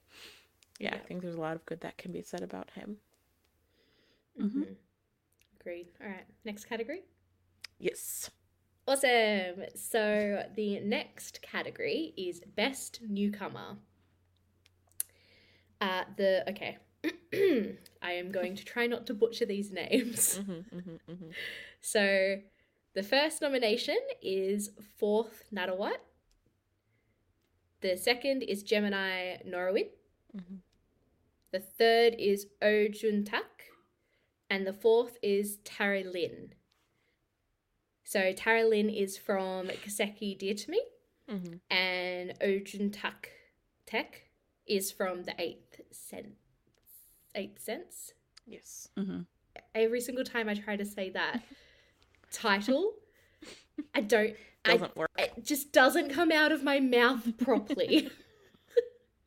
yeah, 0.80 0.90
Yeah. 0.90 0.96
i 0.96 0.98
think 1.06 1.22
there's 1.22 1.36
a 1.36 1.40
lot 1.40 1.54
of 1.54 1.64
good 1.64 1.80
that 1.82 1.96
can 1.96 2.10
be 2.10 2.20
said 2.20 2.42
about 2.42 2.70
him 2.70 2.98
mm-hmm. 4.38 4.62
agreed. 5.60 5.86
All 6.02 6.08
right, 6.08 6.26
next 6.44 6.64
category. 6.64 7.04
yes 7.78 8.30
Awesome. 8.86 9.64
So 9.74 10.44
the 10.54 10.80
next 10.80 11.40
category 11.40 12.12
is 12.16 12.42
best 12.54 13.00
newcomer. 13.08 13.78
Uh, 15.80 16.04
the 16.16 16.48
okay. 16.50 16.78
I 18.02 18.12
am 18.12 18.30
going 18.30 18.56
to 18.56 18.64
try 18.64 18.86
not 18.86 19.06
to 19.06 19.14
butcher 19.14 19.46
these 19.46 19.70
names. 19.72 20.38
mm-hmm, 20.38 20.76
mm-hmm, 20.76 21.12
mm-hmm. 21.12 21.30
So 21.80 22.36
the 22.94 23.02
first 23.02 23.42
nomination 23.42 23.98
is 24.22 24.70
Fourth 24.96 25.44
Natawat. 25.54 25.98
The 27.80 27.96
second 27.96 28.42
is 28.42 28.62
Gemini 28.62 29.38
Norawit. 29.46 29.90
Mhm. 30.34 30.60
The 31.52 31.60
third 31.60 32.14
is 32.18 32.46
Oh 32.62 32.88
Jun 32.88 33.24
Tak. 33.24 33.70
And 34.50 34.66
the 34.66 34.72
fourth 34.72 35.18
is 35.22 35.58
Tara 35.64 36.02
Lin. 36.04 36.54
So 38.04 38.32
Tara 38.32 38.64
Lynn 38.66 38.88
is 38.90 39.16
from 39.16 39.68
Kiseki 39.68 40.38
Dear 40.38 40.54
to 40.54 40.70
Me. 40.70 40.82
Mhm. 41.28 41.60
And 41.70 42.34
Oh 42.40 42.58
Jun 42.58 42.90
Tak 42.90 43.30
Tech 43.86 44.22
is 44.66 44.92
from 44.92 45.22
the 45.24 45.34
Eighth 45.40 45.80
Sense. 45.90 46.36
Eighth 47.34 47.60
Sense 47.60 48.12
yes 48.46 48.88
hmm 48.96 49.20
every 49.74 50.00
single 50.00 50.24
time 50.24 50.48
I 50.48 50.54
try 50.54 50.76
to 50.76 50.84
say 50.84 51.10
that 51.10 51.42
title, 52.30 52.92
I 53.94 54.00
don't. 54.02 54.34
doesn't 54.64 54.92
I, 54.96 54.98
work 54.98 55.10
It 55.18 55.44
just 55.44 55.72
doesn't 55.72 56.10
come 56.10 56.30
out 56.30 56.52
of 56.52 56.62
my 56.62 56.78
mouth 56.80 57.36
properly. 57.38 58.10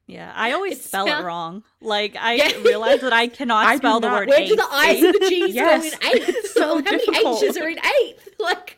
Yeah, 0.08 0.32
I 0.34 0.54
always 0.54 0.78
It 0.80 0.84
spell 0.86 1.06
sound- 1.08 1.24
it 1.24 1.28
wrong. 1.28 1.64
Like 1.82 2.16
I 2.18 2.34
Yeah. 2.36 2.52
realize 2.64 3.02
that 3.02 3.12
I 3.14 3.28
cannot 3.28 3.66
I 3.68 3.76
spell 3.76 4.00
the 4.00 4.08
not- 4.08 4.20
word. 4.22 4.30
Where 4.30 4.48
do 4.48 4.56
the. 4.56 4.66
I's 4.72 5.04
and 5.04 5.14
the 5.14 5.20
G's 5.30 5.54
Yes. 5.54 5.82
go 5.82 6.08
in 6.08 6.14
eighth? 6.16 6.30
It's 6.30 6.54
so 6.54 6.76
How 6.78 6.82
many. 6.82 7.04
H's 7.28 7.58
are 7.58 7.68
in 7.70 7.80
eighth? 8.02 8.30
Like, 8.40 8.78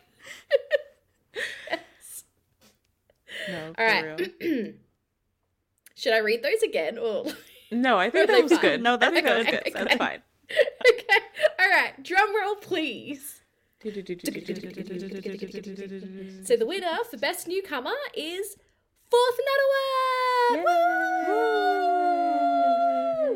no 3.48 3.66
all 3.68 3.74
for 3.74 3.84
right. 3.84 4.30
real. 4.40 4.72
Should 5.94 6.12
I 6.14 6.18
read 6.18 6.42
those 6.42 6.62
again? 6.62 6.98
Or 6.98 7.26
no 7.70 7.98
i 7.98 8.10
think 8.10 8.26
that 8.28 8.42
was 8.42 8.52
fine? 8.52 8.60
good 8.60 8.82
No, 8.82 8.96
that's 8.96 9.10
i 9.12 9.14
think 9.14 9.26
that 9.26 9.38
was 9.38 9.46
Okay, 9.46 9.60
good 9.64 9.72
that's 9.74 9.86
okay. 9.86 9.96
fine 9.96 10.22
okay, 10.50 11.18
all 11.60 11.68
right. 11.68 12.02
Drum 12.02 12.34
roll, 12.36 12.56
please. 12.56 13.42
So 13.84 13.90
the 16.56 16.64
winner 16.66 16.98
for 17.08 17.16
best 17.18 17.46
newcomer 17.46 17.94
is 18.16 18.56
Fourth 19.10 19.38
Natawat. 20.52 20.64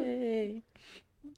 Yay. 0.01 0.63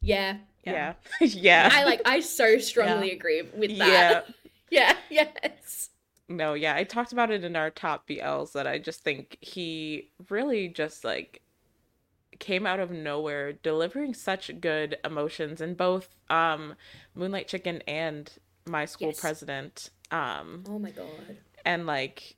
Yeah, 0.01 0.37
yeah 0.65 0.95
yeah 1.21 1.69
I 1.73 1.85
like. 1.85 2.03
I 2.05 2.21
so 2.21 2.59
strongly 2.59 3.13
agree 3.13 3.43
with 3.43 3.71
yeah 3.71 3.87
that. 4.21 4.27
Yeah. 4.71 4.97
Yes. 5.11 5.91
No, 6.29 6.55
yeah, 6.55 6.75
I 6.75 6.83
talked 6.83 7.13
about 7.13 7.31
it 7.31 7.45
in 7.45 7.55
our 7.55 7.71
top 7.71 8.09
BLs 8.09 8.51
that 8.53 8.67
I 8.67 8.79
just 8.79 9.05
think 9.05 9.39
he 9.41 10.11
really 10.29 10.67
just 10.69 11.05
like 11.05 11.41
came 12.41 12.67
out 12.67 12.81
of 12.81 12.91
nowhere 12.91 13.53
delivering 13.53 14.13
such 14.13 14.51
good 14.61 14.97
emotions 15.05 15.61
in 15.61 15.75
both 15.75 16.17
um 16.29 16.75
Moonlight 17.15 17.47
Chicken 17.49 17.81
and 17.87 18.31
My 18.69 18.85
School 18.87 19.09
Yes. 19.09 19.21
President. 19.21 19.91
Um 20.11 20.65
Oh 20.69 20.79
my 20.81 20.91
god. 20.91 21.37
and 21.65 21.87
like 21.87 22.36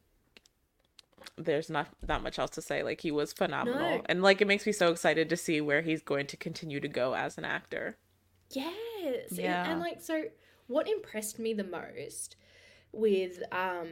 there's 1.37 1.71
not 1.71 1.89
that 2.03 2.23
much 2.23 2.39
else 2.39 2.51
to 2.53 2.63
say. 2.63 2.83
Like 2.83 3.01
he 3.01 3.11
was 3.11 3.33
phenomenal. 3.33 3.81
No. 3.99 4.03
And 4.07 4.23
like 4.23 4.41
it 4.41 4.47
makes 4.47 4.67
me 4.67 4.73
so 4.73 4.91
excited 4.91 5.29
to 5.31 5.37
see 5.37 5.61
where 5.61 5.83
he's 5.83 6.03
going 6.03 6.27
to 6.29 6.37
continue 6.37 6.81
to 6.81 6.89
go 6.89 7.15
as 7.15 7.39
an 7.39 7.45
actor. 7.45 7.97
Yes. 8.51 9.31
And- 9.31 9.39
Yeah. 9.39 9.71
And, 9.71 9.81
like 9.81 10.01
so 10.01 10.25
what 10.67 10.89
impressed 10.89 11.39
me 11.39 11.55
the 11.55 11.65
most 11.65 12.37
with 12.93 13.43
um 13.53 13.89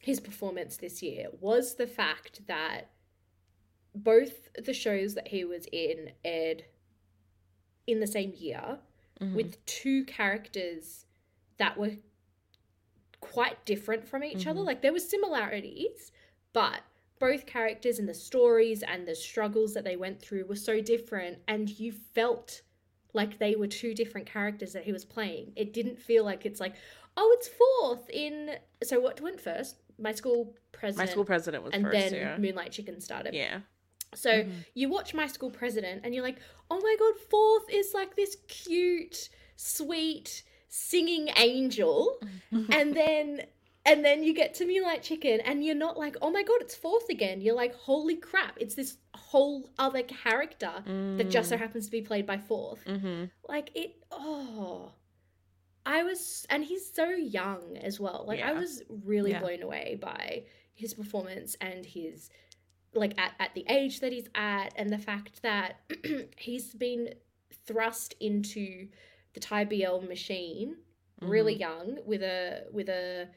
his 0.00 0.20
performance 0.20 0.76
this 0.76 1.02
year 1.02 1.26
was 1.40 1.74
the 1.74 1.86
fact 1.86 2.46
that 2.46 2.90
both 3.94 4.48
the 4.62 4.74
shows 4.74 5.14
that 5.14 5.28
he 5.28 5.44
was 5.44 5.66
in 5.72 6.12
aired 6.24 6.64
in 7.86 8.00
the 8.00 8.06
same 8.06 8.32
year 8.36 8.78
Mhm. 9.20 9.34
with 9.34 9.64
two 9.66 10.04
characters 10.04 11.06
that 11.56 11.76
were 11.78 11.92
quite 13.20 13.64
different 13.64 14.06
from 14.06 14.22
each 14.22 14.46
other. 14.46 14.60
Mhm. 14.60 14.64
Like 14.66 14.82
there 14.82 14.92
were 14.92 14.98
similarities, 15.00 16.12
but 16.56 16.80
both 17.18 17.44
characters 17.44 17.98
and 17.98 18.08
the 18.08 18.14
stories 18.14 18.82
and 18.82 19.06
the 19.06 19.14
struggles 19.14 19.74
that 19.74 19.84
they 19.84 19.94
went 19.94 20.18
through 20.18 20.46
were 20.46 20.56
so 20.56 20.80
different 20.80 21.36
and 21.48 21.78
you 21.78 21.92
felt 21.92 22.62
like 23.12 23.38
they 23.38 23.56
were 23.56 23.66
two 23.66 23.92
different 23.92 24.26
characters 24.26 24.72
that 24.72 24.82
he 24.82 24.90
was 24.90 25.04
playing. 25.04 25.52
It 25.54 25.74
didn't 25.74 26.00
feel 26.00 26.24
like 26.24 26.46
it's 26.46 26.58
like, 26.58 26.74
oh, 27.18 27.36
it's 27.38 27.48
fourth 27.48 28.08
in 28.08 28.56
so 28.82 28.98
what 28.98 29.20
went 29.20 29.38
first? 29.38 29.76
My 29.98 30.12
school 30.12 30.54
president 30.72 31.06
My 31.06 31.12
school 31.12 31.26
president 31.26 31.62
was 31.62 31.74
and 31.74 31.84
first, 31.84 31.92
then 32.10 32.14
yeah. 32.14 32.38
Moonlight 32.38 32.72
Chicken 32.72 33.02
started. 33.02 33.34
Yeah. 33.34 33.60
So 34.14 34.30
mm-hmm. 34.30 34.52
you 34.72 34.88
watch 34.88 35.12
My 35.12 35.26
School 35.26 35.50
President 35.50 36.00
and 36.04 36.14
you're 36.14 36.24
like, 36.24 36.38
oh 36.70 36.80
my 36.80 36.96
god, 36.98 37.20
Fourth 37.28 37.68
is 37.70 37.92
like 37.92 38.16
this 38.16 38.38
cute, 38.48 39.28
sweet, 39.56 40.42
singing 40.70 41.28
angel. 41.36 42.18
Mm-hmm. 42.50 42.72
and 42.72 42.96
then 42.96 43.42
and 43.86 44.04
then 44.04 44.22
you 44.22 44.34
get 44.34 44.52
to 44.54 44.66
Moonlight 44.66 45.02
Chicken 45.02 45.40
and 45.40 45.64
you're 45.64 45.74
not 45.74 45.96
like, 45.96 46.16
oh 46.20 46.30
my 46.30 46.42
god, 46.42 46.56
it's 46.60 46.74
Fourth 46.74 47.08
again. 47.08 47.40
You're 47.40 47.54
like, 47.54 47.74
holy 47.74 48.16
crap, 48.16 48.58
it's 48.60 48.74
this 48.74 48.98
whole 49.14 49.70
other 49.78 50.02
character 50.02 50.72
that 50.86 51.30
just 51.30 51.48
so 51.48 51.56
happens 51.56 51.86
to 51.86 51.92
be 51.92 52.02
played 52.02 52.26
by 52.26 52.36
Fourth. 52.38 52.84
Mm-hmm. 52.84 53.24
Like 53.48 53.70
it 53.74 53.96
oh 54.10 54.92
I 55.86 56.02
was 56.02 56.46
and 56.50 56.64
he's 56.64 56.92
so 56.92 57.08
young 57.10 57.76
as 57.80 57.98
well. 58.00 58.24
Like 58.26 58.42
I 58.42 58.52
was 58.52 58.82
really 58.88 59.30
Yeah. 59.30 59.40
blown 59.40 59.62
away 59.62 59.98
by 60.00 60.44
his 60.74 60.92
performance 60.94 61.56
and 61.60 61.86
his 61.86 62.28
like 62.92 63.18
at, 63.18 63.32
at 63.38 63.54
the 63.54 63.64
age 63.68 64.00
that 64.00 64.12
he's 64.12 64.28
at 64.34 64.72
and 64.76 64.90
the 64.90 64.98
fact 64.98 65.42
that 65.42 65.80
he's 66.36 66.74
been 66.74 67.14
thrust 67.66 68.14
into 68.20 68.88
the 69.34 69.40
Thai 69.40 69.64
BL 69.64 70.00
machine 70.08 70.76
really 71.20 71.54
young 71.54 71.98
with 72.04 72.22
a 72.22 72.64
with 72.72 72.88
a 72.88 73.28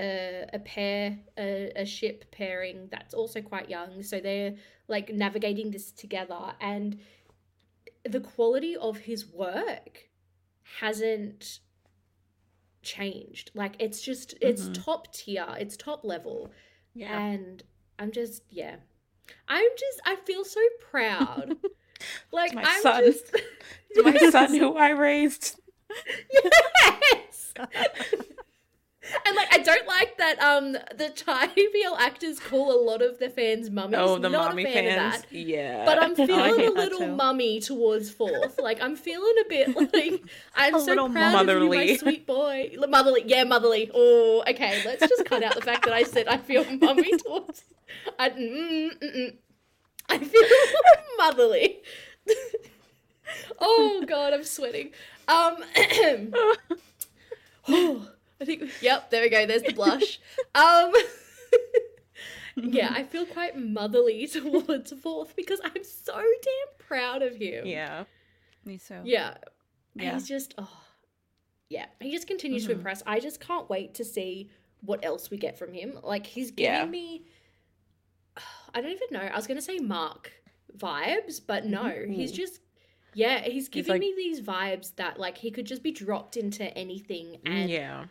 a, 0.00 0.46
a 0.54 0.58
pair 0.60 1.18
a, 1.38 1.70
a 1.76 1.84
ship 1.86 2.24
pairing 2.32 2.88
that's 2.90 3.12
also 3.14 3.40
quite 3.42 3.68
young 3.68 4.02
so 4.02 4.18
they're 4.20 4.54
like 4.88 5.12
navigating 5.12 5.70
this 5.70 5.92
together 5.92 6.54
and 6.60 6.98
the 8.08 8.20
quality 8.20 8.76
of 8.76 8.96
his 8.98 9.26
work 9.26 10.08
hasn't 10.80 11.60
changed 12.82 13.50
like 13.54 13.74
it's 13.78 14.00
just 14.00 14.34
it's 14.40 14.68
Mhm. 14.68 14.84
top 14.84 15.12
tier 15.12 15.46
it's 15.58 15.76
top 15.76 16.02
level 16.04 16.50
Yeah. 16.94 17.18
and 17.18 17.62
i'm 17.98 18.10
just 18.10 18.42
yeah 18.48 18.76
i'm 19.48 19.68
just 19.78 20.00
i 20.06 20.16
feel 20.16 20.44
so 20.46 20.60
proud 20.90 21.56
like 22.32 22.54
my 22.54 22.62
i'm 22.66 22.82
son. 22.82 23.04
just 23.04 23.36
my 24.02 24.16
son 24.30 24.54
who 24.58 24.74
I 24.76 24.90
raised. 24.90 25.60
yes 26.32 27.52
and 29.26 29.36
like 29.36 29.48
i 29.52 29.58
don't 29.58 29.86
like 29.86 30.16
that 30.18 30.40
um 30.42 30.72
the 30.72 31.10
Thai 31.14 31.46
BL 31.48 31.96
actors 31.98 32.38
call 32.38 32.72
a 32.72 32.80
lot 32.82 33.02
of 33.02 33.18
their 33.18 33.30
fans 33.30 33.70
mummies. 33.70 33.98
Oh, 34.00 34.18
the 34.18 34.28
Not 34.28 34.50
mommy 34.50 34.64
a 34.64 34.72
fan 34.72 34.84
fans. 34.84 35.16
Of 35.16 35.22
that. 35.22 35.32
Yeah. 35.36 35.84
But 35.84 36.02
I'm 36.02 36.14
feeling 36.28 36.66
a 36.66 36.70
little 36.70 37.08
mummy 37.08 37.60
towards 37.60 38.10
fourth. 38.10 38.58
Like 38.58 38.80
I'm 38.82 38.96
feeling 38.96 39.34
a 39.44 39.48
bit 39.48 39.76
like 39.94 40.22
I'm 40.54 40.74
A 40.74 40.80
so 40.80 40.86
little 40.86 41.08
proud 41.10 41.48
of 41.48 41.48
you, 41.48 41.54
my 41.68 41.76
motherly. 41.76 41.96
sweet 41.98 42.26
boy. 42.26 42.72
Motherly, 42.88 43.22
yeah, 43.26 43.44
motherly. 43.44 43.90
Oh, 43.94 44.42
okay. 44.48 44.82
Let's 44.84 45.06
just 45.08 45.24
cut 45.24 45.42
out 45.42 45.54
the 45.54 45.62
fact 45.62 45.84
that 45.84 45.94
I 45.94 46.02
said 46.04 46.28
I 46.28 46.36
feel 46.38 46.64
mummy 46.80 47.16
towards. 47.18 47.64
I, 48.18 48.30
mm, 48.30 48.98
mm, 48.98 49.16
mm. 49.16 49.36
I 50.08 50.18
feel 50.18 50.42
motherly. 51.18 51.78
oh 53.58 54.04
god, 54.06 54.32
I'm 54.34 54.44
sweating. 54.44 54.90
Um, 55.28 55.56
I 58.40 58.44
think. 58.44 58.70
Yep, 58.82 59.10
there 59.10 59.22
we 59.22 59.28
go. 59.28 59.46
There's 59.46 59.62
the 59.62 59.72
blush. 59.72 60.18
Um. 60.54 60.92
yeah, 62.56 62.90
I 62.94 63.04
feel 63.04 63.26
quite 63.26 63.56
motherly 63.56 64.26
towards 64.26 64.92
Fourth 64.92 65.34
because 65.36 65.60
I'm 65.64 65.84
so 65.84 66.14
damn 66.16 66.86
proud 66.86 67.22
of 67.22 67.36
him. 67.36 67.66
yeah. 67.66 68.04
Me 68.64 68.78
too. 68.78 69.00
Yeah. 69.04 69.34
Yeah. 69.94 70.14
He's 70.14 70.28
just 70.28 70.54
oh 70.58 70.70
yeah. 71.68 71.86
He 72.00 72.10
just 72.12 72.26
continues 72.26 72.62
Mm-hmm. 72.64 72.72
to 72.72 72.76
impress. 72.78 73.02
I 73.06 73.20
just 73.20 73.40
can't 73.40 73.68
wait 73.70 73.94
to 73.94 74.04
see 74.04 74.50
what 74.82 75.04
else 75.04 75.30
we 75.30 75.36
get 75.38 75.58
from 75.58 75.72
him. 75.72 75.98
Like 76.02 76.26
he's 76.26 76.50
giving 76.50 76.74
Yeah. 76.74 76.84
me 76.86 77.24
I 78.74 78.80
don't 78.80 78.92
even 78.92 79.08
know. 79.12 79.20
I 79.20 79.36
was 79.36 79.46
gonna 79.46 79.62
say 79.62 79.78
Mark 79.78 80.32
vibes, 80.76 81.40
but 81.44 81.64
no, 81.66 81.88
he's 82.08 82.32
just 82.32 82.60
yeah, 83.14 83.40
he's 83.40 83.68
giving 83.68 83.92
like- 83.92 84.00
me 84.00 84.12
these 84.16 84.40
vibes 84.40 84.94
that 84.96 85.18
like 85.18 85.38
he 85.38 85.50
could 85.50 85.66
just 85.66 85.82
be 85.82 85.92
dropped 85.92 86.36
into 86.36 86.64
anything 86.76 87.38
and 87.46 87.70
Yeah. 87.70 88.04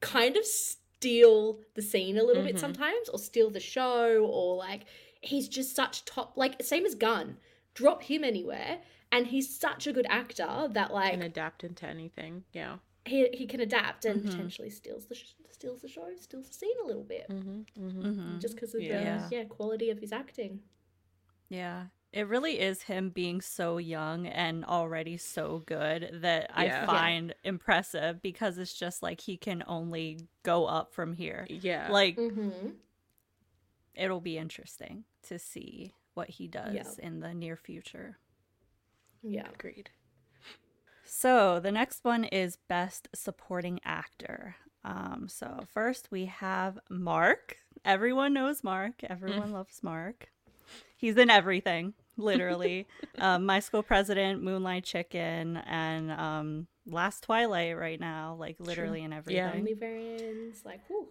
Kind 0.00 0.36
of 0.36 0.44
steal 0.46 1.60
the 1.74 1.82
scene 1.82 2.16
a 2.18 2.22
little 2.22 2.42
bit 2.42 2.56
Mhm. 2.56 2.60
sometimes 2.60 3.08
or 3.08 3.18
steal 3.18 3.50
the 3.50 3.60
show 3.60 4.24
or 4.26 4.56
like 4.56 4.82
he's 5.20 5.48
just 5.48 5.74
such 5.76 6.04
top 6.04 6.36
like 6.36 6.62
same 6.62 6.84
as 6.86 6.94
Gun. 6.94 7.38
Drop 7.74 8.02
him 8.04 8.24
anywhere 8.24 8.80
and 9.12 9.28
he's 9.28 9.54
such 9.58 9.86
a 9.86 9.92
good 9.92 10.06
actor 10.08 10.68
that 10.72 10.92
like 10.92 11.12
And 11.14 11.22
adapt 11.22 11.64
into 11.64 11.86
anything. 11.86 12.44
Yeah. 12.52 12.78
he 13.06 13.28
he 13.32 13.46
can 13.46 13.60
adapt 13.60 14.04
and 14.04 14.22
Mhm. 14.22 14.26
potentially 14.30 14.70
steals 14.70 15.06
the 15.06 15.14
sh- 15.14 15.34
steals 15.50 15.80
the 15.82 15.88
show, 15.88 16.14
steals 16.16 16.48
the 16.48 16.54
scene 16.54 16.76
a 16.82 16.86
little 16.86 17.02
bit 17.04 17.26
Mm-hmm. 17.28 17.60
Mm-hmm. 17.86 18.12
hmm 18.12 18.38
just 18.38 18.54
because 18.54 18.74
of 18.74 18.82
Yeah. 18.82 19.26
the 19.28 19.36
yeah 19.36 19.44
quality 19.44 19.90
of 19.90 19.98
his 19.98 20.12
acting. 20.12 20.62
Yeah. 21.48 21.86
It 22.12 22.26
really 22.26 22.58
is 22.58 22.82
him 22.82 23.10
being 23.10 23.40
so 23.40 23.78
young 23.78 24.26
and 24.26 24.64
already 24.64 25.16
so 25.16 25.62
good 25.64 26.18
that 26.22 26.50
I 26.52 26.64
Yeah. 26.64 26.80
Yeah. 26.80 26.86
find 26.86 27.34
impressive 27.44 28.20
because 28.20 28.58
it's 28.58 28.74
just 28.74 29.00
like 29.02 29.20
he 29.20 29.36
can 29.36 29.62
only 29.68 30.26
go 30.42 30.66
up 30.66 30.92
from 30.92 31.12
here. 31.12 31.46
Yeah. 31.48 31.88
Like 31.90 32.16
Mm-hmm. 32.16 32.70
it'll 33.94 34.20
be 34.20 34.36
interesting 34.38 35.04
to 35.28 35.38
see 35.38 35.92
what 36.14 36.28
he 36.30 36.48
does 36.48 36.74
Yeah. 36.74 37.06
in 37.06 37.20
the 37.20 37.32
near 37.32 37.56
future. 37.56 38.18
Yeah. 39.22 39.48
agreed. 39.52 39.90
So 41.04 41.60
the 41.60 41.72
next 41.72 42.04
one 42.04 42.24
is 42.24 42.56
Best 42.56 43.08
Supporting 43.14 43.80
Actor. 43.84 44.56
Um, 44.84 45.26
so 45.28 45.60
first 45.72 46.10
we 46.10 46.24
have 46.26 46.78
Mark. 46.88 47.56
Everyone 47.84 48.32
knows 48.32 48.64
Mark. 48.64 49.02
Everyone 49.04 49.52
loves 49.52 49.82
Mark. 49.82 50.30
He's 50.96 51.16
in 51.16 51.30
everything, 51.30 51.94
literally. 52.20 52.86
um, 53.18 53.46
My 53.46 53.60
School 53.60 53.82
President, 53.82 54.42
Moonlight 54.42 54.84
Chicken, 54.84 55.56
and 55.58 56.10
um, 56.12 56.66
Last 56.86 57.22
Twilight 57.24 57.76
right 57.76 57.98
now, 58.00 58.36
like 58.38 58.56
literally 58.58 59.02
in 59.02 59.12
everything. 59.12 59.44
Only 59.44 59.74
variants 59.74 60.64
like 60.64 60.80
whew, 60.88 61.08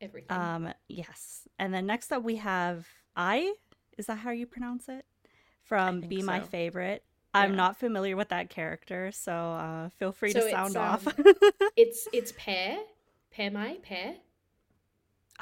everything. 0.00 0.36
Um, 0.36 0.72
yes. 0.88 1.48
And 1.58 1.72
then 1.72 1.86
next 1.86 2.12
up 2.12 2.22
we 2.22 2.36
have 2.36 2.86
I. 3.16 3.54
Is 3.98 4.06
that 4.06 4.16
how 4.18 4.30
you 4.30 4.46
pronounce 4.46 4.88
it? 4.88 5.04
From 5.64 6.00
think 6.00 6.10
Be 6.10 6.22
My 6.22 6.40
so. 6.40 6.46
Favorite. 6.46 7.04
I'm 7.34 7.50
Yeah. 7.50 7.56
not 7.56 7.76
familiar 7.78 8.14
with 8.16 8.28
that 8.28 8.50
character, 8.50 9.10
so 9.10 9.32
uh, 9.32 9.88
feel 9.90 10.12
free 10.12 10.32
So 10.32 10.40
to 10.40 10.44
it's, 10.46 10.54
sound 10.54 10.76
off. 10.76 11.06
um, 11.08 11.14
it's 11.76 12.06
it's 12.12 12.32
Pear, 12.36 12.78
Pear 13.30 13.50
my 13.50 13.78
Pear 13.82 14.16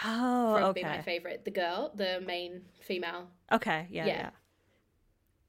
oh, 0.04 0.54
from 0.54 0.64
okay. 0.70 0.80
Be 0.82 0.86
My 0.88 1.02
Favorite. 1.02 1.44
The 1.44 1.50
girl, 1.50 1.92
the 1.94 2.20
main 2.24 2.62
female. 2.80 3.28
Okay, 3.52 3.86
yeah, 3.90 4.06
yeah, 4.06 4.14
Yeah. 4.16 4.30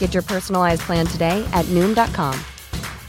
Get 0.00 0.12
your 0.12 0.24
personalized 0.24 0.82
plan 0.82 1.06
today 1.06 1.48
at 1.52 1.64
Noom.com. 1.66 2.36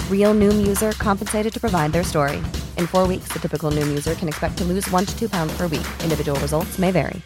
Real 0.09 0.35
Noom 0.35 0.67
user 0.67 0.91
compensated 0.99 1.51
to 1.53 1.59
provide 1.59 1.91
their 1.91 2.03
story. 2.03 2.37
In 2.77 2.85
four 2.85 3.07
weeks, 3.07 3.29
the 3.33 3.39
typical 3.39 3.71
Noom 3.71 3.87
user 3.87 4.13
can 4.13 4.27
expect 4.27 4.57
to 4.59 4.63
lose 4.63 4.87
one 4.91 5.05
to 5.07 5.17
two 5.17 5.27
pounds 5.27 5.57
per 5.57 5.63
week. 5.63 5.87
Individual 6.03 6.39
results 6.39 6.77
may 6.77 6.91
vary. 6.91 7.21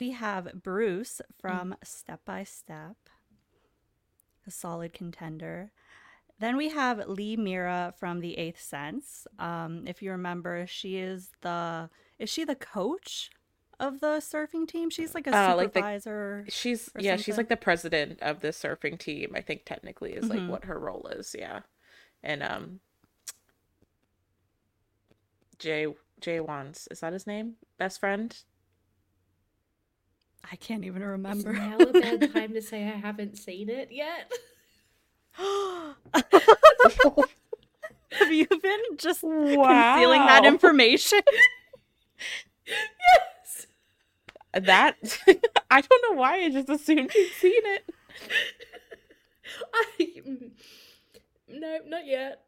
we 0.00 0.12
have 0.12 0.62
Bruce 0.62 1.20
from 1.38 1.74
Step 1.84 2.20
by 2.24 2.42
Step, 2.42 2.96
a 4.46 4.50
solid 4.50 4.94
contender. 4.94 5.72
Then 6.38 6.56
we 6.56 6.70
have 6.70 7.06
Lee 7.06 7.36
Mira 7.36 7.92
from 7.98 8.20
The 8.20 8.38
Eighth 8.38 8.62
Sense. 8.62 9.26
Um, 9.38 9.84
if 9.86 10.00
you 10.00 10.10
remember, 10.12 10.66
she 10.66 10.96
is 10.96 11.28
the 11.42 11.90
is 12.18 12.30
she 12.30 12.44
the 12.44 12.54
coach 12.54 13.30
of 13.80 13.98
the 14.00 14.18
surfing 14.20 14.68
team? 14.68 14.90
She's 14.90 15.14
like 15.14 15.26
a 15.26 15.36
Uh, 15.36 15.56
like 15.56 15.72
the- 15.72 15.80
supervisor. 15.80 16.44
She's 16.48 16.88
or 16.94 17.00
yeah, 17.00 17.16
she's 17.16 17.36
like 17.36 17.48
the 17.48 17.56
president 17.56 18.20
of 18.22 18.40
the 18.40 18.48
surfing 18.48 18.98
team. 18.98 19.32
I 19.34 19.40
think 19.40 19.64
technically 19.64 20.12
is 20.12 20.26
Mhm. 20.26 20.30
like 20.30 20.48
what 20.48 20.64
her 20.66 20.78
role 20.78 21.08
is. 21.12 21.34
Yeah, 21.36 21.60
and 22.22 22.42
um, 22.42 22.80
Jay 25.58 25.86
Jay 26.20 26.38
Wan's 26.40 26.86
is 26.90 27.00
that 27.00 27.12
his 27.12 27.26
name? 27.26 27.56
Best 27.78 27.98
friend. 28.00 28.36
I 30.50 30.56
can't 30.56 30.84
even 30.84 31.02
Is 31.02 31.08
remember. 31.08 31.52
now 31.52 31.76
a 31.78 31.92
bad 31.92 32.32
time 32.32 32.54
to 32.54 32.62
say 32.62 32.84
I 32.84 32.92
haven't 32.96 33.36
seen 33.36 33.68
it 33.68 33.90
yet? 33.92 34.32
Have 38.12 38.32
you 38.32 38.46
been 38.46 38.80
just 38.96 39.20
concealing 39.20 40.20
that 40.26 40.44
information? 40.44 41.20
That 44.52 44.96
I 45.70 45.80
don't 45.80 46.02
know 46.10 46.20
why 46.20 46.44
I 46.44 46.50
just 46.50 46.68
assumed 46.68 47.12
you'd 47.14 47.32
seen 47.32 47.62
it. 47.64 47.94
I, 49.74 50.06
mm, 50.26 50.50
no, 51.48 51.78
not 51.86 52.06
yet. 52.06 52.42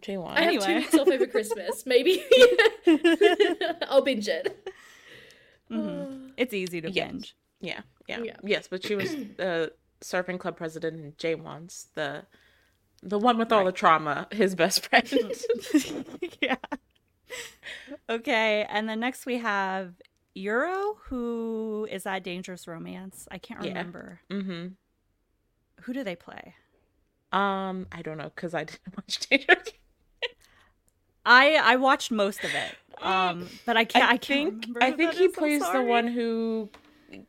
Jay 0.00 0.16
Wan. 0.16 0.36
I 0.36 0.40
have 0.42 0.48
Anyway. 0.48 0.66
two 0.66 0.74
weeks 0.76 0.94
off 0.98 1.08
over 1.08 1.26
Christmas. 1.26 1.84
Maybe 1.86 2.22
I'll 3.88 4.02
binge 4.02 4.28
it. 4.28 4.68
Mhm. 5.70 6.32
It's 6.36 6.52
easy 6.52 6.80
to 6.82 6.90
Yes. 6.90 7.10
binge. 7.10 7.36
Yeah, 7.60 7.80
yeah, 8.06 8.20
Yeah. 8.22 8.36
yes, 8.44 8.68
but 8.68 8.82
she 8.84 8.94
was 8.94 9.10
the 9.36 9.72
surfing 10.02 10.38
club 10.38 10.56
president 10.56 11.00
in 11.00 11.12
Jaewon's 11.16 11.88
the 11.94 12.24
the 13.02 13.18
one 13.18 13.38
with 13.38 13.52
all 13.52 13.64
the 13.64 13.72
trauma, 13.72 14.28
his 14.30 14.54
best 14.54 14.86
friend. 14.86 15.08
yeah. 16.40 16.56
Okay, 18.08 18.66
and 18.68 18.88
then 18.88 19.00
next 19.00 19.26
we 19.26 19.38
have 19.38 19.94
Euro, 20.34 20.96
who 21.04 21.86
is 21.90 22.02
that 22.04 22.22
Dangerous 22.24 22.66
Romance? 22.66 23.26
I 23.30 23.38
can't 23.38 23.62
Yeah. 23.62 23.68
remember. 23.68 24.20
mm-hmm. 24.30 24.66
Who 25.82 25.92
do 25.92 26.02
they 26.04 26.16
play? 26.16 26.54
Um, 27.32 27.86
I 27.92 28.02
don't 28.02 28.16
know 28.18 28.30
because 28.34 28.54
I 28.54 28.64
didn't 28.64 28.80
watch 28.96 29.20
Dangerous. 29.28 29.70
I 31.26 31.54
I 31.56 31.76
watched 31.76 32.10
most 32.10 32.44
of 32.44 32.54
it. 32.54 32.74
Um, 33.02 33.48
but 33.66 33.76
I 33.76 33.84
can't. 33.84 34.04
I, 34.08 34.12
I 34.14 34.16
can't 34.18 34.64
think 34.64 34.76
I 34.80 34.92
think 34.92 35.14
he 35.14 35.24
is, 35.24 35.32
plays 35.36 35.62
the 35.72 35.82
one 35.82 36.06
who 36.06 36.70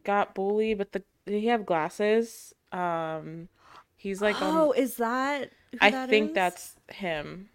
got 0.03 0.35
bullied, 0.35 0.77
but 0.77 0.91
the 0.91 1.01
did 1.25 1.41
he 1.41 1.47
have 1.47 1.65
glasses? 1.65 2.53
Um, 2.71 3.49
he's 3.97 4.21
like 4.21 4.39
on- 4.43 4.55
Oh, 4.55 4.71
is 4.73 4.97
that? 4.97 5.49
I 5.81 5.89
that 5.89 6.07
think 6.07 6.29
is? 6.29 6.35
that's 6.35 6.75
him. 6.89 7.49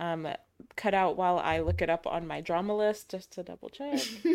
Um, 0.00 0.26
cut 0.76 0.94
out 0.94 1.16
while 1.16 1.38
I 1.38 1.60
look 1.60 1.82
it 1.82 1.90
up 1.90 2.06
on 2.06 2.26
my 2.26 2.40
drama 2.40 2.76
list 2.76 3.10
just 3.10 3.32
to 3.32 3.42
double 3.42 3.68
check. 3.68 4.00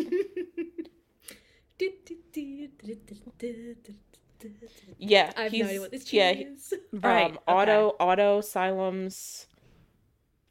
yeah, 4.98 5.32
I 5.36 5.44
have 5.44 5.52
no 5.52 5.58
he's 5.58 5.66
idea 5.66 5.80
what 5.80 5.90
this 5.90 6.12
yeah, 6.12 6.32
tune 6.32 6.38
he- 6.38 6.44
is. 6.44 6.74
right. 6.92 7.30
um, 7.32 7.38
Otto 7.46 7.96
Otto 8.00 8.40
Silem's 8.40 9.46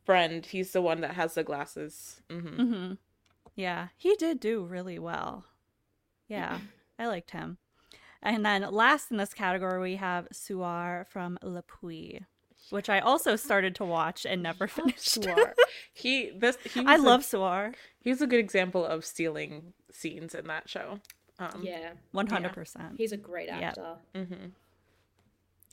friend. 0.06 0.46
He's 0.46 0.72
the 0.72 0.82
one 0.82 1.02
that 1.02 1.16
has 1.16 1.36
the 1.36 1.44
glasses. 1.44 2.22
hmm 2.30 2.40
Mm-hmm. 2.48 2.94
Yeah, 3.56 3.90
he 3.98 4.16
did 4.16 4.40
do 4.40 4.64
really 4.64 5.00
well. 5.00 5.46
Yeah, 6.28 6.60
I 6.98 7.08
liked 7.08 7.32
him. 7.32 7.58
And 8.22 8.46
then 8.46 8.62
last 8.72 9.12
in 9.12 9.18
this 9.18 9.34
category, 9.34 9.82
we 9.82 9.96
have 9.98 10.28
Suar 10.34 11.06
from 11.08 11.38
La 11.42 11.62
Pluie, 11.62 12.26
which 12.70 12.90
I 12.90 13.00
also 13.00 13.36
started 13.36 13.76
to 13.76 13.86
watch 13.86 14.26
and 14.26 14.44
never 14.44 14.68
finished. 14.68 15.22
Suar. 15.22 15.54
he 15.94 16.32
this 16.36 16.58
he 16.74 16.84
I 16.86 16.98
love 16.98 17.22
Suar. 17.22 17.74
He's 18.00 18.22
a 18.22 18.28
good 18.28 18.40
example 18.40 18.86
of 18.86 19.06
stealing 19.06 19.74
scenes 19.92 20.36
in 20.36 20.48
that 20.48 20.70
show. 20.70 21.00
Um, 21.40 21.62
Yeah, 21.64 21.92
One 22.12 22.28
hundred 22.28 22.54
percent. 22.54 22.96
he's 22.98 23.12
a 23.12 23.18
great 23.18 23.48
Yep. 23.48 23.64
actor. 23.64 23.96
mhm. 24.16 24.52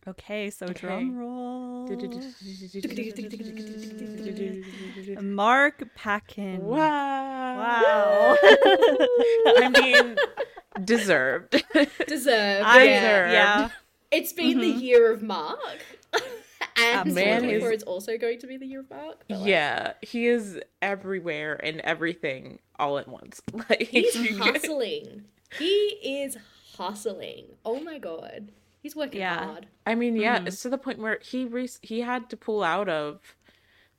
Okay, 0.08 0.50
so 0.50 0.66
Okay. 0.66 0.86
drum 0.86 1.16
roll. 1.16 1.88
Mark 5.20 5.82
Pakin. 5.96 6.62
Wow. 6.62 7.56
Wow. 7.56 8.36
I 8.42 9.68
mean, 9.72 10.16
deserved. 10.84 11.50
Deserved. 12.06 12.66
I, 12.66 12.84
yeah. 12.84 13.32
yeah. 13.32 13.68
It's 14.10 14.32
been 14.32 14.60
the 14.60 14.72
Mhm. 14.74 14.80
year 14.82 15.12
of 15.12 15.22
Mark. 15.22 15.58
And 16.78 17.14
Man, 17.14 17.42
Man, 17.42 17.44
his- 17.44 17.64
is 17.64 17.82
also 17.82 18.16
going 18.18 18.38
to 18.40 18.46
be 18.46 18.56
the 18.56 18.66
year 18.66 18.80
of 18.80 18.90
Mark. 18.90 19.24
like, 19.28 19.46
yeah, 19.46 19.92
he 20.02 20.26
is 20.26 20.60
everywhere 20.82 21.58
and 21.62 21.80
everything 21.80 22.58
all 22.78 22.98
at 22.98 23.08
once. 23.08 23.40
Like 23.70 23.82
He's 23.88 24.14
hustling. 24.38 25.24
He 25.58 25.66
is 26.22 26.36
hustling. 26.76 27.46
Oh 27.64 27.80
my 27.80 27.98
god. 27.98 28.52
He's 28.82 28.94
working 28.94 29.20
Yeah. 29.20 29.44
hard. 29.44 29.66
I 29.86 29.94
mean, 29.94 30.16
yeah, 30.16 30.38
Mhm. 30.38 30.48
it's 30.48 30.62
to 30.62 30.68
the 30.68 30.78
point 30.78 30.98
where 30.98 31.18
he 31.22 31.44
re- 31.44 31.68
he 31.82 32.00
had 32.02 32.28
to 32.30 32.36
pull 32.36 32.62
out 32.62 32.88
of 32.88 33.20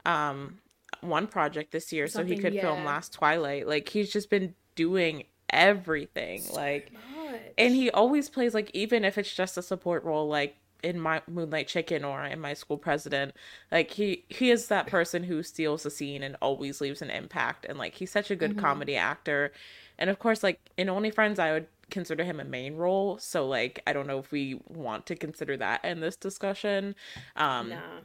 um 0.05 0.59
one 1.01 1.27
project 1.27 1.71
this 1.71 1.91
year 1.91 2.07
so 2.07 2.23
he 2.23 2.35
Something, 2.35 2.51
could 2.53 2.61
film. 2.61 2.85
Last 2.85 3.13
Twilight. 3.13 3.67
Like 3.67 3.89
he's 3.89 4.11
just 4.11 4.29
been 4.29 4.55
doing 4.75 5.23
everything. 5.49 6.43
like 6.53 6.91
Much. 6.93 7.41
and 7.57 7.73
he 7.75 7.89
always 7.91 8.29
plays 8.29 8.53
like 8.53 8.69
even 8.73 9.03
if 9.03 9.17
it's 9.17 9.33
just 9.33 9.57
a 9.57 9.61
support 9.61 10.03
role 10.03 10.27
like 10.27 10.55
in 10.83 10.99
my 10.99 11.21
moonlight 11.27 11.67
chicken 11.67 12.03
or 12.05 12.23
in 12.25 12.39
my 12.39 12.53
school 12.53 12.77
president 12.77 13.33
like 13.71 13.91
he 13.91 14.25
he 14.29 14.51
is 14.51 14.67
that 14.67 14.87
person 14.87 15.23
who 15.23 15.41
steals 15.43 15.83
the 15.83 15.91
scene 15.91 16.23
and 16.23 16.35
always 16.41 16.81
leaves 16.81 17.01
an 17.01 17.09
impact. 17.09 17.65
And 17.67 17.77
like 17.77 17.95
he's 17.95 18.11
such 18.11 18.31
a 18.31 18.35
good 18.35 18.57
comedy 18.57 18.95
actor. 18.95 19.51
And 19.97 20.09
of 20.09 20.19
course 20.19 20.43
like 20.43 20.59
in 20.77 20.89
only 20.89 21.11
friends 21.11 21.39
i 21.39 21.51
would 21.51 21.67
consider 21.89 22.23
him 22.23 22.39
a 22.39 22.45
main 22.45 22.75
role. 22.75 23.17
So 23.19 23.47
like 23.47 23.81
i 23.87 23.93
don't 23.93 24.07
know 24.07 24.19
if 24.19 24.31
we 24.31 24.59
want 24.67 25.05
to 25.07 25.15
consider 25.15 25.57
that 25.57 25.83
in 25.85 25.99
this 25.99 26.15
discussion. 26.15 26.95
Um 27.35 27.69
Nah. 27.69 28.01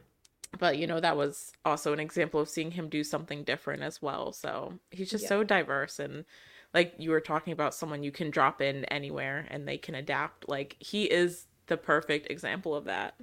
but 0.59 0.77
you 0.77 0.85
know 0.87 0.99
that 0.99 1.17
was 1.17 1.51
also 1.65 1.93
an 1.93 1.99
example 1.99 2.39
of 2.39 2.49
seeing 2.49 2.71
him 2.71 2.89
do 2.89 3.03
something 3.03 3.43
different 3.43 3.81
as 3.83 4.01
well. 4.01 4.31
So 4.33 4.79
he's 4.91 5.09
just 5.09 5.23
Yeah. 5.23 5.27
so 5.27 5.43
diverse. 5.43 5.99
And 5.99 6.25
like 6.73 6.93
you 6.97 7.11
were 7.11 7.21
talking 7.21 7.53
about 7.53 7.73
someone 7.73 8.03
you 8.03 8.11
can 8.11 8.29
drop 8.29 8.61
in 8.61 8.85
anywhere 8.85 9.47
and 9.49 9.67
they 9.67 9.77
can 9.77 9.95
adapt. 9.95 10.47
Like 10.47 10.75
he 10.79 11.05
is 11.05 11.47
the 11.67 11.77
perfect 11.77 12.31
example 12.31 12.75
of 12.75 12.85
that 12.85 13.15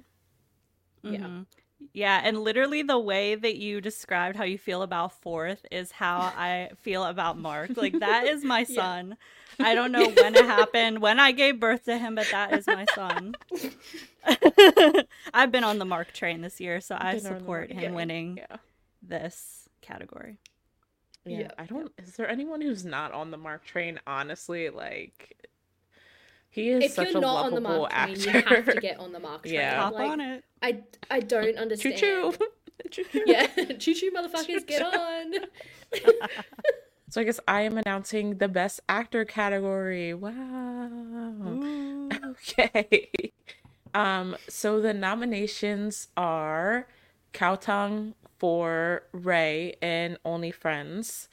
Yeah. 1.03 1.29
Mhm. 1.29 1.45
Yeah, 1.93 2.21
and 2.23 2.39
literally 2.41 2.83
the 2.83 2.99
way 2.99 3.35
that 3.35 3.57
you 3.57 3.81
described 3.81 4.37
how 4.37 4.43
you 4.45 4.57
feel 4.57 4.81
about 4.81 5.13
Fourth 5.21 5.65
is 5.71 5.91
how 5.91 6.31
I 6.35 6.71
feel 6.77 7.03
about 7.03 7.37
Mark. 7.37 7.75
Like 7.75 7.99
that 7.99 8.27
is 8.27 8.43
my 8.45 8.63
Yeah. 8.67 8.87
son. 8.87 9.17
I 9.59 9.75
don't 9.75 9.91
know 9.91 10.07
when 10.09 10.35
it 10.35 10.45
happened, 10.45 11.01
when 11.01 11.19
I 11.19 11.31
gave 11.33 11.59
birth 11.59 11.85
to 11.85 11.97
him, 11.97 12.15
but 12.15 12.31
that 12.31 12.53
is 12.53 12.67
my 12.67 12.85
son. 12.85 13.35
I've 15.33 15.51
been 15.51 15.63
on 15.63 15.79
the 15.79 15.85
Mark 15.85 16.13
train 16.13 16.41
this 16.41 16.59
year, 16.59 16.81
so 16.81 16.95
I 16.99 17.15
Been 17.15 17.25
on 17.27 17.51
the 17.51 17.65
support 17.65 17.71
him 17.71 17.91
train, 17.91 17.93
winning 17.93 18.41
yeah 18.49 18.57
this 19.01 19.69
category. 19.81 20.39
yeah, 21.27 21.47
Yeah, 21.47 21.51
i 21.57 21.65
don't 21.65 21.91
is 21.97 22.15
there 22.15 22.29
anyone 22.29 22.61
who's 22.61 22.83
not 22.83 23.11
on 23.11 23.31
the 23.31 23.37
mark 23.37 23.63
train 23.63 23.99
honestly 24.07 24.69
like 24.69 25.37
he 26.51 26.69
is 26.69 26.83
If 26.85 26.91
such 26.91 27.09
you're 27.09 27.17
a 27.17 27.21
not 27.21 27.45
on 27.45 27.53
the 27.55 27.61
lovable 27.61 27.79
Mark 27.89 27.91
train, 27.91 28.15
actor 28.17 28.31
you 28.49 28.55
have 28.55 28.65
to 28.75 28.81
get 28.81 28.99
on 28.99 29.11
the 29.11 29.19
Mark 29.19 29.41
train. 29.43 29.55
Yeah. 29.55 29.81
Hop 29.81 29.93
Like, 29.93 30.09
on 30.09 30.21
it. 30.21 30.43
I, 30.61 30.83
I 31.09 31.19
don't 31.21 31.57
understand. 31.57 31.97
choo 31.97 32.33
Choo-choo. 32.91 33.23
Yeah, 33.25 33.47
choo 33.79 33.93
choo 33.93 34.11
motherfuckers, 34.11 34.65
get 34.67 34.81
on. 34.81 35.33
so 37.09 37.21
i 37.21 37.23
guess 37.23 37.39
i 37.47 37.61
am 37.61 37.77
announcing 37.77 38.37
the 38.39 38.47
best 38.47 38.79
actor 38.89 39.23
category 39.25 40.13
wow 40.13 40.89
Ooh. 41.45 42.09
Okay. 42.59 43.11
Um, 43.93 44.35
so 44.47 44.79
the 44.81 44.93
nominations 44.93 46.07
are 46.17 46.87
Khaotung 47.33 48.13
for 48.37 49.03
Ray 49.11 49.75
in 49.81 50.17
Only 50.25 50.51
Friends, 50.51 51.27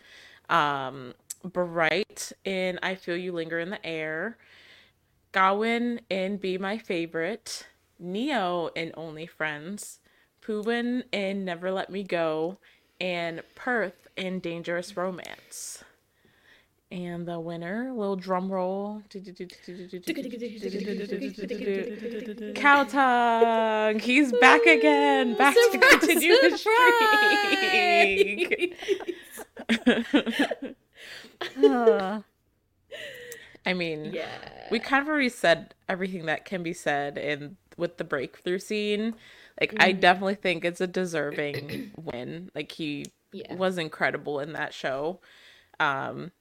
um, 0.51 1.15
Bright 1.45 2.33
in 2.45 2.79
I 2.83 2.95
Feel 2.97 3.17
You 3.17 3.33
Linger 3.33 3.59
in 3.61 3.71
the 3.71 3.85
Air, 3.87 4.39
Gawin 5.33 6.01
in 6.09 6.37
Be 6.39 6.57
My 6.59 6.79
Favorite, 6.79 7.67
Neo 7.99 8.71
in 8.75 8.93
Only 8.97 9.27
Friends, 9.27 9.99
Pooban 10.43 11.03
in 11.13 11.45
Never 11.45 11.71
Let 11.71 11.91
Me 11.91 12.03
Go, 12.03 12.57
and 13.01 13.43
Perth 13.55 14.09
in 14.17 14.41
Dangerous 14.41 14.97
Romance. 14.97 15.85
And 16.91 17.29
the 17.29 17.39
winner, 17.39 17.93
little 17.93 18.17
drum 18.17 18.51
roll. 18.51 19.03
Khaotung. 22.55 24.01
He's 24.01 24.33
back 24.41 24.65
again. 24.65 25.37
Back 25.37 25.55
to 25.55 25.69
Surprise, 25.71 26.01
continue 26.01 26.37
the 26.41 26.57
streak. 26.57 28.75
Ugh. 29.69 30.65
Uh, 31.65 32.21
I 33.69 33.75
mean, 33.75 34.13
yeah. 34.15 34.71
we 34.71 34.79
kind 34.81 35.03
of 35.03 35.09
already 35.09 35.29
said 35.29 35.75
everything 35.89 36.27
that 36.27 36.45
can 36.45 36.63
be 36.63 36.73
said 36.73 37.19
in 37.19 37.57
with 37.77 37.97
the 37.99 38.05
breakthrough 38.05 38.59
scene. 38.59 39.15
Like, 39.61 39.75
I 39.79 39.93
definitely 39.93 40.37
think 40.37 40.65
it's 40.65 40.81
a 40.81 40.87
deserving 40.87 41.93
win. 41.97 42.51
Like, 42.55 42.73
he 42.73 43.13
Yeah. 43.33 43.55
was 43.57 43.79
incredible 43.79 44.41
in 44.41 44.53
that 44.55 44.73
show. 44.75 45.21
Um, 45.81 46.33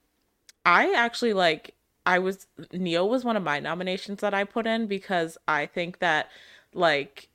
I 0.64 0.92
actually 0.94 1.32
like. 1.34 1.74
I 2.06 2.18
was 2.20 2.46
Neo 2.72 3.04
was 3.04 3.22
one 3.24 3.36
of 3.36 3.42
my 3.42 3.60
nominations 3.60 4.20
that 4.22 4.32
I 4.32 4.44
put 4.44 4.66
in 4.66 4.86
because 4.86 5.36
I 5.46 5.66
think 5.66 5.98
that 5.98 6.30
like 6.72 7.28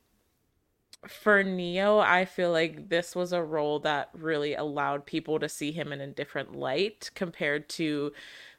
for 1.07 1.43
Neo, 1.43 1.99
I 1.99 2.25
feel 2.25 2.51
like 2.51 2.89
this 2.89 3.15
was 3.15 3.33
a 3.33 3.43
role 3.43 3.79
that 3.79 4.09
really 4.13 4.53
allowed 4.55 5.05
people 5.05 5.39
to 5.39 5.49
see 5.49 5.71
him 5.71 5.91
in 5.91 5.99
a 6.01 6.07
different 6.07 6.55
light 6.55 7.11
compared 7.13 7.67
to 7.69 8.13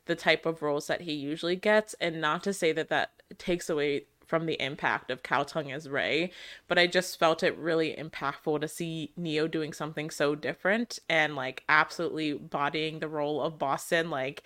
the 0.07 0.15
type 0.15 0.47
of 0.47 0.63
roles 0.63 0.87
that 0.87 1.03
he 1.03 1.13
usually 1.13 1.57
gets. 1.57 1.95
And 1.95 2.21
not 2.21 2.43
to 2.45 2.53
say 2.53 2.73
that 2.73 2.89
that 2.89 3.11
takes 3.39 3.69
away 3.71 4.07
from 4.27 4.47
the 4.47 4.61
impact 4.61 5.11
of 5.11 5.23
Khaotung 5.23 5.73
as 5.73 5.89
Ray, 5.89 6.31
but 6.67 6.79
I 6.79 6.87
just 6.87 7.19
felt 7.19 7.43
it 7.43 7.57
really 7.59 7.95
impactful 7.95 8.61
to 8.61 8.69
see 8.69 9.13
Neo 9.17 9.47
doing 9.47 9.73
something 9.73 10.11
so 10.11 10.35
different 10.35 10.99
and 11.09 11.37
like 11.37 11.63
absolutely 11.69 12.33
bodying 12.33 12.99
the 12.99 13.09
role 13.09 13.43
of 13.43 13.59
Boston. 13.59 14.11
Like, 14.11 14.43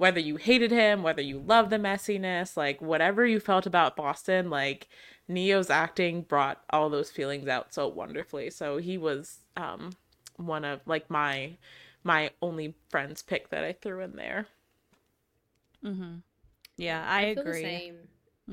whether 0.00 0.18
you 0.18 0.36
hated 0.36 0.70
him, 0.70 1.02
whether 1.02 1.20
you 1.20 1.38
loved 1.38 1.68
the 1.68 1.76
messiness, 1.76 2.56
like 2.56 2.80
whatever 2.80 3.26
you 3.26 3.38
felt 3.38 3.66
about 3.66 3.96
Boston, 3.96 4.48
like 4.48 4.88
Neo's 5.28 5.68
acting 5.68 6.22
brought 6.22 6.64
all 6.70 6.88
those 6.88 7.10
feelings 7.10 7.46
out 7.46 7.74
so 7.74 7.86
wonderfully. 7.86 8.48
So 8.48 8.78
he 8.78 8.96
was 8.96 9.40
um 9.58 9.90
one 10.36 10.64
of 10.64 10.80
like 10.86 11.10
my 11.10 11.58
my 12.02 12.30
only 12.40 12.74
friends 12.88 13.22
pick 13.22 13.50
that 13.50 13.62
I 13.62 13.74
threw 13.74 14.00
in 14.00 14.16
there. 14.16 14.46
Mm-hmm. 15.84 16.16
Yeah, 16.76 17.04
I, 17.06 17.34
feel 17.34 17.42
agree. 17.42 17.62
the 17.62 17.68
same 17.68 17.96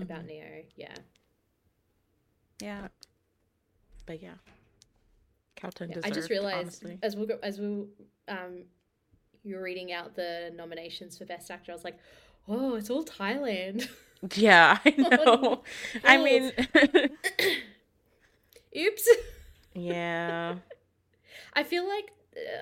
about 0.01 0.23
Mhm. 0.23 0.28
Neo. 0.28 0.63
Yeah. 0.75 0.95
Yeah. 2.61 2.88
But 4.05 4.21
yeah. 4.21 4.36
Khaotung 5.57 5.89
Yeah, 5.89 6.01
I 6.03 6.11
just 6.11 6.30
realized 6.30 6.84
honestly. 6.84 6.99
as 7.01 7.15
we 7.15 7.25
go, 7.25 7.39
as 7.41 7.59
we 7.59 7.86
um 8.28 8.63
you 9.43 9.55
were 9.55 9.61
reading 9.61 9.91
out 9.93 10.15
the 10.15 10.51
nominations 10.55 11.17
for 11.17 11.25
best 11.25 11.49
actor, 11.49 11.71
I 11.71 11.75
was 11.75 11.84
like, 11.84 11.97
oh, 12.47 12.75
it's 12.75 12.89
all 12.89 13.03
Thailand. 13.05 13.88
Yeah, 14.36 14.80
I 14.84 14.95
Oh, 14.97 15.09
know. 15.25 15.63
I 16.03 16.17
mean, 16.17 16.51
Oops. 18.75 19.09
yeah. 19.75 20.55
I 21.53 21.63
feel 21.63 21.88
like 21.88 22.11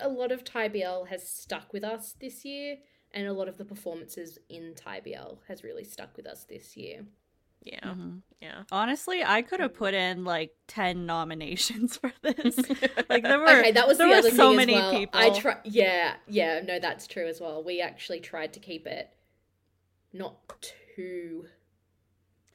a 0.01 0.09
lot 0.09 0.33
of 0.33 0.43
Thai 0.43 0.67
BL 0.67 1.05
has 1.05 1.27
stuck 1.27 1.71
with 1.71 1.83
us 1.85 2.13
this 2.19 2.43
year, 2.43 2.77
and 3.15 3.25
a 3.27 3.33
lot 3.33 3.47
of 3.47 3.57
the 3.57 3.65
performances 3.65 4.37
in 4.49 4.75
Thai 4.75 4.99
BL 4.99 5.35
has 5.47 5.63
really 5.63 5.83
stuck 5.83 6.15
with 6.15 6.27
us 6.27 6.43
this 6.43 6.77
year. 6.77 7.05
Yeah. 7.63 7.79
Mhm. 7.83 8.21
Yeah. 8.41 8.63
Honestly, 8.71 9.23
I 9.23 9.41
could 9.41 9.59
have 9.59 9.73
put 9.73 9.95
in 9.95 10.23
like 10.23 10.53
10 10.67 11.07
nominations 11.07 11.97
for 12.01 12.11
this. 12.21 12.57
like 13.09 13.23
there 13.23 13.39
were 13.39 13.47
okay, 13.49 13.71
that 13.71 13.87
was 13.87 13.97
there 13.97 14.05
the 14.07 14.11
were 14.13 14.19
other 14.19 14.29
so 14.29 14.49
thing 14.49 14.57
many 14.57 14.75
as 14.75 14.81
well. 14.81 14.99
people. 14.99 15.19
I 15.19 15.29
try. 15.31 15.57
Yeah, 15.63 16.15
yeah. 16.27 16.61
No, 16.61 16.77
that's 16.79 17.07
true 17.07 17.25
as 17.27 17.41
well. 17.41 17.63
We 17.63 17.81
actually 17.81 18.19
tried 18.19 18.53
to 18.53 18.59
keep 18.59 18.85
it 18.85 19.09
not 20.13 20.35
too 20.95 21.45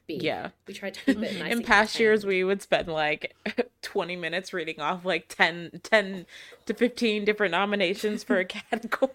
big. 0.07 0.23
Yeah. 0.23 0.51
we 0.65 0.73
tried 0.73 0.93
to 0.93 1.03
keep 1.03 1.21
it 1.21 1.39
nice. 1.39 1.51
In 1.51 1.63
past 1.63 1.99
years, 1.99 2.25
we 2.25 2.43
would 2.45 2.61
spend 2.61 2.87
like 2.87 3.35
20 3.81 4.15
minutes 4.15 4.53
reading 4.53 4.79
off 4.79 5.03
like 5.03 5.25
10, 5.27 5.81
10 5.83 6.25
to 6.67 6.73
15 6.73 7.25
different 7.25 7.51
nominations 7.51 8.23
for 8.23 8.39
a 8.39 8.45
category. 8.45 9.11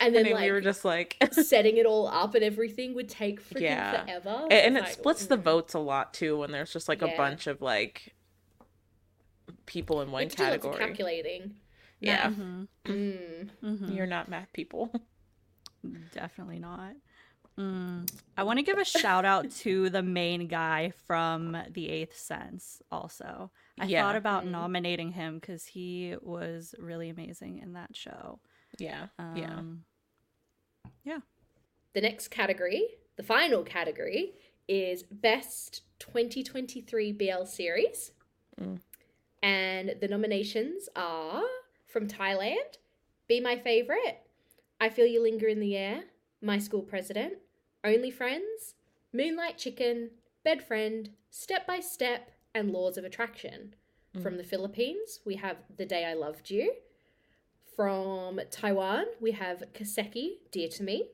And 0.00 0.14
then 0.14 0.24
then 0.24 0.32
like 0.32 0.44
we 0.44 0.52
were 0.52 0.60
just 0.60 0.84
like, 0.84 1.16
setting 1.32 1.76
it 1.76 1.86
all 1.86 2.06
up 2.08 2.34
and 2.34 2.44
everything 2.44 2.94
would 2.94 3.08
take 3.08 3.42
freaking 3.42 3.60
Yeah. 3.62 4.04
forever. 4.04 4.42
and, 4.50 4.52
and 4.52 4.76
It's 4.76 4.86
it 4.86 4.88
like, 4.90 4.98
splits 4.98 5.26
the 5.26 5.36
mm. 5.38 5.42
votes 5.42 5.74
a 5.74 5.78
lot 5.78 6.14
too 6.14 6.38
when 6.38 6.52
there's 6.52 6.72
just 6.72 6.88
like 6.88 7.02
a 7.02 7.08
bunch 7.16 7.46
of 7.46 7.60
like 7.62 8.14
people 9.66 10.00
in 10.02 10.10
one 10.10 10.22
have 10.24 10.30
to 10.32 10.36
do 10.36 10.42
lots 10.44 10.54
of 10.56 10.60
category. 10.62 10.86
calculating. 10.86 11.54
Yeah. 12.00 12.30
Mhm. 12.30 12.68
Mm. 12.84 13.50
Mhm. 13.62 13.96
You're 13.96 14.06
not 14.06 14.28
math 14.28 14.52
people. 14.52 14.92
Definitely 16.12 16.58
not. 16.58 16.94
Mm. 17.58 18.06
I 18.36 18.42
want 18.42 18.58
to 18.58 18.62
give 18.62 18.76
a 18.76 18.84
shout 18.84 19.24
out 19.24 19.50
to 19.62 19.88
the 19.88 20.02
main 20.02 20.46
guy 20.46 20.92
from 21.06 21.56
The 21.70 21.88
Eighth 21.88 22.16
Sense. 22.16 22.82
Also, 22.92 23.50
I 23.80 23.86
Yeah. 23.86 24.02
thought 24.02 24.16
about 24.16 24.44
Mhm. 24.44 24.50
nominating 24.50 25.12
him 25.12 25.38
because 25.38 25.64
he 25.64 26.16
was 26.20 26.74
really 26.78 27.08
amazing 27.08 27.58
in 27.58 27.72
that 27.72 27.96
show. 27.96 28.40
Yeah. 28.78 29.06
Um, 29.18 29.36
yeah. 29.36 29.60
yeah. 31.04 31.18
The 31.94 32.00
next 32.00 32.28
category, 32.28 32.86
the 33.16 33.22
final 33.22 33.62
category, 33.62 34.34
is 34.68 35.02
Best 35.04 35.82
2023 35.98 37.12
BL 37.12 37.44
Series. 37.44 38.12
Mm. 38.60 38.80
And 39.42 39.94
the 40.00 40.08
nominations 40.08 40.88
are 40.96 41.42
from 41.86 42.08
Thailand, 42.08 42.78
Be 43.28 43.40
My 43.40 43.56
Favorite, 43.56 44.20
I 44.80 44.88
Feel 44.88 45.06
You 45.06 45.22
Linger 45.22 45.46
in 45.46 45.60
the 45.60 45.76
Air, 45.76 46.04
My 46.42 46.58
School 46.58 46.82
President, 46.82 47.34
Only 47.84 48.10
Friends, 48.10 48.74
Moonlight 49.12 49.56
Chicken, 49.56 50.10
Bed 50.44 50.62
Friend, 50.66 51.10
Step 51.30 51.66
by 51.66 51.80
Step, 51.80 52.30
and 52.54 52.72
Laws 52.72 52.98
of 52.98 53.04
Attraction. 53.04 53.74
From 54.22 54.38
the 54.38 54.44
Philippines, 54.44 55.20
we 55.26 55.36
have 55.36 55.58
The 55.76 55.84
Day 55.84 56.06
I 56.06 56.14
Loved 56.14 56.50
You. 56.50 56.72
From 57.76 58.40
Taiwan, 58.50 59.04
we 59.20 59.32
have 59.32 59.62
Kiseki, 59.74 60.38
Dear 60.50 60.68
to 60.68 60.82
Me. 60.82 61.10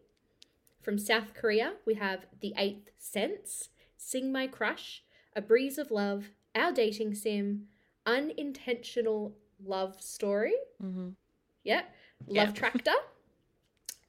From 0.80 0.96
South 0.96 1.34
Korea, 1.34 1.72
we 1.84 1.94
have 1.94 2.26
The 2.40 2.54
Eighth 2.56 2.90
Sense, 2.98 3.70
Sing 3.96 4.30
My 4.30 4.46
Crush, 4.46 5.02
A 5.34 5.42
Breeze 5.42 5.76
of 5.76 5.90
Love, 5.90 6.30
Our 6.54 6.70
Dating 6.70 7.16
Sim, 7.16 7.64
Unintentional 8.06 9.34
Love 9.64 10.00
Story. 10.00 10.54
Mm-hmm. 10.80 11.08
Yep. 11.64 11.94
Love. 12.28 12.54
Tractor. 12.54 12.92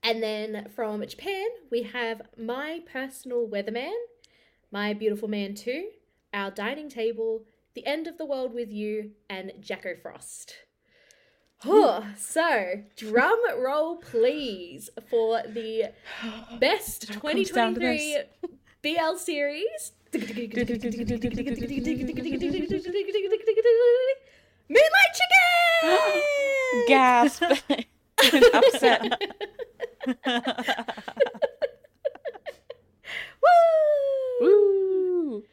And 0.06 0.22
then 0.22 0.68
from 0.76 1.02
Japan, 1.08 1.48
we 1.72 1.84
have 1.84 2.24
My 2.38 2.82
Personal 2.92 3.48
Weatherman, 3.48 3.94
My 4.70 4.94
Beautiful 4.94 5.30
Man 5.30 5.56
2, 5.56 5.88
Our 6.34 6.52
Dining 6.52 6.90
Table, 6.90 7.46
The 7.74 7.88
End 7.88 8.06
of 8.06 8.18
the 8.18 8.26
World 8.26 8.54
with 8.54 8.70
You, 8.70 9.12
and 9.30 9.54
Jack 9.62 9.86
o' 9.86 9.96
Frost. 9.96 10.56
Oh, 11.66 12.06
so, 12.18 12.84
drum 12.98 13.40
roll 13.58 13.98
please 13.98 14.90
for 15.10 15.42
the 15.48 15.92
best 16.60 17.10
It 17.10 17.16
all 17.16 17.22
comes 17.32 17.52
down 17.52 17.76
to 17.76 17.80
2023 17.80 18.24
BL 18.82 19.18
series. 19.18 19.92
Moonlight 24.70 25.14
Chicken! 25.16 26.24
Gasp. 26.88 27.44
upset. 28.54 29.22
Woo! 33.42 34.42
Woo. 34.42 35.44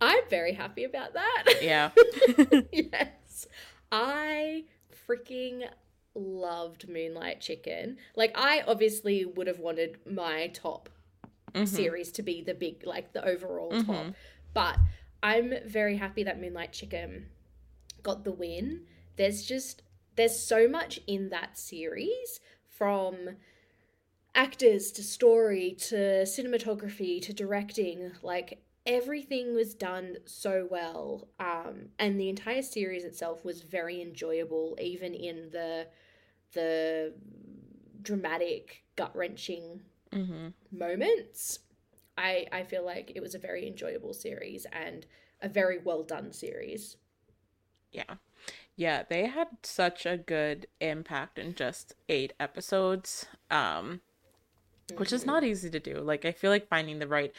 I'm 0.00 0.22
very 0.30 0.52
happy 0.54 0.84
about 0.84 1.14
that. 1.14 1.44
Yeah. 1.60 1.90
yes. 2.72 3.46
I 3.90 4.64
freaking 5.12 5.68
loved 6.14 6.88
Moonlight 6.88 7.40
Chicken. 7.40 7.98
Like, 8.16 8.32
I 8.34 8.62
obviously 8.62 9.24
would 9.24 9.46
have 9.46 9.58
wanted 9.58 9.98
my 10.06 10.48
top 10.48 10.88
Mhm. 11.54 11.68
series 11.68 12.12
to 12.12 12.22
be 12.22 12.42
the 12.42 12.54
big, 12.54 12.86
like, 12.86 13.12
the 13.12 13.24
overall 13.24 13.70
top. 13.70 14.06
Mhm. 14.06 14.14
But 14.54 14.78
I'm 15.22 15.54
very 15.66 15.96
happy 15.96 16.22
that 16.24 16.40
Moonlight 16.40 16.72
Chicken 16.72 17.30
got 18.02 18.24
the 18.24 18.32
win. 18.32 18.86
There's 19.16 19.44
just, 19.44 19.82
there's 20.16 20.38
so 20.38 20.68
much 20.68 21.00
in 21.06 21.28
that 21.30 21.58
series 21.58 22.40
from 22.68 23.36
actors 24.34 24.90
to 24.92 25.02
story 25.02 25.72
to 25.72 26.22
cinematography 26.24 27.20
to 27.20 27.32
directing 27.34 28.12
like 28.22 28.61
everything 28.86 29.54
was 29.54 29.74
done 29.74 30.16
so 30.26 30.66
well 30.70 31.28
um 31.38 31.88
and 31.98 32.18
the 32.18 32.28
entire 32.28 32.62
series 32.62 33.04
itself 33.04 33.44
was 33.44 33.62
very 33.62 34.02
enjoyable 34.02 34.76
even 34.80 35.14
in 35.14 35.50
the 35.52 35.86
the 36.54 37.14
dramatic 38.02 38.84
gut-wrenching 38.96 39.80
Mm-hmm. 40.12 40.48
moments 40.72 41.60
i 42.18 42.46
i 42.52 42.62
feel 42.62 42.84
like 42.84 43.12
it 43.14 43.22
was 43.22 43.34
a 43.34 43.38
very 43.38 43.66
enjoyable 43.66 44.14
series 44.14 44.66
and 44.72 45.06
a 45.42 45.48
very 45.48 45.78
well 45.78 46.02
done 46.02 46.32
series 46.32 46.96
Yeah. 47.92 48.16
Yeah, 48.76 49.04
they 49.08 49.26
had 49.26 49.48
such 49.64 50.06
a 50.06 50.16
good 50.18 50.66
impact 50.80 51.38
in 51.38 51.54
just 51.54 51.94
8 52.08 52.32
episodes. 52.40 53.26
Um 53.50 54.02
which 54.96 55.12
is 55.12 55.26
not 55.26 55.44
easy 55.44 55.70
to 55.70 55.80
do. 55.80 56.00
Like 56.00 56.24
I 56.24 56.32
feel 56.32 56.50
like 56.50 56.68
finding 56.68 56.98
the 56.98 57.08
right 57.08 57.32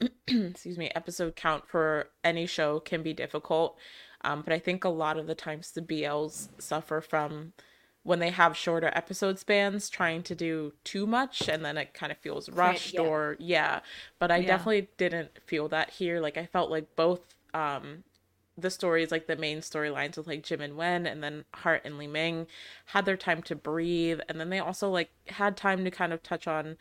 excuse 0.28 0.78
me, 0.78 0.90
episode 0.94 1.36
count 1.36 1.66
for 1.68 2.10
any 2.24 2.46
show 2.46 2.80
can 2.80 3.02
be 3.02 3.12
difficult. 3.14 3.76
Um 4.22 4.42
but 4.42 4.52
I 4.52 4.58
think 4.58 4.84
a 4.84 4.88
lot 4.88 5.16
of 5.18 5.26
the 5.26 5.34
times 5.34 5.72
the 5.72 5.82
BLs 5.82 6.48
suffer 6.58 7.00
from 7.00 7.52
when 8.02 8.20
they 8.20 8.30
have 8.30 8.56
shorter 8.56 8.90
episode 8.94 9.38
spans 9.38 9.90
trying 9.90 10.22
to 10.22 10.34
do 10.34 10.72
too 10.84 11.06
much 11.06 11.48
and 11.48 11.64
then 11.64 11.76
it 11.76 11.92
kind 11.92 12.12
of 12.12 12.18
feels 12.18 12.48
rushed 12.48 12.94
yeah. 12.94 13.00
or 13.00 13.36
yeah 13.40 13.80
but 14.20 14.30
i 14.30 14.36
Yeah. 14.36 14.46
definitely 14.46 14.88
didn't 14.96 15.30
feel 15.44 15.68
that 15.68 15.90
here 15.90 16.20
like 16.20 16.36
i 16.36 16.46
felt 16.46 16.70
like 16.70 16.94
both 16.94 17.34
um 17.52 18.04
the 18.56 18.70
stories 18.70 19.10
like 19.10 19.26
the 19.26 19.36
main 19.36 19.58
storylines 19.58 20.16
with 20.16 20.26
like 20.28 20.42
jim 20.44 20.60
and 20.60 20.76
wen 20.76 21.06
and 21.06 21.22
then 21.22 21.44
heart 21.54 21.82
and 21.84 21.98
li 21.98 22.06
ming 22.06 22.46
had 22.86 23.04
their 23.04 23.16
time 23.16 23.42
to 23.42 23.56
breathe 23.56 24.20
and 24.28 24.38
then 24.40 24.50
they 24.50 24.58
also 24.60 24.88
like 24.88 25.10
had 25.26 25.56
time 25.56 25.84
to 25.84 25.90
kind 25.90 26.12
of 26.12 26.22
touch 26.22 26.46
on 26.46 26.76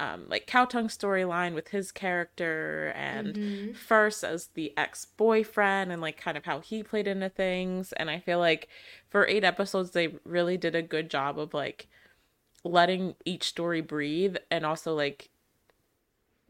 um, 0.00 0.24
like 0.28 0.46
Khaotung's 0.46 0.96
storyline 0.96 1.54
with 1.54 1.68
his 1.68 1.92
character 1.92 2.92
and 2.96 3.76
first 3.76 4.24
as 4.24 4.48
the 4.54 4.72
ex-boyfriend 4.76 5.92
and 5.92 6.00
like 6.00 6.16
kind 6.16 6.36
of 6.38 6.44
how 6.46 6.58
he 6.60 6.82
played 6.82 7.06
into 7.06 7.28
things 7.28 7.92
and 7.92 8.08
i 8.10 8.18
feel 8.18 8.38
like 8.38 8.68
for 9.10 9.26
eight 9.28 9.44
episodes 9.44 9.90
they 9.90 10.14
really 10.24 10.56
did 10.56 10.74
a 10.74 10.80
good 10.82 11.10
job 11.10 11.38
of 11.38 11.52
like 11.52 11.86
letting 12.64 13.14
each 13.24 13.44
story 13.44 13.80
breathe 13.82 14.36
and 14.50 14.64
also 14.64 14.94
like 14.94 15.28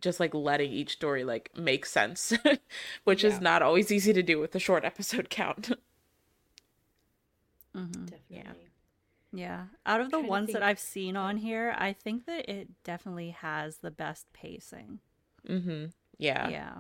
just 0.01 0.21
like 0.21 0.33
letting 0.33 0.73
each 0.73 0.93
story 0.93 1.25
like 1.25 1.51
make 1.57 1.85
sense 1.85 2.33
which 3.05 3.25
Yeah. 3.25 3.31
is 3.31 3.41
not 3.41 3.63
always 3.63 3.91
easy 3.91 4.13
to 4.13 4.23
do 4.23 4.39
with 4.39 4.55
a 4.55 4.59
short 4.61 4.85
episode 4.85 5.29
count 5.41 5.73
Mhm. 7.77 8.07
definitely 8.07 8.25
Yeah. 8.29 8.53
Out 9.87 10.01
of 10.01 10.11
the 10.11 10.21
ones 10.21 10.53
that. 10.53 10.63
I've 10.63 10.79
seen 10.81 11.17
on 11.17 11.37
here, 11.37 11.75
I 11.79 11.93
think 11.93 12.27
that 12.27 12.49
it 12.51 12.69
definitely 12.85 13.31
has 13.31 13.77
the 13.79 13.91
best 13.91 14.27
pacing. 14.33 15.01
mm-hmm 15.49 15.87
yeah 16.19 16.49
Yeah. 16.49 16.75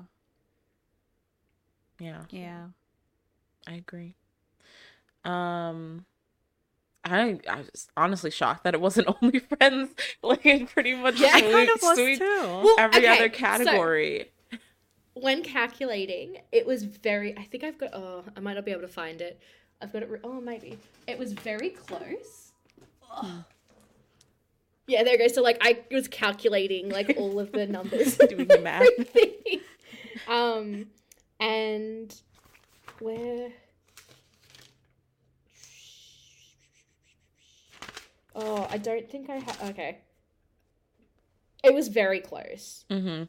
yeah 1.98 2.22
Yeah. 2.30 2.64
i 3.66 3.72
agree 3.74 4.14
um 5.24 6.04
I 7.02 7.38
I 7.48 7.56
was 7.62 7.88
honestly 7.96 8.30
shocked 8.30 8.64
that 8.64 8.74
it 8.74 8.80
wasn't 8.80 9.08
only 9.22 9.38
friends. 9.38 9.88
Like 10.22 10.44
it 10.44 10.68
pretty 10.68 10.94
much 10.94 11.18
Yeah, 11.18 11.30
I 11.32 11.40
sweep- 11.40 11.52
kind 11.52 11.70
of 11.70 11.80
was 11.82 11.96
sweep 11.96 12.18
too. 12.18 12.42
Well, 12.42 12.74
every 12.78 12.98
okay, 12.98 13.08
other 13.08 13.32
so- 13.32 13.38
category. 13.38 14.30
when 15.14 15.42
calculating, 15.42 16.36
it 16.52 16.66
was 16.66 16.84
very. 16.84 17.36
I 17.38 17.44
think 17.44 17.64
I've 17.64 17.78
got. 17.78 17.90
Oh, 17.94 18.24
I 18.36 18.40
might 18.40 18.52
not 18.52 18.66
be 18.66 18.70
able 18.72 18.82
to 18.82 18.88
find 18.88 19.22
it. 19.22 19.40
I've 19.80 19.94
got 19.94 20.02
it. 20.02 20.10
Re- 20.10 20.20
oh, 20.22 20.42
maybe 20.42 20.76
it 21.06 21.18
was 21.18 21.32
very 21.32 21.70
close. 21.70 22.39
Ugh. 23.10 23.44
Yeah, 24.86 25.04
there 25.04 25.16
goes. 25.18 25.34
So 25.34 25.42
like, 25.42 25.58
I 25.60 25.80
was 25.90 26.08
calculating 26.08 26.88
like 26.88 27.14
all 27.16 27.38
of 27.38 27.52
the 27.52 27.66
numbers, 27.66 28.16
Doing 28.28 28.48
the 28.48 28.58
math. 28.58 28.86
um, 30.28 30.86
and 31.38 32.14
where? 32.98 33.50
Oh, 38.34 38.66
I 38.70 38.78
don't 38.78 39.08
think 39.08 39.30
I 39.30 39.36
have. 39.36 39.62
Okay. 39.70 39.98
It 41.62 41.74
was 41.74 41.88
very 41.88 42.20
close. 42.20 42.84
mm-hmm. 42.90 43.24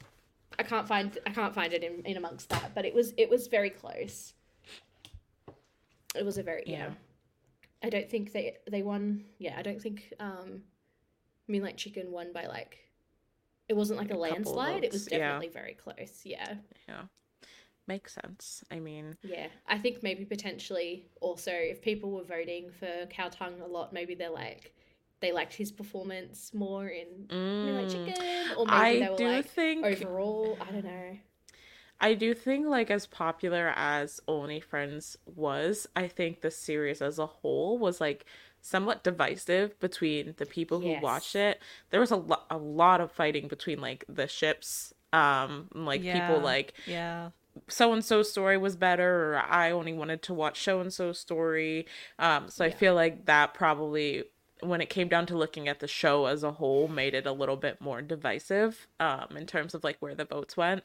I 0.60 0.64
can't 0.64 0.88
find 0.88 1.18
I 1.26 1.32
can't 1.32 1.56
find 1.56 1.74
it 1.74 1.84
in, 1.84 2.02
in 2.06 2.18
amongst 2.18 2.50
that, 2.50 2.74
but 2.76 2.86
it 2.86 2.94
was 2.94 3.14
it 3.18 3.30
was 3.30 3.48
very 3.48 3.70
close. 3.70 4.34
It 6.16 6.26
was 6.26 6.38
a 6.38 6.44
very 6.44 6.64
yeah. 6.66 6.78
Yeah. 6.78 6.90
I 7.84 7.90
don't 7.90 8.10
think 8.10 8.32
they 8.32 8.58
they 8.70 8.84
won. 8.84 9.26
Yeah, 9.40 9.56
I 9.58 9.62
don't 9.62 9.82
think 9.82 10.14
um, 10.20 10.64
Moonlight 11.48 11.78
Chicken 11.78 12.12
won 12.12 12.32
by 12.34 12.46
like. 12.48 12.78
It 13.70 13.76
wasn't 13.76 14.00
like 14.00 14.08
a, 14.08 14.10
couple 14.10 14.22
landslide. 14.24 14.84
It 14.84 14.92
was 14.92 15.04
votes, 15.04 15.12
yeah. 15.14 15.20
definitely 15.20 15.48
very 15.50 15.74
close. 15.74 16.22
Yeah, 16.26 16.56
Yeah. 16.90 17.04
Makes 17.88 18.14
sense. 18.14 18.64
I 18.70 18.80
mean, 18.80 19.16
yeah. 19.24 19.48
I 19.68 19.78
think 19.78 20.04
maybe 20.04 20.26
potentially 20.26 21.06
also 21.22 21.52
if 21.54 21.82
people 21.82 22.12
were 22.12 22.24
voting 22.24 22.70
for 22.80 23.06
Khaotung 23.08 23.62
a 23.62 23.66
lot, 23.68 23.94
maybe 23.94 24.14
they're 24.14 24.30
like 24.30 24.74
they 25.22 25.32
liked 25.32 25.54
his 25.54 25.72
performance 25.72 26.52
more 26.54 26.88
in 26.88 27.08
Moonlight 27.32 27.88
Mm. 27.88 27.92
Chicken, 28.08 28.24
or 28.58 28.66
maybe 28.66 28.78
I 28.78 29.00
they 29.00 29.10
were 29.10 29.16
do 29.18 29.28
like 29.28 29.46
think- 29.48 29.86
overall. 29.86 30.58
I 30.60 30.72
don't 30.72 30.84
know. 30.86 31.18
I 32.02 32.16
do 32.16 32.34
think 32.34 32.68
like 32.68 32.92
as 32.92 33.06
popular 33.06 33.74
as 33.76 34.20
Only 34.28 34.60
Friends 34.60 35.18
was, 35.26 35.88
I 35.96 36.08
think 36.08 36.42
the 36.42 36.52
series 36.52 37.02
as 37.02 37.20
a 37.20 37.28
whole 37.28 37.78
was 37.78 38.02
like 38.02 38.26
somewhat 38.62 39.04
divisive 39.04 39.80
between 39.80 40.34
the 40.38 40.46
people 40.48 40.82
who 40.82 40.92
Yes. 40.92 41.02
watched 41.02 41.36
it. 41.36 41.62
There 41.92 42.00
was 42.00 42.12
a 42.12 42.16
lot 42.18 42.46
a 42.50 42.58
lot 42.58 43.02
of 43.02 43.12
fighting 43.12 43.48
between 43.48 43.80
like 43.82 44.04
the 44.10 44.28
ships 44.28 44.94
um 45.14 45.70
like 45.76 46.04
Yeah. 46.04 46.08
people 46.08 46.42
like 46.42 46.74
Yeah. 46.86 47.32
So 47.70 47.94
and 47.94 48.04
so 48.04 48.24
story 48.24 48.58
was 48.58 48.76
better 48.76 49.34
or 49.34 49.38
I 49.40 49.72
only 49.72 49.94
wanted 49.94 50.22
to 50.24 50.34
watch 50.34 50.64
so 50.64 50.82
and 50.82 50.94
so 50.94 51.14
story. 51.14 51.86
Um 52.20 52.50
so 52.50 52.66
I 52.66 52.72
feel 52.72 52.96
like 52.96 53.26
that 53.26 53.54
probably 53.54 54.26
when 54.62 54.82
it 54.82 54.90
came 54.90 55.08
down 55.08 55.26
to 55.28 55.38
looking 55.38 55.68
at 55.68 55.80
the 55.80 55.88
show 55.88 56.26
as 56.26 56.44
a 56.44 56.52
whole 56.54 56.88
made 56.88 57.14
it 57.14 57.26
a 57.26 57.32
little 57.32 57.56
bit 57.58 57.82
more 57.82 58.02
divisive 58.02 58.88
um 59.00 59.36
in 59.36 59.46
terms 59.46 59.74
of 59.74 59.84
like 59.84 59.98
where 60.00 60.16
the 60.16 60.26
votes 60.26 60.56
went. 60.58 60.84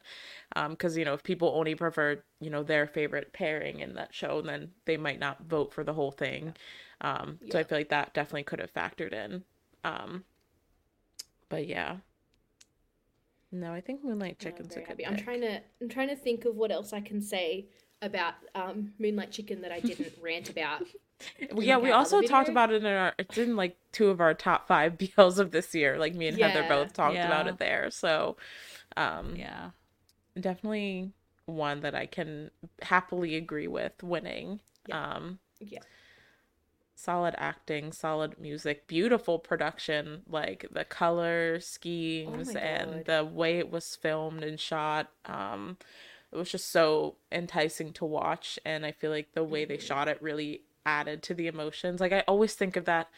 Um 0.54 0.76
cuz 0.76 0.96
you 0.96 1.04
know 1.04 1.14
if 1.14 1.22
people 1.22 1.52
only 1.54 1.74
preferred, 1.74 2.22
you 2.40 2.50
know, 2.50 2.62
their 2.62 2.86
favorite 2.86 3.32
pairing 3.32 3.80
in 3.80 3.94
that 3.94 4.14
show 4.14 4.40
then 4.42 4.72
they 4.84 4.96
might 4.96 5.18
not 5.18 5.42
vote 5.42 5.72
for 5.72 5.84
the 5.84 5.94
whole 5.94 6.12
thing. 6.12 6.54
Um 7.00 7.38
so 7.50 7.58
I 7.58 7.64
feel 7.64 7.78
like 7.78 7.90
that 7.90 8.14
definitely 8.14 8.44
could 8.44 8.60
have 8.60 8.72
factored 8.72 9.12
in. 9.12 9.44
Um 9.84 10.24
but 11.48 11.66
yeah. 11.66 11.98
No, 13.52 13.72
I 13.72 13.80
think 13.80 14.04
Moonlight 14.04 14.36
No, 14.42 14.50
Chicken's 14.50 14.76
a 14.76 14.80
good. 14.80 15.04
I'm 15.06 15.16
trying 15.16 15.40
to 15.40 15.60
I'm 15.80 15.88
trying 15.88 16.08
to 16.08 16.16
think 16.16 16.44
of 16.44 16.56
what 16.56 16.70
else 16.70 16.92
I 16.92 17.00
can 17.00 17.22
say 17.22 17.68
about 18.02 18.34
um, 18.54 18.92
Moonlight 18.98 19.30
Chicken 19.30 19.62
that 19.62 19.72
I 19.72 19.80
didn't 19.80 20.12
rant 20.20 20.50
about. 20.50 20.82
Well, 21.50 21.64
yeah, 21.64 21.78
we 21.78 21.90
also 21.90 22.22
talked 22.22 22.48
about 22.48 22.72
it 22.72 22.84
in 22.84 22.86
our 22.86 23.14
it's 23.18 23.38
in 23.38 23.56
like 23.56 23.76
two 23.92 24.08
of 24.08 24.20
our 24.20 24.34
top 24.34 24.66
five 24.66 24.98
BLs 24.98 25.38
of 25.38 25.50
this 25.52 25.74
year. 25.74 25.98
Like 25.98 26.14
me 26.14 26.26
and 26.28 26.38
Heather 26.38 26.64
both 26.64 26.92
talked 26.92 27.24
about 27.24 27.46
it 27.46 27.58
there. 27.58 27.90
So 27.90 28.36
um 28.96 29.42
Yeah. 29.42 29.70
definitely 30.40 31.12
one 31.46 31.80
that 31.80 31.94
I 31.94 32.06
can 32.06 32.50
happily 32.82 33.36
agree 33.36 33.68
with 33.68 34.02
winning. 34.02 34.60
Yeah. 34.86 34.96
Um 34.96 35.40
Yeah. 35.60 35.82
solid 36.94 37.34
acting, 37.36 37.92
solid 37.92 38.38
music, 38.38 38.86
beautiful 38.86 39.38
production, 39.38 40.22
like 40.28 40.66
the 40.70 40.84
color 40.84 41.60
schemes 41.60 42.54
Oh 42.54 42.56
and 42.56 43.04
the 43.04 43.24
way 43.24 43.58
it 43.58 43.70
was 43.70 43.96
filmed 43.96 44.42
and 44.42 44.58
shot. 44.58 45.10
Um 45.26 45.76
it 46.32 46.36
was 46.36 46.50
just 46.50 46.70
so 46.70 47.16
enticing 47.32 47.92
to 47.94 48.04
watch 48.04 48.58
and 48.66 48.86
I 48.86 48.92
feel 48.92 49.10
like 49.10 49.32
the 49.34 49.44
way 49.44 49.64
they 49.64 49.78
Mm-hmm. 49.78 49.78
shot 49.78 50.08
it 50.08 50.22
really 50.22 50.62
added 50.86 51.22
to 51.24 51.34
the 51.34 51.48
emotions. 51.48 52.00
Like 52.00 52.12
I 52.12 52.24
always 52.28 52.54
think 52.54 52.76
of 52.76 52.86
that 52.86 53.10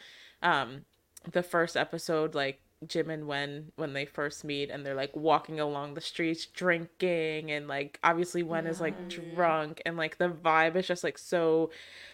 um 0.43 0.85
the 1.31 1.43
first 1.43 1.77
episode 1.77 2.35
like 2.35 2.61
Jim 2.87 3.09
and 3.09 3.27
Wen 3.27 3.71
when 3.75 3.93
they 3.93 4.05
first 4.05 4.43
meet 4.45 4.69
and 4.69 4.85
they're 4.85 4.95
like 4.95 5.15
walking 5.15 5.59
along 5.59 5.93
the 5.93 6.01
streets 6.01 6.45
drinking 6.45 7.51
and 7.51 7.67
like 7.67 7.99
obviously 8.03 8.41
Wen 8.41 8.67
is 8.67 8.79
like 8.79 9.09
drunk 9.09 9.81
and 9.85 9.97
like 9.97 10.17
the 10.17 10.29
vibe 10.29 10.75
is 10.77 10.87
just 10.87 11.03
like 11.03 11.17
so 11.17 11.71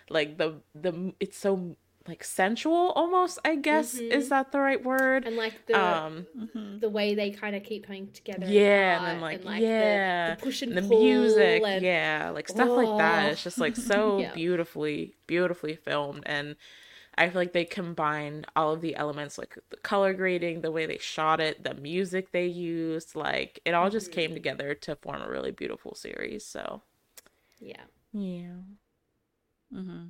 like 0.09 0.37
the 0.37 0.55
the 0.73 1.13
it's 1.19 1.37
so 1.37 1.75
like 2.07 2.23
sensual 2.23 2.91
almost 2.95 3.39
I 3.43 3.55
guess 3.55 3.95
is 3.95 4.29
that 4.29 4.51
the 4.51 4.59
right 4.59 4.83
word 4.83 5.23
Mm-hmm. 5.23 5.27
And 5.27 5.37
like 5.37 5.65
the 5.65 5.73
um 5.81 6.27
the 6.79 6.89
way 6.89 7.15
they 7.15 7.31
kind 7.31 7.55
of 7.55 7.63
keep 7.63 7.87
coming 7.87 8.09
together. 8.11 8.45
yeah 8.47 8.97
and 8.99 9.05
then 9.07 9.21
like, 9.21 9.43
the- 9.43 9.59
yeah 9.59 10.35
the, 10.35 10.41
push 10.41 10.61
and 10.61 10.77
the 10.77 10.81
pull 10.83 11.01
music 11.03 11.63
and- 11.65 11.83
yeah 11.83 12.29
like 12.33 12.47
stuff 12.47 12.69
like 12.69 12.97
that 12.99 13.25
Oh. 13.25 13.29
it's 13.31 13.43
just 13.43 13.57
like 13.57 13.75
so 13.75 14.19
Yeah. 14.25 14.33
beautifully 14.33 15.15
beautifully 15.25 15.75
filmed 15.75 16.23
and 16.27 16.55
i 17.17 17.27
feel 17.29 17.41
like 17.41 17.53
they 17.53 17.65
combined 17.65 18.45
all 18.55 18.71
of 18.73 18.81
the 18.81 18.95
elements 18.95 19.37
like 19.39 19.57
the 19.71 19.77
color 19.77 20.13
grading 20.13 20.61
the 20.61 20.71
way 20.71 20.85
they 20.85 20.97
shot 20.99 21.39
it 21.39 21.63
the 21.63 21.73
music 21.73 22.31
they 22.31 22.45
used 22.45 23.15
like 23.15 23.59
it 23.65 23.73
all 23.73 23.89
just 23.89 24.11
Mm-hmm. 24.11 24.19
came 24.19 24.33
together 24.35 24.75
to 24.75 24.95
form 24.97 25.21
a 25.23 25.29
really 25.29 25.51
beautiful 25.51 25.95
series 25.95 26.45
so 26.45 26.81
Yeah. 27.59 27.85
yeah 28.13 28.57
Mm-hmm. 29.73 30.05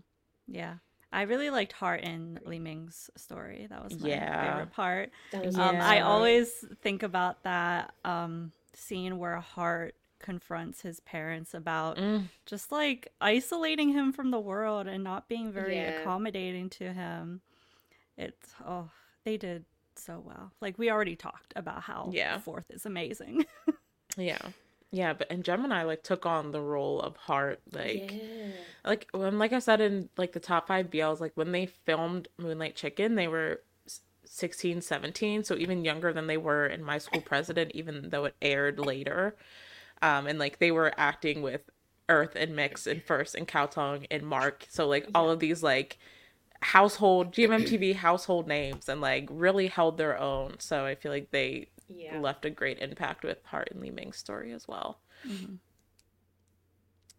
Yeah. 0.47 0.75
I 1.15 1.21
really 1.21 1.49
liked 1.49 1.71
Heart 1.71 2.01
and 2.03 2.41
Li 2.45 2.59
Ming's 2.59 3.09
story. 3.15 3.67
That 3.69 3.81
was 3.81 3.97
my 3.97 4.09
Yeah. 4.09 4.51
favorite 4.57 4.73
part. 4.73 5.11
Um, 5.33 5.79
I 5.81 6.01
always 6.01 6.65
think 6.81 7.03
about 7.03 7.41
that 7.43 7.93
um, 8.03 8.51
scene 8.73 9.17
where 9.17 9.37
Heart 9.37 9.95
confronts 10.19 10.81
his 10.81 10.99
parents 10.99 11.53
about 11.53 11.97
Mm. 11.97 12.27
just 12.45 12.69
like 12.69 13.13
isolating 13.21 13.89
him 13.89 14.11
from 14.11 14.29
the 14.31 14.39
world 14.39 14.87
and 14.87 15.03
not 15.05 15.29
being 15.29 15.53
very 15.53 15.75
Yeah. 15.75 16.01
accommodating 16.01 16.69
to 16.71 16.91
him. 16.91 17.39
It's 18.17 18.53
oh, 18.65 18.89
they 19.23 19.37
did 19.37 19.63
so 19.95 20.19
well. 20.19 20.51
Like 20.59 20.77
we 20.77 20.91
already 20.91 21.15
talked 21.15 21.53
about 21.55 21.83
how 21.83 22.09
Yeah. 22.11 22.39
Fourth 22.39 22.65
is 22.69 22.85
amazing. 22.85 23.45
yeah 24.17 24.39
yeah 24.95 25.13
but 25.13 25.27
and 25.29 25.43
gemini 25.43 25.83
like 25.83 26.03
took 26.03 26.25
on 26.25 26.51
the 26.51 26.61
role 26.61 27.01
of 27.01 27.17
heart 27.17 27.59
like 27.73 28.13
yeah. 28.13 28.47
like 28.85 29.07
when 29.11 29.37
like 29.37 29.51
i 29.51 29.59
said 29.59 29.81
in 29.81 30.07
like 30.17 30.31
the 30.31 30.39
top 30.39 30.67
five 30.67 30.89
bls 30.89 31.19
like 31.19 31.33
when 31.35 31.51
they 31.51 31.65
filmed 31.65 32.27
moonlight 32.37 32.75
chicken 32.75 33.15
they 33.15 33.27
were 33.27 33.61
s- 33.85 34.01
16 34.25 34.81
17 34.81 35.43
so 35.43 35.55
even 35.55 35.83
younger 35.83 36.13
than 36.13 36.27
they 36.27 36.37
were 36.37 36.65
in 36.65 36.83
my 36.83 36.97
school 36.97 37.21
president 37.21 37.71
even 37.73 38.09
though 38.09 38.25
it 38.25 38.35
aired 38.41 38.79
later. 38.79 39.35
Um 40.01 40.27
and 40.27 40.39
like 40.39 40.59
they 40.59 40.71
were 40.71 40.93
acting 40.97 41.41
with 41.41 41.61
earth 42.09 42.35
and 42.35 42.55
mix 42.55 42.85
and 42.87 43.01
first 43.03 43.35
and 43.35 43.47
Khaotung 43.47 44.05
and 44.11 44.23
mark. 44.23 44.65
So 44.69 44.87
like 44.87 45.07
all 45.15 45.29
of 45.29 45.39
these 45.39 45.63
like 45.63 45.97
household 46.61 47.31
gmmtv 47.31 47.95
household 47.95 48.47
names 48.47 48.89
and 48.89 48.99
like 48.99 49.27
really 49.31 49.67
held 49.67 49.97
their 49.97 50.19
own. 50.19 50.55
So 50.59 50.85
i 50.85 50.95
feel 50.95 51.11
like 51.11 51.31
they 51.31 51.67
Yeah. 51.87 52.19
left 52.19 52.45
a 52.45 52.49
great 52.49 52.79
impact 52.79 53.23
with 53.23 53.43
heart 53.45 53.69
and 53.71 53.81
li 53.81 53.91
ming's 53.91 54.17
story 54.17 54.51
as 54.53 54.67
well 54.67 54.99
mm-hmm. 55.27 55.55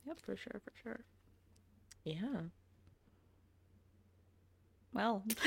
yep 0.06 0.20
for 0.20 0.36
sure 0.36 0.60
for 0.64 0.72
sure 0.82 1.00
yeah 2.04 2.40
well, 4.92 5.24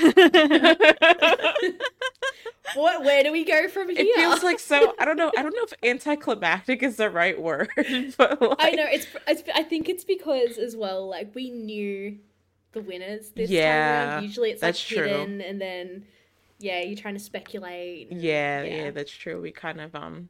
What? 2.74 3.04
Where 3.04 3.22
do 3.22 3.32
we 3.32 3.44
go 3.44 3.68
from 3.68 3.88
here? 3.88 3.98
It 4.00 4.14
feels 4.14 4.42
like 4.42 4.58
so. 4.60 4.94
I 4.98 5.04
don't 5.04 5.16
know. 5.16 5.32
I 5.36 5.42
don't 5.42 5.54
know 5.54 5.64
if 5.64 5.72
anticlimactic 5.82 6.82
is 6.82 6.96
the 6.96 7.10
right 7.10 7.40
word, 7.40 7.68
but 8.16 8.40
like, 8.40 8.56
I 8.60 8.70
know 8.72 8.86
it's, 8.88 9.06
it's. 9.26 9.42
I 9.54 9.62
think 9.62 9.88
it's 9.88 10.04
because 10.04 10.58
as 10.58 10.76
well, 10.76 11.08
like 11.08 11.34
we 11.34 11.50
knew 11.50 12.18
the 12.72 12.82
winners 12.82 13.30
this 13.30 13.50
time 13.50 13.56
Yeah, 13.58 14.10
around. 14.14 14.22
Usually 14.22 14.50
it's 14.50 14.62
like 14.62 14.76
true. 14.76 15.02
hidden, 15.02 15.40
and 15.40 15.60
then 15.60 16.04
yeah, 16.60 16.80
you're 16.82 16.96
trying 16.96 17.14
to 17.14 17.20
speculate. 17.20 18.10
and- 18.12 18.22
Yeah, 18.22 18.62
yeah, 18.62 18.90
that's 18.92 19.10
true. 19.10 19.40
We 19.40 19.50
kind 19.50 19.80
of 19.80 19.94
um, 19.96 20.28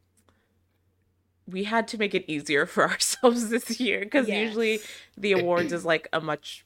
we 1.47 1.65
had 1.65 1.89
to 1.89 1.99
make 1.99 2.15
it 2.15 2.25
easier 2.31 2.67
for 2.75 2.89
ourselves 2.89 3.49
this 3.51 3.81
year 3.81 4.01
because 4.01 4.29
Yes. 4.29 4.47
usually 4.47 4.81
the 5.17 5.33
awards 5.33 5.73
is 5.73 5.85
like 5.85 6.09
a 6.13 6.21
much 6.21 6.65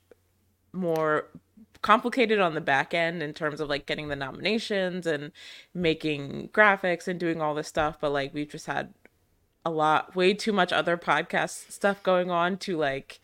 more 0.73 1.29
complicated 1.83 2.41
on 2.41 2.55
the 2.55 2.61
back 2.61 2.95
end 2.95 3.23
in 3.23 3.35
terms 3.35 3.61
of 3.61 3.69
like 3.69 3.85
getting 3.87 4.09
the 4.09 4.17
nominations 4.17 5.07
and 5.07 5.31
making 5.75 6.49
graphics 6.53 7.07
and 7.07 7.21
doing 7.21 7.43
all 7.43 7.55
this 7.55 7.69
stuff 7.69 7.99
but 8.01 8.11
like 8.11 8.33
we've 8.33 8.49
just 8.49 8.67
had 8.67 8.95
a 9.67 9.71
lot 9.71 10.17
way 10.17 10.33
too 10.33 10.53
much 10.53 10.73
other 10.73 10.97
podcast 10.97 11.71
stuff 11.71 12.03
going 12.03 12.31
on 12.31 12.57
to 12.57 12.77
like 12.79 13.21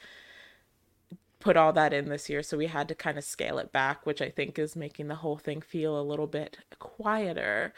put 1.40 1.56
all 1.56 1.72
that 1.72 1.92
in 1.92 2.08
this 2.08 2.28
year, 2.28 2.42
so 2.42 2.56
we 2.58 2.66
had 2.66 2.88
to 2.88 2.94
kind 2.94 3.18
of 3.18 3.24
scale 3.24 3.58
it 3.58 3.72
back, 3.72 4.06
which 4.06 4.22
I 4.22 4.30
think 4.30 4.58
is 4.58 4.76
making 4.76 5.08
the 5.08 5.16
whole 5.16 5.38
thing 5.38 5.60
feel 5.60 5.98
a 5.98 6.02
little 6.02 6.26
bit 6.26 6.58
quieter. 6.78 7.72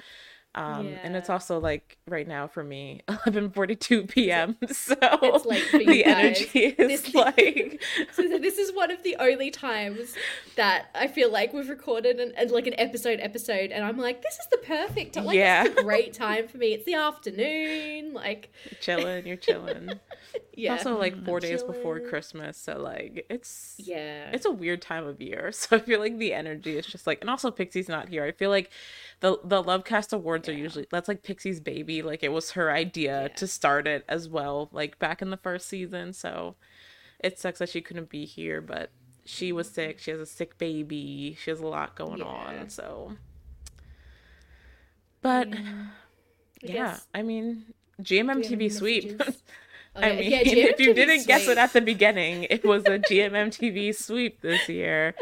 Um, 0.55 0.89
and 1.03 1.17
it's 1.17 1.31
also 1.31 1.59
like 1.59 1.97
right 2.07 2.29
now 2.29 2.47
for 2.47 2.63
me, 2.63 3.01
11:42 3.09 4.07
p.m. 4.09 4.57
So 4.69 4.95
It's 5.01 5.47
late 5.47 5.65
the 5.73 6.03
guys. 6.03 6.07
energy 6.07 6.59
is 6.79 7.03
This- 7.03 7.15
like 7.15 7.83
So 8.13 8.23
this 8.39 8.59
is 8.59 8.71
one 8.75 8.91
of 8.91 9.03
the 9.03 9.17
only 9.19 9.51
times 9.51 10.15
that 10.57 10.87
I 10.95 11.07
feel 11.09 11.33
like 11.33 11.55
we've 11.55 11.71
recorded 11.71 12.21
an, 12.21 12.33
an- 12.37 12.51
like 12.51 12.67
an 12.67 12.79
episode 12.79 13.19
episode, 13.21 13.71
and 13.73 13.83
I'm 13.83 13.97
like, 13.97 14.21
this 14.21 14.35
is 14.35 14.47
the 14.51 14.59
perfect 14.59 15.15
time. 15.15 15.25
Like, 15.25 15.37
Yeah. 15.37 15.63
this 15.65 15.73
is 15.73 15.79
a 15.79 15.83
great 15.85 16.13
time 16.13 16.47
for 16.49 16.59
me. 16.59 16.75
It's 16.75 16.85
the 16.85 16.95
afternoon, 16.95 18.13
like 18.13 18.53
chilling, 18.81 19.27
you're 19.27 19.37
chilling. 19.39 19.93
yeah, 20.55 20.75
It's 20.75 20.85
also 20.85 20.99
like 20.99 21.15
I'm 21.15 21.25
four 21.25 21.41
days 21.41 21.63
before. 21.63 22.01
Christmas, 22.01 22.59
so 22.59 22.79
like 22.79 23.25
it's 23.31 23.75
Yeah, 23.79 24.31
it's 24.33 24.45
a 24.45 24.51
weird 24.51 24.83
time 24.83 25.07
of 25.07 25.21
year. 25.23 25.51
So 25.53 25.77
I 25.77 25.79
feel 25.79 26.01
like 26.01 26.19
the 26.19 26.35
energy 26.35 26.77
is 26.77 26.87
just 26.87 27.07
like, 27.07 27.21
and 27.23 27.31
also 27.31 27.51
Pixie's 27.51 27.89
not 27.89 28.09
here. 28.11 28.25
I 28.25 28.33
feel 28.33 28.51
like 28.51 28.71
the 29.23 29.39
the 29.45 29.62
Lovecast 29.62 30.12
Awards 30.12 30.49
are 30.49 30.53
usually 30.53 30.87
that's 30.91 31.09
like 31.09 31.23
Pixie's 31.23 31.61
baby. 31.61 32.03
Like 32.03 32.23
it 32.23 32.33
was 32.33 32.51
her 32.53 32.70
idea 32.70 33.31
to 33.37 33.47
start 33.47 33.87
it 33.87 34.05
as 34.09 34.29
well, 34.29 34.68
like 34.73 34.99
back 34.99 35.23
in 35.23 35.31
the 35.31 35.37
first 35.39 35.66
season. 35.68 36.12
So 36.12 36.57
it 37.20 37.39
sucks 37.39 37.61
that 37.61 37.70
she 37.70 37.81
couldn't 37.81 38.11
be 38.11 38.27
here, 38.27 38.61
but 38.61 38.91
she 39.25 39.53
was 39.53 39.70
sick. 39.70 39.99
She 40.01 40.11
has 40.11 40.20
a 40.20 40.27
sick 40.27 40.59
baby. 40.59 41.37
She 41.43 41.51
has 41.51 41.61
a 41.61 41.66
lot 41.66 41.95
going 41.95 42.18
Yeah. 42.18 42.25
on. 42.25 42.68
So, 42.68 43.12
but 45.20 45.49
I 45.49 45.61
yeah, 46.62 46.73
guess- 46.73 47.07
I 47.14 47.23
mean, 47.23 47.66
GMMTV 48.03 48.70
sweep. 48.70 49.20
Oh, 49.95 50.01
I 50.01 50.12
yeah, 50.12 50.20
mean, 50.20 50.31
yeah, 50.31 50.39
if 50.70 50.81
you 50.81 50.95
didn't 50.95 51.27
guess 51.27 51.47
it 51.49 51.59
at 51.59 51.75
the 51.75 51.83
beginning, 51.83 52.45
it 52.45 52.64
was 52.64 52.87
a 52.87 52.99
GMMTV 52.99 53.95
sweep 53.95 54.41
this 54.41 54.66
year. 54.66 55.14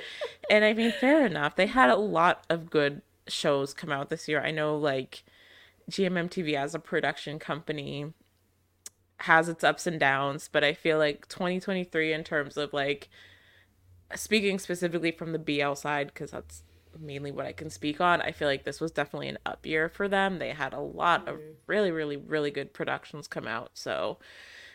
And 0.48 0.64
I 0.64 0.74
mean, 0.74 0.92
fair 0.92 1.26
enough. 1.26 1.57
They 1.57 1.66
had 1.66 1.90
a 1.90 1.96
lot 1.96 2.44
of 2.48 2.70
good 2.70 3.03
shows 3.33 3.74
come 3.74 3.91
out 3.91 4.11
this 4.11 4.28
year. 4.28 4.41
I 4.43 4.51
know, 4.51 4.76
like, 4.76 5.24
GMMTV 5.91 6.55
as 6.55 6.74
a 6.74 6.78
production 6.78 7.39
company 7.39 8.12
has 9.20 9.49
its 9.49 9.62
ups 9.62 9.87
and 9.87 10.01
downs, 10.01 10.49
but 10.51 10.64
I 10.64 10.72
feel 10.72 10.99
like 10.99 11.28
2023, 11.28 12.12
in 12.12 12.24
terms 12.24 12.57
of 12.57 12.72
like 12.72 13.09
speaking 14.14 14.59
specifically 14.59 15.12
from 15.12 15.33
the 15.33 15.39
BL 15.39 15.74
side, 15.74 16.09
because 16.09 16.31
that's 16.31 16.62
mainly 16.99 17.31
what 17.31 17.47
I 17.47 17.53
can 17.53 17.70
speak 17.70 18.01
on, 18.01 18.20
I 18.20 18.33
feel 18.33 18.49
like 18.49 18.64
this 18.64 18.81
was 18.81 18.91
definitely 18.91 19.28
an 19.28 19.39
up 19.45 19.66
year 19.66 19.89
for 19.89 20.09
them. 20.09 20.39
They 20.39 20.51
had 20.51 20.72
a 20.72 20.81
lot 20.81 21.28
of 21.28 21.37
mm-hmm. 21.37 21.51
really, 21.66 21.91
really, 21.91 22.16
really 22.16 22.51
good 22.51 22.72
productions 22.72 23.28
come 23.28 23.47
out. 23.47 23.70
So 23.74 24.18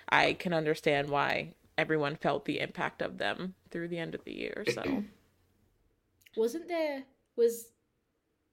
I 0.10 0.34
can 0.34 0.53
understand 0.53 1.10
why 1.10 1.53
everyone 1.78 2.16
felt 2.16 2.45
the 2.45 2.60
impact 2.60 3.01
of 3.01 3.18
them 3.18 3.56
through 3.72 3.89
the 3.89 3.97
end 3.97 4.16
of 4.16 4.24
the 4.24 4.34
year. 4.34 4.64
So 4.74 5.03
Wasn't 6.38 6.68
there 6.68 7.03
was 7.36 7.70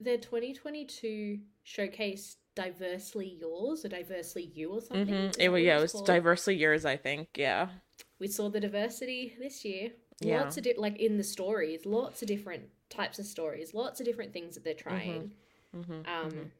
their 0.03 0.17
2022 0.17 1.39
showcase 1.63 2.37
diversely 2.55 3.37
yours 3.39 3.83
or 3.83 3.89
diversely 3.89 4.43
you 4.53 4.71
or 4.71 4.81
something? 4.81 5.07
Mhm. 5.13 5.39
It 5.39 5.49
was 5.49 5.63
yeah, 5.63 5.77
it 5.77 5.81
was 5.81 5.91
called? 5.91 6.05
diversely 6.05 6.55
yours, 6.55 6.85
I 6.85 6.97
think. 6.97 7.29
Yeah. 7.35 7.69
we 8.19 8.27
saw 8.27 8.49
the 8.49 8.59
diversity 8.59 9.35
this 9.39 9.65
year. 9.65 9.91
Yeah. 10.21 10.41
Lots 10.41 10.57
of 10.57 10.63
di- 10.63 10.75
like 10.77 10.97
in 10.97 11.17
the 11.17 11.23
stories, 11.23 11.85
lots 11.85 12.21
of 12.21 12.27
different 12.27 12.69
types 12.89 13.19
of 13.19 13.25
stories, 13.25 13.73
lots 13.73 13.99
of 13.99 14.05
different 14.05 14.31
things 14.33 14.55
that 14.55 14.63
they're 14.63 14.73
trying. 14.75 15.33
Mhm, 15.75 16.07
Um, 16.07 16.51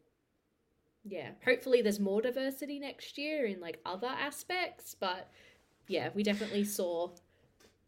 yeah, 1.06 1.32
hopefully 1.46 1.82
there's 1.82 2.00
more 2.00 2.22
diversity 2.22 2.80
next 2.80 3.18
year 3.18 3.46
in 3.46 3.60
like 3.60 3.80
other 3.86 4.08
aspects, 4.08 4.96
but 5.00 5.30
yeah, 5.88 6.10
we 6.14 6.24
definitely 6.24 6.64
saw 6.64 7.12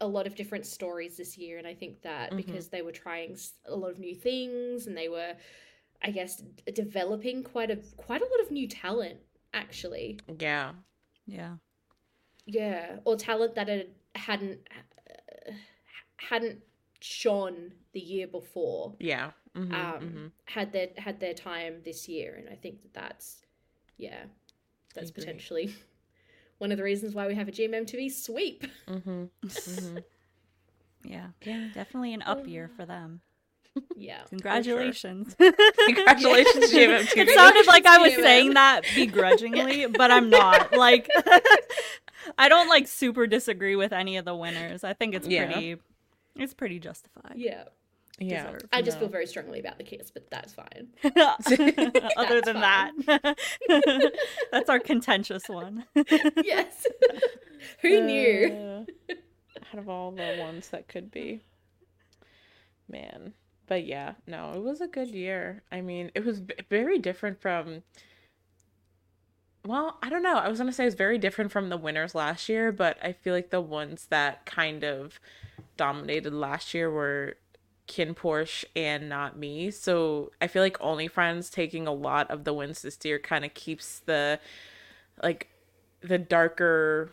a 0.02 0.08
lot 0.08 0.28
of 0.28 0.36
different 0.36 0.66
stories 0.66 1.18
this 1.18 1.38
year, 1.38 1.58
and 1.58 1.68
I 1.68 1.74
think 1.74 2.02
that 2.04 2.30
Mm-hmm. 2.30 2.38
because 2.38 2.68
they 2.70 2.82
were 2.82 2.92
trying 2.92 3.38
a 3.66 3.76
lot 3.76 3.92
of 3.92 4.00
new 4.00 4.16
things 4.16 4.88
and 4.88 4.96
they 4.98 5.10
were, 5.10 5.34
I 6.04 6.12
guess, 6.12 6.38
d- 6.38 6.72
developing 6.74 7.44
quite 7.44 7.72
a 7.72 7.78
quite 7.98 8.22
a 8.22 8.26
lot 8.26 8.40
of 8.46 8.52
new 8.52 8.68
talent 8.68 9.20
actually. 9.54 10.20
Yeah. 10.40 10.74
Yeah. 11.26 11.56
Yeah, 12.46 12.98
or 13.06 13.16
talent 13.16 13.56
that 13.56 13.68
had 13.70 13.88
hadn't 14.16 14.60
uh, 14.70 15.52
hadn't 16.18 16.60
shone 17.00 17.72
the 17.94 18.00
year 18.00 18.28
before. 18.28 18.96
Yeah. 19.00 19.32
mhm, 19.56 19.74
Um, 19.74 20.02
mhm. 20.02 20.32
had 20.46 20.72
their 20.72 20.90
had 20.98 21.20
their 21.20 21.34
time 21.34 21.82
this 21.84 22.08
year, 22.08 22.36
and 22.36 22.50
I 22.50 22.56
think 22.56 22.82
that 22.84 22.94
that's 22.94 23.42
yeah, 23.98 24.26
that's 24.94 25.10
potentially 25.12 25.74
one 26.58 26.72
of 26.72 26.78
the 26.78 26.84
reasons 26.84 27.14
why 27.14 27.28
we 27.28 27.36
have 27.36 27.48
a 27.48 27.52
GMMTV 27.52 28.12
sweep. 28.12 28.66
Mhm, 28.88 29.30
mhm. 29.46 30.04
Yeah. 31.04 31.28
Definitely 31.74 32.14
an 32.14 32.24
up 32.24 32.48
year 32.48 32.70
for 32.76 32.86
them. 32.86 33.22
Yeah, 33.96 34.20
for 34.24 34.30
sure. 34.30 34.30
Congratulations. 34.30 35.36
Congratulations, 35.36 36.72
GMMTV. 36.74 37.18
It 37.18 37.36
sounded 37.36 37.68
like 37.68 37.86
I 37.86 37.98
was 38.00 38.14
GMM. 38.14 38.22
saying 38.24 38.54
that 38.54 38.82
begrudgingly, 38.96 39.86
but 39.88 40.12
I'm 40.12 40.30
not. 40.30 40.72
Like 40.74 41.08
I 42.38 42.50
don't 42.50 42.70
like 42.70 42.88
super 42.88 43.28
disagree 43.28 43.76
with 43.76 43.92
any 43.94 44.18
of 44.18 44.26
the 44.26 44.36
winners. 44.36 44.84
I 44.84 44.94
think 44.94 45.14
it's 45.14 45.28
Yeah. 45.28 45.52
pretty 45.52 45.76
it's 46.38 46.54
pretty 46.54 46.80
justified. 46.80 47.34
Yeah, 47.36 47.66
yeah. 48.20 48.46
Deserved. 48.46 48.66
I 48.72 48.82
just 48.82 48.98
No. 48.98 49.02
feel 49.02 49.10
very 49.10 49.28
strongly 49.28 49.60
about 49.60 49.78
the 49.78 49.84
kiss, 49.84 50.10
but 50.12 50.30
that's 50.30 50.54
fine. 50.54 50.88
Other 51.04 51.12
That's 52.42 52.46
than 52.46 52.62
that. 52.62 52.92
That's 54.52 54.70
our 54.70 54.80
contentious 54.80 55.44
one. 55.48 55.86
yes, 56.44 56.86
who 57.82 58.02
knew? 58.02 58.86
Uh, 59.10 59.14
out 59.74 59.80
of 59.80 59.90
all 59.90 60.12
the 60.12 60.38
ones 60.40 60.70
that 60.70 60.88
could 60.88 61.12
be. 61.12 61.42
Man. 62.88 63.34
But 63.68 63.86
yeah, 63.86 64.14
no, 64.28 64.52
it 64.54 64.62
was 64.62 64.80
a 64.80 64.88
good 64.88 65.10
year. 65.10 65.64
I 65.72 65.82
mean, 65.82 66.12
it 66.14 66.24
was 66.24 66.40
v- 66.40 66.54
very 66.70 67.00
different 67.00 67.42
from. 67.42 67.82
Well, 69.66 69.98
I 70.04 70.10
don't 70.10 70.22
know. 70.22 70.38
I 70.38 70.48
was 70.50 70.60
going 70.60 70.70
to 70.70 70.74
say 70.76 70.86
it's 70.86 70.96
very 70.96 71.18
different 71.18 71.52
from 71.52 71.70
the 71.70 71.78
winners 71.78 72.14
last 72.14 72.48
year, 72.48 72.72
but 72.72 72.98
I 73.04 73.12
feel 73.14 73.34
like 73.34 73.50
the 73.50 73.62
ones 73.62 74.06
that 74.12 74.46
kind 74.46 74.84
of 74.84 75.20
dominated 75.78 76.32
last 76.34 76.76
year 76.76 76.92
were 76.92 77.38
KinnPorsche 77.88 78.66
and 78.76 79.10
Not 79.10 79.38
Me. 79.38 79.72
So 79.72 80.32
I 80.42 80.48
feel 80.48 80.62
like 80.62 80.78
Only 80.82 81.08
Friends 81.08 81.50
taking 81.50 81.88
a 81.88 81.94
lot 81.94 82.30
of 82.32 82.44
the 82.44 82.54
wins 82.54 82.82
this 82.82 82.98
year 83.04 83.20
kind 83.20 83.46
of 83.46 83.54
keeps 83.54 84.00
the 84.00 84.40
like 85.22 85.50
the 86.02 86.18
darker 86.18 87.12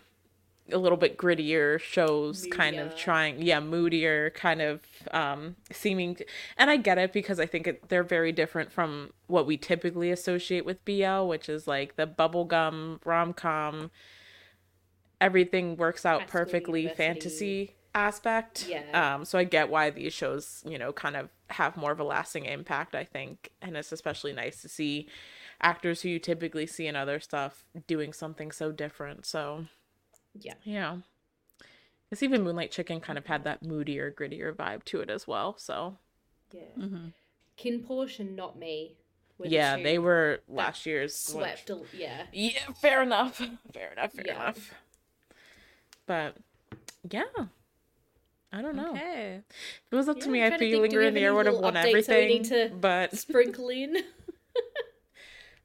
a 0.70 0.78
little 0.78 0.96
bit 0.96 1.18
grittier 1.18 1.78
shows 1.80 2.46
kind 2.50 2.76
of 2.76 2.96
trying 2.96 3.42
yeah 3.42 3.58
moodier 3.58 4.30
kind 4.30 4.62
of 4.62 4.80
um 5.10 5.56
seeming 5.72 6.16
and 6.56 6.70
i 6.70 6.76
get 6.76 6.98
it 6.98 7.12
because 7.12 7.40
i 7.40 7.46
think 7.46 7.66
it, 7.66 7.88
they're 7.88 8.04
very 8.04 8.30
different 8.30 8.70
from 8.70 9.12
what 9.26 9.44
we 9.44 9.56
typically 9.56 10.10
associate 10.10 10.64
with 10.64 10.82
bl 10.84 11.26
which 11.26 11.48
is 11.48 11.66
like 11.66 11.96
the 11.96 12.06
bubblegum 12.06 12.98
rom-com 13.04 13.90
everything 15.20 15.76
works 15.76 16.06
out 16.06 16.28
perfectly 16.28 16.86
fantasy 16.88 17.74
aspect 17.95 18.66
Yeah. 18.68 19.14
um 19.14 19.24
so 19.24 19.38
i 19.38 19.45
get 19.45 19.68
why 19.68 19.90
these 19.90 20.12
shows 20.14 20.62
you 20.66 20.78
know 20.78 20.93
kind 20.93 21.14
of 21.16 21.28
have 21.51 21.76
more 21.76 21.93
of 21.93 22.01
a 22.01 22.05
lasting 22.05 22.47
impact 22.47 22.95
i 22.95 23.05
think 23.05 23.51
and 23.61 23.76
it's 23.76 23.93
especially 23.93 24.32
nice 24.32 24.62
to 24.62 24.68
see 24.68 25.09
actors 25.61 26.01
who 26.03 26.09
you 26.09 26.18
typically 26.18 26.66
see 26.66 26.86
in 26.86 26.97
other 26.97 27.20
stuff 27.20 27.64
doing 27.86 28.12
something 28.12 28.51
so 28.51 28.72
different 28.72 29.26
so 29.26 29.66
Yeah, 30.34 30.55
yeah. 30.64 30.97
It's 32.11 32.22
even 32.22 32.43
Moonlight 32.43 32.70
Chicken 32.70 33.01
kind 33.01 33.18
of 33.18 33.24
had 33.26 33.45
that 33.45 33.62
moodier, 33.62 34.11
grittier 34.11 34.55
vibe 34.55 34.84
to 34.84 35.01
it 35.01 35.09
as 35.09 35.26
well. 35.26 35.57
So 35.59 35.97
yeah. 36.53 36.62
KinnPorsche 37.59 38.20
and 38.20 38.36
not 38.36 38.59
me. 38.59 38.97
were 39.38 39.47
the 39.47 39.53
yeah, 39.53 39.76
they 39.76 39.99
were 39.99 40.40
last 40.49 40.84
year's 40.84 41.14
swept. 41.16 41.70
Yeah, 41.95 42.24
Yeah, 42.32 42.66
fair 42.80 43.03
enough. 43.03 43.36
Fair 43.72 43.93
enough. 43.93 44.12
Fair 44.12 44.24
Yeah. 44.26 44.34
enough. 44.43 44.74
But 46.07 46.36
yeah, 47.11 47.22
I 48.53 48.61
don't 48.61 48.76
know. 48.76 48.90
Okay. 48.90 49.40
If 49.48 49.92
it 49.92 49.96
was 49.96 50.09
up 50.09 50.20
to 50.20 50.28
me, 50.28 50.44
I 50.44 50.50
feel 50.50 50.59
to 50.59 50.64
you 50.66 50.72
think, 50.72 50.82
linger 50.92 51.03
in 51.03 51.14
the 51.14 51.20
air 51.20 51.34
would 51.34 51.46
have 51.46 51.57
won 51.57 51.76
everything. 51.76 52.28
need 52.28 52.44
to 52.44 52.70
But 52.78 53.16
sprinkle 53.16 53.68
in. 53.70 53.96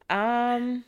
Um, 0.10 0.86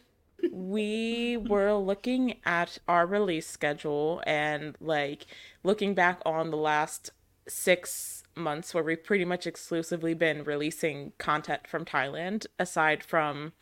we 0.51 1.37
were 1.37 1.73
looking 1.73 2.37
at 2.45 2.77
our 2.87 3.05
release 3.05 3.47
schedule 3.47 4.23
and 4.25 4.75
like 4.79 5.25
looking 5.63 5.93
back 5.93 6.21
on 6.25 6.51
the 6.51 6.57
last 6.57 7.11
six 7.47 8.23
months 8.35 8.73
where 8.73 8.83
we've 8.83 9.03
pretty 9.03 9.25
much 9.25 9.45
exclusively 9.45 10.13
been 10.13 10.43
releasing 10.43 11.11
content 11.17 11.67
from 11.67 11.83
Thailand, 11.83 12.45
aside 12.57 13.03
from 13.03 13.53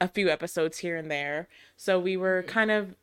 a 0.00 0.08
few 0.08 0.30
episodes 0.30 0.78
here 0.78 0.96
and 0.96 1.10
there. 1.10 1.48
So 1.76 1.98
we 2.00 2.16
were 2.16 2.42
kind 2.44 2.70
of 2.70 2.94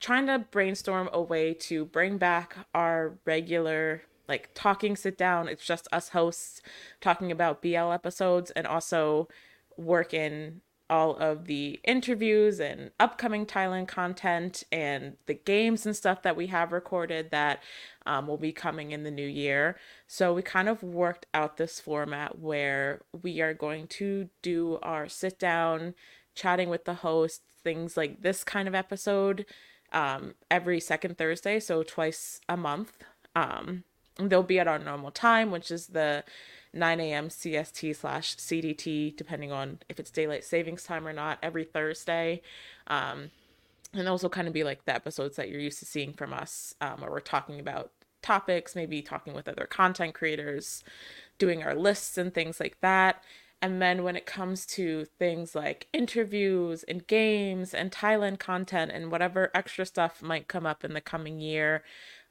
trying 0.00 0.26
to 0.26 0.38
brainstorm 0.50 1.08
a 1.12 1.20
way 1.20 1.54
to 1.54 1.84
bring 1.84 2.18
back 2.18 2.56
our 2.74 3.18
regular 3.24 4.02
like 4.28 4.50
talking 4.54 4.96
sit 4.96 5.18
down 5.18 5.48
it's 5.48 5.64
just 5.64 5.88
us 5.92 6.10
hosts 6.10 6.62
talking 7.00 7.30
about 7.30 7.62
bl 7.62 7.92
episodes 7.92 8.50
and 8.52 8.66
also 8.66 9.28
work 9.76 10.12
in 10.12 10.60
all 10.90 11.14
of 11.16 11.46
the 11.46 11.78
interviews 11.84 12.58
and 12.58 12.90
upcoming 12.98 13.46
Thailand 13.46 13.86
content 13.86 14.64
and 14.72 15.16
the 15.26 15.34
games 15.34 15.86
and 15.86 15.94
stuff 15.94 16.22
that 16.22 16.36
we 16.36 16.48
have 16.48 16.72
recorded 16.72 17.30
that 17.30 17.62
um, 18.06 18.26
will 18.26 18.36
be 18.36 18.50
coming 18.50 18.90
in 18.90 19.04
the 19.04 19.10
new 19.10 19.26
year. 19.26 19.76
So 20.08 20.34
we 20.34 20.42
kind 20.42 20.68
of 20.68 20.82
worked 20.82 21.26
out 21.32 21.56
this 21.56 21.78
format 21.78 22.40
where 22.40 23.02
we 23.22 23.40
are 23.40 23.54
going 23.54 23.86
to 23.86 24.30
do 24.42 24.80
our 24.82 25.08
sit 25.08 25.38
down, 25.38 25.94
chatting 26.34 26.68
with 26.68 26.84
the 26.84 26.94
host, 26.94 27.42
things 27.62 27.96
like 27.96 28.22
this 28.22 28.42
kind 28.42 28.66
of 28.66 28.74
episode 28.74 29.46
um, 29.92 30.34
every 30.50 30.80
second 30.80 31.18
Thursday, 31.18 31.60
so 31.60 31.82
twice 31.82 32.40
a 32.48 32.56
month. 32.56 32.98
Um, 33.34 33.84
they'll 34.18 34.42
be 34.42 34.58
at 34.58 34.68
our 34.68 34.78
normal 34.78 35.10
time, 35.10 35.50
which 35.50 35.70
is 35.70 35.88
the 35.88 36.24
9 36.72 37.00
a.m. 37.00 37.28
CST 37.28 37.96
slash 37.96 38.36
CDT, 38.36 39.16
depending 39.16 39.50
on 39.50 39.78
if 39.88 39.98
it's 39.98 40.10
daylight 40.10 40.44
savings 40.44 40.84
time 40.84 41.06
or 41.06 41.12
not, 41.12 41.38
every 41.42 41.64
Thursday. 41.64 42.42
Um, 42.86 43.30
and 43.92 44.06
those 44.06 44.22
will 44.22 44.30
kind 44.30 44.46
of 44.46 44.54
be 44.54 44.64
like 44.64 44.84
the 44.84 44.94
episodes 44.94 45.36
that 45.36 45.48
you're 45.48 45.60
used 45.60 45.80
to 45.80 45.84
seeing 45.84 46.12
from 46.12 46.32
us, 46.32 46.74
um, 46.80 47.00
where 47.00 47.10
we're 47.10 47.20
talking 47.20 47.58
about 47.58 47.90
topics, 48.22 48.76
maybe 48.76 49.02
talking 49.02 49.34
with 49.34 49.48
other 49.48 49.66
content 49.66 50.14
creators, 50.14 50.84
doing 51.38 51.62
our 51.62 51.74
lists 51.74 52.16
and 52.16 52.32
things 52.32 52.60
like 52.60 52.80
that. 52.80 53.22
And 53.62 53.80
then 53.80 54.02
when 54.02 54.16
it 54.16 54.24
comes 54.24 54.64
to 54.66 55.04
things 55.18 55.54
like 55.54 55.86
interviews 55.92 56.82
and 56.84 57.06
games 57.06 57.74
and 57.74 57.90
Thailand 57.90 58.38
content 58.38 58.90
and 58.90 59.10
whatever 59.10 59.50
extra 59.54 59.84
stuff 59.84 60.22
might 60.22 60.48
come 60.48 60.64
up 60.64 60.82
in 60.84 60.94
the 60.94 61.00
coming 61.00 61.40
year, 61.40 61.84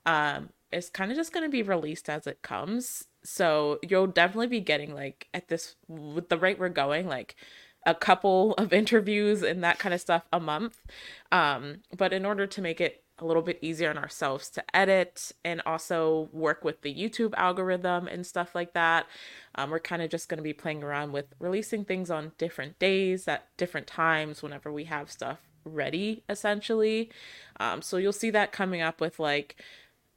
um, 0.05 0.49
it's 0.71 0.89
kind 0.89 1.11
of 1.11 1.17
just 1.17 1.31
going 1.31 1.45
to 1.45 1.49
be 1.49 1.61
released 1.61 2.09
as 2.09 2.25
it 2.25 2.41
comes. 2.41 3.05
So 3.23 3.79
you'll 3.87 4.07
definitely 4.07 4.47
be 4.47 4.59
getting 4.61 4.93
like 4.93 5.27
at 5.33 5.49
this 5.49 5.75
with 5.87 6.29
the 6.29 6.37
rate 6.37 6.59
we're 6.59 6.69
going, 6.69 7.07
like 7.07 7.35
a 7.85 7.93
couple 7.93 8.53
of 8.53 8.73
interviews 8.81 9.43
and 9.43 9.63
that 9.63 9.79
kind 9.79 9.93
of 9.93 10.01
stuff 10.01 10.23
a 10.33 10.39
month. 10.39 10.79
Um, 11.31 11.81
but 11.95 12.11
in 12.11 12.25
order 12.25 12.47
to 12.47 12.61
make 12.61 12.81
it 12.81 13.03
a 13.21 13.25
little 13.25 13.41
bit 13.41 13.59
easier 13.61 13.89
on 13.89 13.97
ourselves 13.97 14.49
to 14.51 14.75
edit 14.75 15.31
and 15.43 15.61
also 15.65 16.29
work 16.31 16.63
with 16.63 16.81
the 16.81 16.93
YouTube 16.93 17.33
algorithm 17.35 18.07
and 18.07 18.25
stuff 18.25 18.55
like 18.55 18.73
that. 18.73 19.05
Um, 19.55 19.69
we're 19.69 19.79
kind 19.79 20.01
of 20.01 20.09
just 20.09 20.29
going 20.29 20.37
to 20.37 20.43
be 20.43 20.53
playing 20.53 20.83
around 20.83 21.11
with 21.11 21.25
releasing 21.39 21.85
things 21.85 22.09
on 22.09 22.31
different 22.37 22.79
days 22.79 23.27
at 23.27 23.47
different 23.57 23.87
times 23.87 24.41
whenever 24.41 24.71
we 24.71 24.85
have 24.85 25.11
stuff 25.11 25.39
ready, 25.65 26.23
essentially. 26.29 27.09
Um, 27.59 27.81
so 27.81 27.97
you'll 27.97 28.13
see 28.13 28.29
that 28.31 28.51
coming 28.51 28.81
up 28.81 29.01
with 29.01 29.19
like 29.19 29.61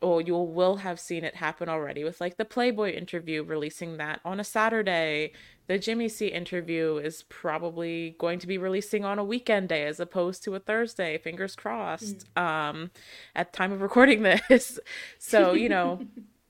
or 0.02 0.20
you 0.20 0.36
will 0.36 0.76
have 0.76 0.98
seen 0.98 1.24
it 1.24 1.36
happen 1.36 1.68
already 1.68 2.04
with 2.04 2.20
like 2.20 2.36
the 2.36 2.44
Playboyy 2.44 2.96
interview 2.96 3.42
releasing 3.42 3.96
that 3.96 4.20
on 4.24 4.40
a 4.40 4.44
Saturday. 4.44 5.32
The 5.68 5.78
Jimmy 5.78 6.08
Sea 6.08 6.28
interview 6.28 6.96
is 6.96 7.22
probably 7.28 8.16
going 8.18 8.38
to 8.40 8.46
be 8.46 8.58
releasing 8.58 9.04
on 9.04 9.18
a 9.18 9.24
weekend 9.24 9.68
day 9.68 9.86
as 9.86 10.00
opposed 10.00 10.42
to 10.44 10.54
a 10.54 10.58
Thursday, 10.58 11.18
fingers 11.18 11.54
crossed. 11.54 12.26
Mm. 12.34 12.42
Um 12.42 12.90
at 13.34 13.52
time 13.52 13.72
of 13.72 13.80
recording 13.80 14.22
this. 14.48 14.78
so, 15.18 15.52
you 15.52 15.68
know, 15.68 16.00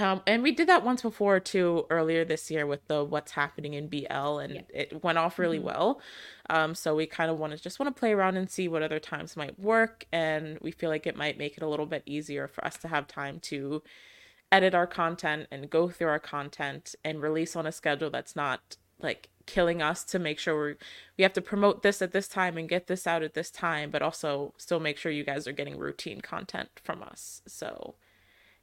Um, 0.00 0.22
and 0.26 0.42
we 0.42 0.52
did 0.52 0.68
that 0.68 0.84
once 0.84 1.02
before 1.02 1.40
too 1.40 1.86
earlier 1.90 2.24
this 2.24 2.50
year 2.50 2.66
with 2.66 2.86
the 2.88 3.04
what's 3.04 3.32
happening 3.32 3.74
in 3.74 3.88
BL, 3.88 4.38
and 4.38 4.54
yeah. 4.54 4.60
it 4.72 5.04
went 5.04 5.18
off 5.18 5.38
really 5.38 5.58
mm-hmm. 5.58 5.66
well. 5.66 6.00
Um, 6.48 6.74
so 6.74 6.96
we 6.96 7.06
kind 7.06 7.30
of 7.30 7.38
want 7.38 7.52
to 7.52 7.62
just 7.62 7.78
want 7.78 7.94
to 7.94 7.98
play 7.98 8.12
around 8.12 8.36
and 8.36 8.50
see 8.50 8.66
what 8.66 8.82
other 8.82 8.98
times 8.98 9.36
might 9.36 9.58
work, 9.58 10.06
and 10.10 10.58
we 10.60 10.70
feel 10.70 10.90
like 10.90 11.06
it 11.06 11.16
might 11.16 11.38
make 11.38 11.56
it 11.56 11.62
a 11.62 11.68
little 11.68 11.86
bit 11.86 12.02
easier 12.06 12.48
for 12.48 12.64
us 12.64 12.76
to 12.78 12.88
have 12.88 13.06
time 13.06 13.38
to 13.40 13.82
edit 14.50 14.74
our 14.74 14.86
content 14.86 15.46
and 15.50 15.70
go 15.70 15.88
through 15.88 16.08
our 16.08 16.18
content 16.18 16.94
and 17.04 17.22
release 17.22 17.54
on 17.54 17.66
a 17.66 17.72
schedule 17.72 18.10
that's 18.10 18.34
not 18.34 18.76
like 19.00 19.28
killing 19.46 19.80
us 19.80 20.02
to 20.04 20.18
make 20.18 20.38
sure 20.38 20.66
we 20.66 20.74
we 21.18 21.22
have 21.22 21.32
to 21.32 21.40
promote 21.40 21.82
this 21.82 22.00
at 22.02 22.12
this 22.12 22.28
time 22.28 22.56
and 22.56 22.68
get 22.68 22.86
this 22.86 23.06
out 23.06 23.22
at 23.22 23.34
this 23.34 23.50
time, 23.50 23.90
but 23.90 24.02
also 24.02 24.54
still 24.56 24.80
make 24.80 24.96
sure 24.96 25.12
you 25.12 25.24
guys 25.24 25.46
are 25.46 25.52
getting 25.52 25.78
routine 25.78 26.20
content 26.20 26.68
from 26.82 27.02
us. 27.02 27.42
So 27.46 27.94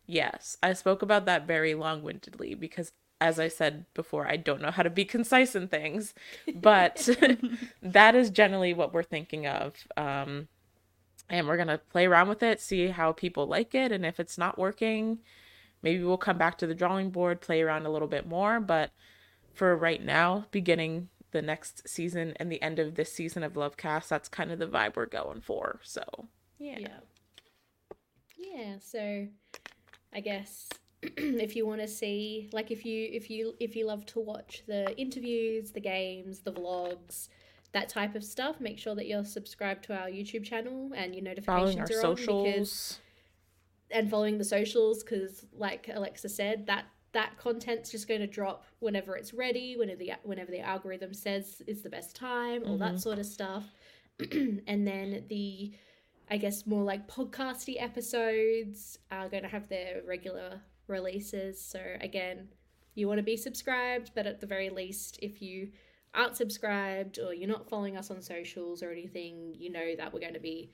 Yes, 0.08 0.58
I 0.64 0.74
spoke 0.74 1.02
about 1.02 1.26
that 1.26 1.46
very 1.48 1.76
long 1.76 2.02
windedly 2.02 2.56
because, 2.56 2.94
as 3.20 3.40
I 3.40 3.50
said 3.50 3.86
before, 3.94 4.28
I 4.28 4.38
don't 4.38 4.62
know 4.62 4.72
how 4.72 4.84
to 4.84 4.90
be 4.90 5.06
concise 5.06 5.56
in 5.56 5.68
things, 5.68 6.14
but 6.56 7.10
that 7.82 8.16
is 8.16 8.30
generally 8.30 8.74
what 8.74 8.94
we're 8.94 9.04
thinking 9.04 9.48
of. 9.48 9.76
Um, 9.98 10.48
and 11.30 11.48
we're 11.48 11.58
going 11.58 11.68
to 11.68 11.78
play 11.80 12.06
around 12.06 12.30
with 12.30 12.44
it, 12.44 12.62
see 12.62 12.88
how 12.88 13.12
people 13.12 13.48
like 13.48 13.76
it, 13.76 13.92
and 13.92 14.06
if 14.06 14.20
it's 14.20 14.38
not 14.38 14.58
working, 14.58 15.20
maybe 15.84 16.04
we'll 16.04 16.18
come 16.18 16.38
back 16.38 16.58
to 16.60 16.68
the 16.68 16.76
drawing 16.76 17.10
board, 17.12 17.42
play 17.42 17.62
around 17.62 17.86
a 17.86 17.90
little 17.92 18.08
bit 18.08 18.28
more. 18.28 18.60
But 18.62 18.92
for 19.54 19.76
right 19.76 20.04
now, 20.04 20.46
beginning 20.52 21.10
the 21.32 21.42
next 21.42 21.88
season 21.90 22.34
and 22.38 22.52
the 22.52 22.62
end 22.62 22.80
of 22.80 22.96
this 22.96 23.14
season 23.14 23.44
of 23.44 23.54
Lovecast, 23.54 24.08
that's 24.08 24.30
kind 24.30 24.52
of 24.52 24.60
the 24.60 24.68
vibe 24.68 24.96
we're 24.96 25.06
going 25.06 25.42
for. 25.42 25.80
So, 25.84 26.04
yeah. 26.60 26.80
Yeah. 26.80 27.00
Yeah, 28.38 28.78
so 28.80 29.28
I 30.14 30.20
guess 30.20 30.70
if 31.02 31.56
you 31.56 31.66
want 31.66 31.82
to 31.82 31.88
see 31.88 32.50
like 32.52 32.72
if 32.72 32.86
you 32.86 33.10
if 33.12 33.30
you 33.30 33.54
if 33.60 33.76
you 33.76 33.86
love 33.86 34.06
to 34.08 34.20
watch 34.20 34.64
the 34.68 34.98
interviews, 35.00 35.72
the 35.72 35.80
games, 35.80 36.40
the 36.40 36.52
vlogs, 36.52 37.30
that 37.74 37.90
type 37.90 38.16
of 38.16 38.24
stuff, 38.24 38.60
make 38.60 38.80
sure 38.80 38.96
that 38.96 39.08
you're 39.08 39.26
subscribed 39.26 39.84
to 39.86 39.96
our 39.96 40.08
YouTube 40.08 40.44
channel 40.44 40.92
and 40.96 41.14
your 41.14 41.24
notifications 41.24 41.92
are 41.92 42.02
socials. 42.02 42.30
on 42.30 42.44
because 42.44 43.00
and 43.90 44.10
following 44.10 44.38
the 44.38 44.44
socials 44.44 45.04
because 45.04 45.46
like 45.54 45.90
Alexa 45.94 46.30
said 46.30 46.68
that 46.68 46.86
that 47.14 47.38
content's 47.38 47.90
just 47.90 48.08
going 48.08 48.20
to 48.20 48.28
drop 48.28 48.66
whenever 48.80 49.16
it's 49.16 49.34
ready, 49.34 49.76
whenever 49.78 50.00
the 50.00 50.14
whenever 50.24 50.52
the 50.52 50.60
algorithm 50.60 51.14
says 51.14 51.62
is 51.68 51.82
the 51.82 51.90
best 51.90 52.16
time, 52.16 52.64
all 52.64 52.78
mm-hmm. 52.78 52.94
that 52.94 53.00
sort 53.00 53.20
of 53.20 53.26
stuff. 53.26 53.66
and 54.32 54.88
then 54.88 55.24
the 55.30 55.74
I 56.30 56.38
guess 56.38 56.66
more 56.66 56.84
like 56.84 57.08
podcasty 57.08 57.82
episodes 57.82 59.00
are 59.12 59.30
going 59.30 59.44
to 59.44 59.50
have 59.50 59.70
their 59.70 60.02
regular 60.06 60.62
releases. 60.88 61.62
So 61.62 61.80
again, 62.02 62.50
you 62.96 63.08
want 63.08 63.20
to 63.20 63.24
be 63.24 63.38
subscribed, 63.38 64.12
but 64.16 64.28
at 64.28 64.42
the 64.42 64.48
very 64.48 64.70
least, 64.70 65.20
if 65.22 65.42
you 65.42 65.70
aren't 66.14 66.36
subscribed 66.36 67.20
or 67.20 67.34
you're 67.34 67.50
not 67.50 67.70
following 67.70 67.96
us 67.96 68.12
on 68.12 68.22
socials 68.22 68.84
or 68.84 68.92
anything, 68.92 69.56
you 69.58 69.72
know 69.72 69.96
that 69.96 70.14
we're 70.14 70.20
going 70.20 70.34
to 70.34 70.40
be 70.40 70.72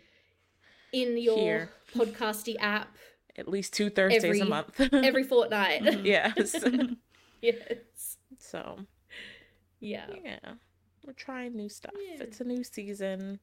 in 0.91 1.17
your 1.17 1.37
Here. 1.37 1.69
podcasty 1.95 2.55
app 2.59 2.95
at 3.37 3.47
least 3.47 3.73
two 3.73 3.89
Thursdays 3.89 4.23
every, 4.23 4.39
a 4.39 4.45
month, 4.45 4.79
every 4.93 5.23
fortnight. 5.23 5.83
Mm-hmm. 5.83 6.05
yes, 6.05 6.55
yes. 7.41 8.17
So, 8.39 8.79
yeah, 9.79 10.05
yeah, 10.23 10.39
we're 11.05 11.13
trying 11.13 11.55
new 11.55 11.69
stuff. 11.69 11.93
Yeah. 11.99 12.23
It's 12.23 12.41
a 12.41 12.43
new 12.43 12.63
season. 12.63 13.39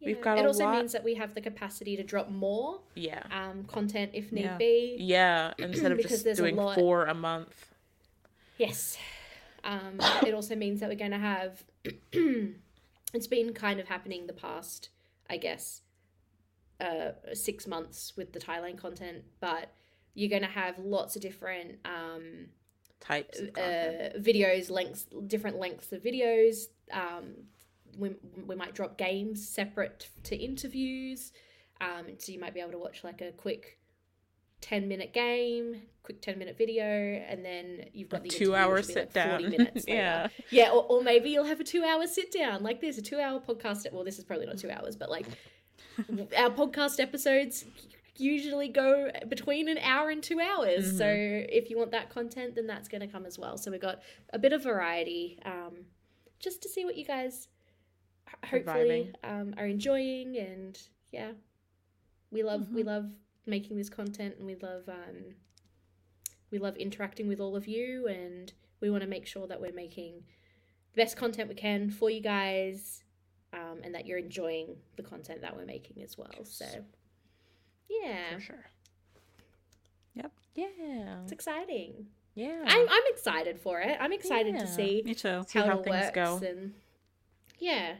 Yeah. 0.00 0.06
We've 0.06 0.20
got 0.20 0.38
it 0.38 0.46
also 0.46 0.64
lot... 0.64 0.76
means 0.76 0.92
that 0.92 1.04
we 1.04 1.14
have 1.14 1.34
the 1.34 1.42
capacity 1.42 1.94
to 1.96 2.02
drop 2.02 2.30
more 2.30 2.80
yeah 2.94 3.22
um 3.30 3.64
content 3.64 4.12
if 4.14 4.32
need 4.32 4.44
yeah. 4.44 4.56
be. 4.56 4.96
Yeah, 4.98 5.52
instead 5.58 5.92
of 5.92 6.00
just 6.00 6.24
doing 6.36 6.58
a 6.58 6.74
four 6.74 7.04
a 7.04 7.14
month. 7.14 7.66
Yes. 8.56 8.96
Um 9.62 10.00
it 10.26 10.34
also 10.34 10.56
means 10.56 10.80
that 10.80 10.88
we're 10.88 10.96
going 10.96 11.10
to 11.10 11.18
have 11.18 11.62
it's 12.12 13.26
been 13.26 13.52
kind 13.52 13.78
of 13.78 13.88
happening 13.88 14.26
the 14.26 14.32
past 14.32 14.88
I 15.28 15.36
guess 15.36 15.82
uh 16.80 17.10
6 17.32 17.66
months 17.66 18.14
with 18.16 18.32
the 18.32 18.40
Thailand 18.40 18.78
content, 18.78 19.24
but 19.38 19.70
you're 20.14 20.30
going 20.30 20.42
to 20.42 20.48
have 20.48 20.78
lots 20.78 21.14
of 21.14 21.22
different 21.22 21.78
um 21.84 22.46
types 23.00 23.38
of 23.38 23.48
uh, 23.56 24.18
videos 24.18 24.70
lengths 24.70 25.06
different 25.26 25.58
lengths 25.58 25.90
of 25.92 26.02
videos 26.02 26.66
um 26.92 27.32
we, 27.98 28.14
we 28.46 28.54
might 28.54 28.74
drop 28.74 28.98
games 28.98 29.46
separate 29.46 30.08
to 30.24 30.36
interviews. 30.36 31.32
Um, 31.80 32.06
so 32.18 32.32
you 32.32 32.40
might 32.40 32.54
be 32.54 32.60
able 32.60 32.72
to 32.72 32.78
watch 32.78 33.04
like 33.04 33.20
a 33.20 33.32
quick 33.32 33.78
10 34.60 34.88
minute 34.88 35.12
game, 35.12 35.82
quick 36.02 36.20
10 36.20 36.38
minute 36.38 36.56
video, 36.58 36.84
and 36.84 37.44
then 37.44 37.86
you've 37.92 38.08
got 38.08 38.22
the 38.22 38.28
two 38.28 38.54
hour 38.54 38.82
sit 38.82 38.96
like 38.96 39.12
down. 39.12 39.42
Minutes 39.50 39.84
yeah. 39.88 40.28
Yeah. 40.50 40.70
Or, 40.70 40.84
or 40.84 41.02
maybe 41.02 41.30
you'll 41.30 41.44
have 41.44 41.60
a 41.60 41.64
two 41.64 41.84
hour 41.84 42.06
sit 42.06 42.32
down. 42.32 42.62
Like 42.62 42.80
there's 42.80 42.98
a 42.98 43.02
two 43.02 43.18
hour 43.18 43.40
podcast. 43.40 43.90
Well, 43.92 44.04
this 44.04 44.18
is 44.18 44.24
probably 44.24 44.46
not 44.46 44.58
two 44.58 44.70
hours, 44.70 44.96
but 44.96 45.10
like 45.10 45.26
our 46.36 46.50
podcast 46.50 47.00
episodes 47.00 47.64
usually 48.16 48.68
go 48.68 49.10
between 49.28 49.68
an 49.68 49.78
hour 49.78 50.10
and 50.10 50.22
two 50.22 50.40
hours. 50.40 50.88
Mm-hmm. 50.88 50.98
So 50.98 51.06
if 51.08 51.70
you 51.70 51.78
want 51.78 51.92
that 51.92 52.10
content, 52.10 52.54
then 52.54 52.66
that's 52.66 52.88
going 52.88 53.00
to 53.00 53.06
come 53.06 53.24
as 53.24 53.38
well. 53.38 53.56
So 53.56 53.70
we've 53.70 53.80
got 53.80 54.00
a 54.32 54.38
bit 54.38 54.52
of 54.52 54.62
variety 54.62 55.38
um, 55.44 55.86
just 56.38 56.62
to 56.62 56.68
see 56.68 56.84
what 56.84 56.96
you 56.96 57.04
guys 57.04 57.48
hopefully 58.44 59.12
um, 59.24 59.54
are 59.58 59.66
enjoying 59.66 60.36
and 60.36 60.78
yeah. 61.12 61.32
We 62.30 62.42
love 62.42 62.62
mm-hmm. 62.62 62.74
we 62.74 62.82
love 62.82 63.10
making 63.46 63.76
this 63.76 63.90
content 63.90 64.36
and 64.38 64.46
we 64.46 64.54
love 64.54 64.88
um, 64.88 65.34
we 66.50 66.58
love 66.58 66.76
interacting 66.76 67.28
with 67.28 67.40
all 67.40 67.56
of 67.56 67.66
you 67.66 68.06
and 68.06 68.52
we 68.80 68.90
want 68.90 69.02
to 69.02 69.08
make 69.08 69.26
sure 69.26 69.46
that 69.46 69.60
we're 69.60 69.72
making 69.72 70.22
the 70.94 71.02
best 71.02 71.16
content 71.16 71.48
we 71.48 71.54
can 71.54 71.90
for 71.90 72.10
you 72.10 72.20
guys 72.20 73.02
um, 73.52 73.80
and 73.82 73.94
that 73.94 74.06
you're 74.06 74.18
enjoying 74.18 74.76
the 74.96 75.02
content 75.02 75.42
that 75.42 75.56
we're 75.56 75.66
making 75.66 76.02
as 76.02 76.16
well. 76.16 76.44
So 76.44 76.66
yeah. 77.88 78.34
For 78.34 78.40
sure. 78.40 78.70
Yep. 80.14 80.32
Yeah. 80.54 81.22
It's 81.22 81.32
exciting. 81.32 82.06
Yeah. 82.34 82.62
I'm, 82.64 82.88
I'm 82.88 83.02
excited 83.08 83.60
for 83.60 83.80
it. 83.80 83.96
I'm 84.00 84.12
excited 84.12 84.54
yeah. 84.54 84.60
to 84.60 84.66
see 84.66 85.02
me 85.04 85.14
too. 85.14 85.44
See 85.48 85.58
how, 85.58 85.66
how 85.66 85.82
things 85.82 86.10
go. 86.14 86.40
and 86.46 86.74
Yeah. 87.58 87.94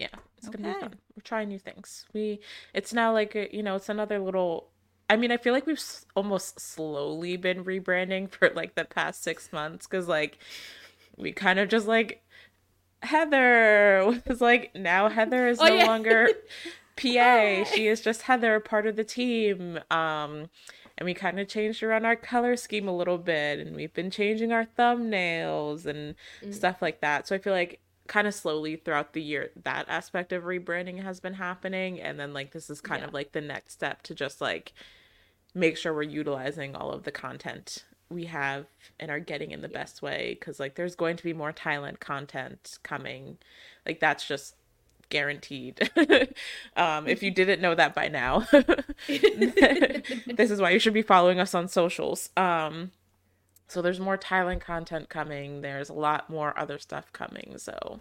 Yeah, 0.00 0.08
it's 0.38 0.48
gonna 0.48 0.72
be 0.74 0.80
fun. 0.80 0.94
We're 1.14 1.22
trying 1.22 1.48
new 1.48 1.58
things. 1.58 2.06
We 2.14 2.40
it's 2.72 2.94
now 2.94 3.12
like 3.12 3.34
a, 3.34 3.54
you 3.54 3.62
know 3.62 3.76
it's 3.76 3.88
another 3.90 4.18
little. 4.18 4.70
I 5.10 5.16
mean, 5.16 5.30
I 5.30 5.36
feel 5.36 5.52
like 5.52 5.66
we've 5.66 5.76
s- 5.76 6.06
almost 6.16 6.58
slowly 6.58 7.36
been 7.36 7.64
rebranding 7.64 8.30
for 8.30 8.48
like 8.54 8.76
the 8.76 8.84
past 8.86 9.22
six 9.22 9.52
months 9.52 9.86
because 9.86 10.08
like 10.08 10.38
we 11.18 11.32
kind 11.32 11.58
of 11.58 11.68
just 11.68 11.86
like 11.86 12.22
Heather 13.02 14.20
was 14.26 14.40
like 14.40 14.74
now 14.74 15.08
Heather 15.08 15.48
is 15.48 15.58
Oh, 15.60 15.66
no 15.66 15.74
yeah. 15.76 15.86
longer 15.86 16.28
PA. 16.96 17.64
She 17.64 17.86
is 17.86 18.00
just 18.00 18.22
Heather, 18.22 18.60
part 18.60 18.86
of 18.86 18.96
the 18.96 19.04
team. 19.04 19.78
Um, 19.90 20.48
and 20.98 21.04
we 21.06 21.14
kind 21.14 21.40
of 21.40 21.48
changed 21.48 21.82
around 21.82 22.04
our 22.04 22.16
color 22.16 22.56
scheme 22.56 22.86
a 22.88 22.94
little 22.96 23.16
bit, 23.18 23.58
and 23.58 23.74
we've 23.74 23.92
been 23.94 24.10
changing 24.10 24.52
our 24.52 24.66
thumbnails 24.78 25.86
and 25.86 26.14
Mm. 26.42 26.54
stuff 26.54 26.80
like 26.82 27.00
that. 27.00 27.26
So 27.26 27.34
I 27.34 27.38
feel 27.38 27.52
like 27.54 27.80
kind 28.10 28.26
of 28.26 28.34
slowly 28.34 28.74
throughout 28.74 29.12
the 29.12 29.22
year 29.22 29.50
that 29.62 29.86
aspect 29.88 30.32
of 30.32 30.42
rebranding 30.42 31.00
has 31.00 31.20
been 31.20 31.34
happening, 31.34 32.00
and 32.00 32.18
then 32.18 32.34
like 32.34 32.50
this 32.50 32.68
is 32.68 32.80
kind 32.80 33.02
Yeah. 33.02 33.06
of 33.08 33.14
like 33.14 33.30
the 33.30 33.40
next 33.40 33.72
step 33.72 34.02
to 34.02 34.14
just 34.16 34.40
like 34.40 34.72
make 35.54 35.76
sure 35.76 35.94
we're 35.94 36.02
utilizing 36.02 36.74
all 36.74 36.90
of 36.90 37.04
the 37.04 37.12
content 37.12 37.84
we 38.08 38.24
have 38.24 38.66
and 38.98 39.10
are 39.12 39.20
getting 39.20 39.52
in 39.52 39.60
the 39.62 39.68
best 39.68 40.02
way 40.02 40.36
because 40.38 40.58
like 40.58 40.74
there's 40.74 40.96
going 40.96 41.16
to 41.16 41.22
be 41.22 41.32
more 41.32 41.52
Thailand 41.52 42.00
content 42.00 42.78
coming. 42.82 43.38
Like 43.86 44.00
that's 44.00 44.26
just 44.26 44.56
guaranteed. 45.08 45.88
Um 46.76 47.06
if 47.06 47.22
you 47.22 47.30
didn't 47.30 47.60
know 47.60 47.74
that 47.76 47.94
by 47.94 48.08
now 48.08 48.40
this 49.08 50.50
is 50.50 50.60
why 50.60 50.70
you 50.70 50.78
should 50.80 50.94
be 50.94 51.02
following 51.02 51.38
us 51.38 51.54
on 51.54 51.68
socials. 51.68 52.30
Um 52.36 52.90
so 53.70 53.80
there's 53.82 54.00
more 54.00 54.18
Thailand 54.18 54.60
content 54.60 55.08
coming 55.08 55.60
there's 55.62 55.88
a 55.88 55.94
lot 55.94 56.28
more 56.28 56.58
other 56.58 56.78
stuff 56.78 57.12
coming 57.12 57.54
so 57.58 58.00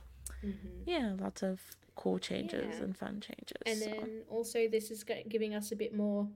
yeah 0.85 1.13
lots 1.19 1.43
of 1.43 1.59
cool 1.95 2.17
changes 2.17 2.61
Mm-hmm. 2.63 2.71
Yeah. 2.79 2.83
and 2.85 2.97
fun 2.97 3.19
changes 3.21 3.61
And 3.65 3.77
so. 3.79 3.85
then 3.89 4.09
also, 4.29 4.67
this 4.69 4.89
is 4.89 5.03
giving 5.27 5.53
us 5.53 5.71
a 5.71 5.75
bit 5.75 5.93
more 5.93 6.27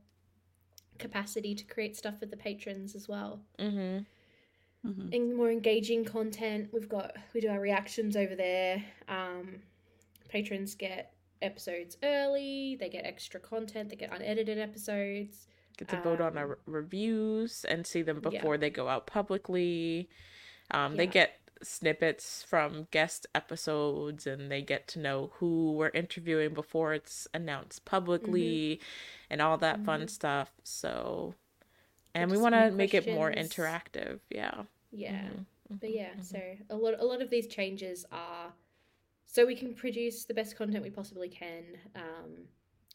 capacity 1.00 1.56
to 1.56 1.64
create 1.64 1.96
stuff 1.96 2.20
for 2.20 2.26
the 2.26 2.36
patrons 2.38 2.96
as 2.96 3.08
well. 3.08 3.40
Mhm. 3.58 4.06
And 4.86 5.36
more 5.38 5.50
engaging 5.50 6.04
content. 6.04 6.70
We've 6.74 6.90
got 6.90 7.16
we 7.34 7.40
do 7.40 7.48
our 7.48 7.62
reactions 7.62 8.18
over 8.18 8.36
there. 8.36 8.84
Um, 9.08 9.62
patrons 10.28 10.76
get 10.76 11.14
episodes 11.42 11.96
early. 12.04 12.76
They 12.78 12.90
get 12.90 13.06
extra 13.06 13.40
content. 13.40 13.90
They 13.90 13.96
get 13.96 14.12
unedited 14.12 14.58
episodes. 14.60 15.48
Get 15.78 15.90
to 15.90 16.02
vote 16.02 16.22
on 16.22 16.38
our 16.38 16.58
reviews 16.66 17.66
and 17.66 17.86
see 17.88 18.02
them 18.02 18.18
Um, 18.18 18.32
yeah. 18.32 18.40
before 18.40 18.58
they 18.58 18.70
go 18.70 18.88
out 18.90 19.06
publicly. 19.08 20.10
Um, 20.72 20.96
They 20.98 21.08
get 21.08 21.40
snippets 21.62 22.44
from 22.44 22.88
guest 22.92 23.26
episodes 23.34 24.28
and 24.28 24.52
they 24.52 24.62
get 24.62 24.88
to 24.90 25.00
know 25.00 25.32
who 25.36 25.74
we're 25.74 25.90
interviewing 25.90 26.54
before 26.54 26.94
it's 26.94 27.28
announced 27.34 27.86
publicly 27.86 28.76
Mm-hmm. 28.82 29.34
and 29.34 29.42
all 29.42 29.58
that 29.58 29.84
fun 29.86 30.08
stuff. 30.08 30.52
So, 30.64 31.36
and 32.14 32.30
we 32.30 32.38
want 32.38 32.54
to 32.56 32.72
make 32.72 32.94
it 32.94 33.08
more 33.08 33.32
interactive. 33.32 34.20
Yeah. 34.30 34.64
Yeah. 34.92 35.22
Mm-hmm. 35.24 35.78
But 35.80 35.96
yeah, 35.96 36.12
so 36.22 36.40
a 36.70 36.76
lot 36.76 36.94
a 37.00 37.06
lot 37.06 37.22
of 37.22 37.30
these 37.30 37.48
changes 37.48 38.06
are 38.12 38.54
so 39.26 39.46
we 39.46 39.56
can 39.56 39.74
produce 39.74 40.26
the 40.26 40.34
best 40.34 40.56
content 40.56 40.84
we 40.84 40.92
possibly 40.92 41.30
can 41.30 41.64
um, 41.96 42.32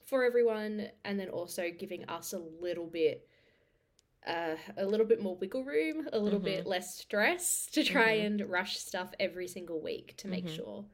for 0.09 0.25
everyone, 0.25 0.89
and 1.05 1.19
then 1.19 1.29
also 1.29 1.71
giving 1.71 2.05
us 2.07 2.33
a 2.33 2.39
little 2.39 2.87
bit. 2.87 3.27
Uh, 4.27 4.57
a 4.77 4.85
little 4.85 5.07
bit 5.07 5.23
more 5.23 5.37
wiggle 5.37 5.65
room, 5.65 6.07
a 6.13 6.19
little 6.19 6.41
bit 6.41 6.61
mm-hmm. 6.61 6.69
less 6.69 6.97
stress 6.99 7.67
to 7.73 7.85
try 7.85 8.17
mm-hmm. 8.17 8.43
and 8.43 8.51
rush 8.51 8.77
stuff 8.77 9.15
every 9.21 9.47
single 9.47 9.81
week 9.81 10.15
to 10.17 10.27
make 10.27 10.45
mm-hmm. 10.45 10.57
sure 10.57 10.85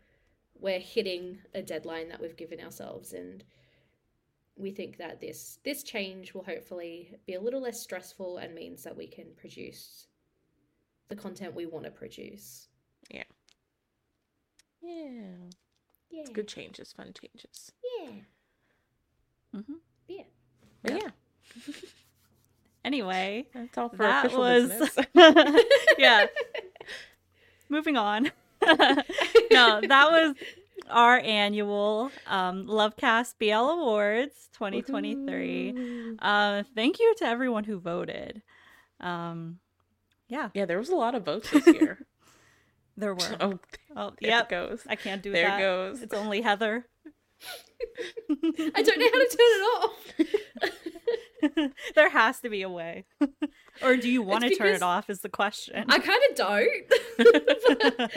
we're 0.60 0.78
hitting 0.78 1.38
a 1.54 1.62
deadline 1.62 2.08
that 2.08 2.20
we've 2.20 2.36
given 2.36 2.60
ourselves 2.60 3.12
and 3.12 3.44
we 4.56 4.70
think 4.70 4.96
that 4.98 5.20
this 5.20 5.58
this 5.64 5.82
change 5.82 6.32
will 6.32 6.44
hopefully 6.44 7.18
be 7.26 7.34
a 7.34 7.40
little 7.40 7.60
less 7.60 7.80
stressful 7.80 8.38
and 8.38 8.54
means 8.54 8.82
that 8.84 8.96
we 8.96 9.06
can 9.06 9.26
produce 9.36 10.06
the 11.08 11.16
content 11.16 11.54
we 11.54 11.66
want 11.66 11.84
to 11.84 11.90
produce. 11.90 12.68
Yeah. 13.10 13.24
Yeah. 14.80 15.20
Yeah. 16.10 16.20
It's 16.20 16.30
good 16.30 16.48
changes, 16.48 16.92
fun 16.92 17.12
changes. 17.20 17.72
Yeah. 17.98 18.12
Mhm. 19.54 19.76
Yeah. 20.08 20.22
But 20.82 20.92
yeah, 21.02 21.10
Anyway, 22.84 23.46
that's 23.54 23.78
all 23.78 23.88
for 23.88 23.96
that 23.96 24.26
official 24.26 24.40
was 24.40 24.68
business. 24.68 25.06
yeah. 25.98 26.26
Moving 27.70 27.96
on. 27.96 28.24
no, 28.62 29.80
that 29.80 30.10
was 30.10 30.34
our 30.90 31.18
annual 31.18 32.10
um, 32.26 32.66
Lovecast 32.66 33.34
BL 33.38 33.54
Awards 33.54 34.48
2023. 34.52 36.16
Uh, 36.18 36.62
thank 36.74 36.98
you 36.98 37.14
to 37.18 37.24
everyone 37.26 37.64
who 37.64 37.78
voted. 37.78 38.42
Um, 39.00 39.58
yeah, 40.28 40.50
yeah, 40.54 40.66
there 40.66 40.78
was 40.78 40.90
a 40.90 40.96
lot 40.96 41.14
of 41.14 41.24
votes 41.24 41.50
this 41.50 41.66
year. 41.66 42.06
there 42.96 43.14
were. 43.14 43.36
oh, 43.40 43.58
Oh, 43.96 44.12
there 44.20 44.30
yep. 44.30 44.44
it 44.44 44.48
goes. 44.50 44.82
I 44.86 44.96
can't 44.96 45.22
do 45.22 45.32
that. 45.32 45.36
There 45.36 45.58
goes. 45.58 46.02
It's 46.02 46.14
only 46.14 46.42
Heather. 46.42 46.86
I 48.74 48.82
don't 48.82 48.98
know 48.98 49.10
how 49.12 49.20
to 49.20 49.36
turn 49.36 49.38
it 49.40 49.82
off. 49.82 49.94
there 51.94 52.08
has 52.08 52.40
to 52.40 52.48
be 52.48 52.62
a 52.62 52.68
way. 52.68 53.04
or 53.82 53.96
do 53.96 54.08
you 54.10 54.22
want 54.22 54.44
to 54.44 54.54
turn 54.54 54.74
it 54.74 54.82
off? 54.82 55.10
Is 55.10 55.20
the 55.20 55.28
question. 55.28 55.84
I 55.88 55.98
kind 55.98 56.20
of 56.30 56.36
don't. 56.36 56.68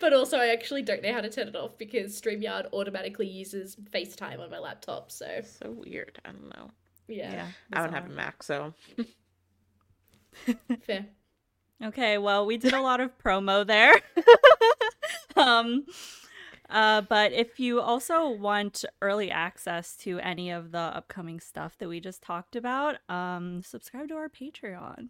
but 0.00 0.12
also, 0.12 0.38
I 0.38 0.48
actually 0.48 0.82
don't 0.82 1.02
know 1.02 1.12
how 1.12 1.20
to 1.20 1.30
turn 1.30 1.48
it 1.48 1.56
off 1.56 1.76
because 1.78 2.20
StreamYard 2.20 2.72
automatically 2.72 3.26
uses 3.26 3.76
FaceTime 3.92 4.40
on 4.40 4.50
my 4.50 4.58
laptop. 4.58 5.10
So, 5.10 5.40
So 5.60 5.70
weird. 5.70 6.18
I 6.24 6.30
don't 6.30 6.48
know. 6.56 6.70
yeah, 7.08 7.32
yeah. 7.32 7.46
I 7.72 7.80
don't 7.82 7.92
have 7.92 8.06
a. 8.06 8.10
Mac, 8.10 8.42
so 8.42 8.74
fair. 10.82 11.06
Okay, 11.84 12.18
well, 12.18 12.46
we 12.46 12.56
did 12.56 12.72
a 12.72 12.80
lot 12.80 13.00
of 13.00 13.16
promo 13.18 13.66
there. 13.66 13.94
um 15.36 15.84
uh 16.70 17.00
but 17.02 17.32
if 17.32 17.58
you 17.60 17.80
also 17.80 18.28
want 18.28 18.84
early 19.02 19.30
access 19.30 19.96
to 19.96 20.18
any 20.20 20.50
of 20.50 20.72
the 20.72 20.78
upcoming 20.78 21.40
stuff 21.40 21.76
that 21.78 21.88
we 21.88 22.00
just 22.00 22.22
talked 22.22 22.56
about, 22.56 22.96
um 23.08 23.62
subscribe 23.62 24.08
to 24.08 24.14
our 24.14 24.28
Patreon. 24.28 25.08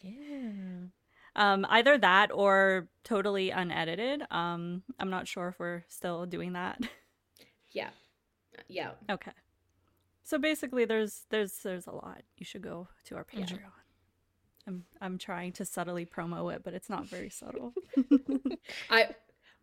yeah. 0.00 0.86
Um 1.34 1.66
either 1.70 1.96
that 1.98 2.30
or 2.32 2.88
totally 3.04 3.50
unedited. 3.50 4.22
Um 4.30 4.82
I'm 4.98 5.10
not 5.10 5.28
sure 5.28 5.48
if 5.48 5.58
we're 5.58 5.84
still 5.88 6.26
doing 6.26 6.52
that. 6.54 6.80
Yeah, 7.70 7.88
yeah. 8.68 8.90
okay. 9.10 9.32
So 10.24 10.38
basically 10.38 10.84
there's 10.84 11.24
there's 11.30 11.52
there's 11.64 11.86
a 11.86 11.92
lot. 11.92 12.22
You 12.36 12.44
should 12.44 12.62
go 12.62 12.88
to 13.06 13.16
our 13.16 13.24
Patreon. 13.24 13.50
Yeah. 13.50 13.82
I'm 14.66 14.84
I'm 15.00 15.18
trying 15.18 15.52
to 15.54 15.64
subtly 15.64 16.06
promo 16.06 16.54
it, 16.54 16.62
but 16.62 16.74
it's 16.74 16.88
not 16.88 17.08
very 17.08 17.30
subtle. 17.30 17.72
I 18.90 19.08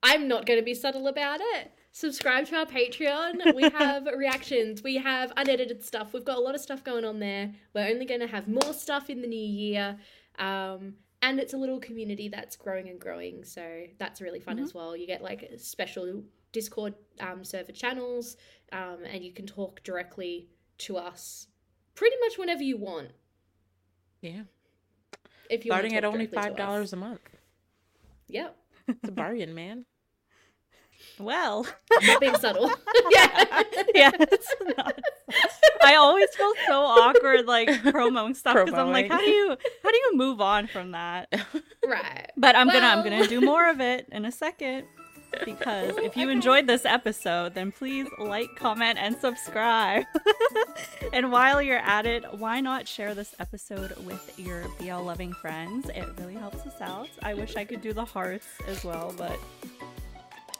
I'm 0.01 0.27
not 0.27 0.45
going 0.45 0.59
to 0.59 0.65
be 0.65 0.73
subtle 0.73 1.07
about 1.07 1.39
it. 1.41 1.71
Subscribe 1.91 2.45
to 2.47 2.55
our 2.55 2.65
Patreon. 2.65 3.55
We 3.55 3.63
have 3.77 4.07
reactions. 4.15 4.83
We 4.83 4.97
have 4.97 5.33
unedited 5.35 5.83
stuff. 5.83 6.13
We've 6.13 6.23
got 6.23 6.37
a 6.37 6.41
lot 6.41 6.55
of 6.55 6.61
stuff 6.61 6.83
going 6.83 7.03
on 7.03 7.19
there. 7.19 7.51
We're 7.73 7.87
only 7.87 8.05
going 8.05 8.21
to 8.21 8.27
have 8.27 8.47
more 8.47 8.73
stuff 8.73 9.09
in 9.09 9.21
the 9.21 9.27
new 9.27 9.37
year. 9.37 9.97
Um, 10.37 10.93
and 11.21 11.39
it's 11.39 11.53
a 11.53 11.57
little 11.57 11.79
community 11.79 12.29
that's 12.29 12.55
growing 12.55 12.87
and 12.87 12.99
growing. 12.99 13.43
So 13.43 13.83
that's 13.97 14.21
really 14.21 14.39
fun 14.39 14.59
as 14.59 14.73
well. 14.73 14.95
You 14.95 15.05
get 15.05 15.21
like 15.21 15.51
special 15.57 16.23
Discord 16.51 16.95
um, 17.19 17.43
server 17.43 17.71
channels, 17.71 18.37
um, 18.71 18.99
and 19.05 19.23
you 19.23 19.33
can 19.33 19.45
talk 19.45 19.83
directly 19.83 20.47
to 20.79 20.97
us 20.97 21.47
pretty 21.95 22.15
much 22.21 22.37
whenever 22.37 22.63
you 22.63 22.77
want. 22.77 23.09
Yeah. 24.21 24.43
If 25.49 25.65
you 25.65 25.71
Starting 25.71 25.95
at 25.95 26.05
only 26.05 26.27
five 26.27 26.55
dollars 26.55 26.93
a 26.93 26.95
month. 26.95 27.21
Yep. 28.27 28.55
It's 28.89 29.09
a 29.09 29.11
bargain, 29.11 29.53
man. 29.53 29.85
well, 31.19 31.65
Not 32.01 32.19
being 32.21 32.35
subtle. 32.35 32.67
yeah. 33.11 33.63
yeah, 33.93 34.11
it's 34.19 34.53
not. 34.77 34.99
I 35.83 35.95
always 35.95 36.29
feel 36.35 36.51
so 36.67 36.81
awkward 36.81 37.45
like 37.45 37.69
promoting 37.83 38.33
stuff 38.35 38.55
because 38.65 38.73
I'm 38.77 38.91
like, 38.91 39.09
how 39.09 39.19
do 39.19 39.29
you 39.29 39.55
how 39.83 39.91
do 39.91 39.97
you 39.97 40.11
move 40.15 40.41
on 40.41 40.67
from 40.67 40.91
that? 40.91 41.31
Right. 41.87 42.29
But 42.37 42.55
I'm 42.55 42.67
gonna 42.67 42.85
I'm 42.85 43.03
gonna 43.03 43.25
do 43.27 43.41
more 43.41 43.67
of 43.67 43.79
it 43.81 44.07
in 44.11 44.23
a 44.25 44.31
second. 44.31 44.85
Because 45.45 45.97
if 45.97 46.17
you 46.17 46.29
enjoyed 46.29 46.67
this 46.67 46.85
episode, 46.85 47.53
then 47.53 47.71
please 47.71 48.07
like, 48.17 48.55
comment, 48.55 48.97
and 48.99 49.15
subscribe. 49.17 50.05
and 51.13 51.31
while 51.31 51.61
you're 51.61 51.77
at 51.77 52.05
it, 52.05 52.25
why 52.37 52.59
not 52.59 52.87
share 52.87 53.13
this 53.13 53.35
episode 53.39 53.95
with 54.05 54.37
your 54.37 54.65
BL 54.79 55.01
loving 55.01 55.33
friends? 55.33 55.89
It 55.89 56.05
really 56.19 56.35
helps 56.35 56.65
us 56.65 56.81
out. 56.81 57.09
I 57.23 57.33
wish 57.33 57.55
I 57.55 57.65
could 57.65 57.81
do 57.81 57.93
the 57.93 58.05
hearts 58.05 58.47
as 58.67 58.83
well, 58.83 59.13
but 59.17 59.37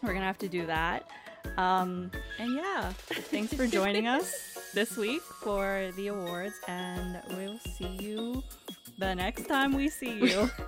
we're 0.02 0.14
gonna 0.14 0.26
have 0.26 0.38
to 0.40 0.50
do 0.50 0.66
that. 0.66 1.10
Um, 1.58 2.12
and 2.38 2.56
yeah, 2.56 2.92
thanks 3.10 3.54
for 3.54 3.68
joining 3.68 4.08
us 4.08 4.58
this 4.74 4.98
week 4.98 5.22
for 5.22 5.92
the 5.96 6.08
awards, 6.08 6.56
and 6.68 7.22
we'll 7.32 7.60
see 7.60 7.98
you 8.00 8.44
the 9.00 9.16
next 9.16 9.48
time 9.48 9.74
we 9.74 9.88
see 9.90 10.12
you. 10.20 10.50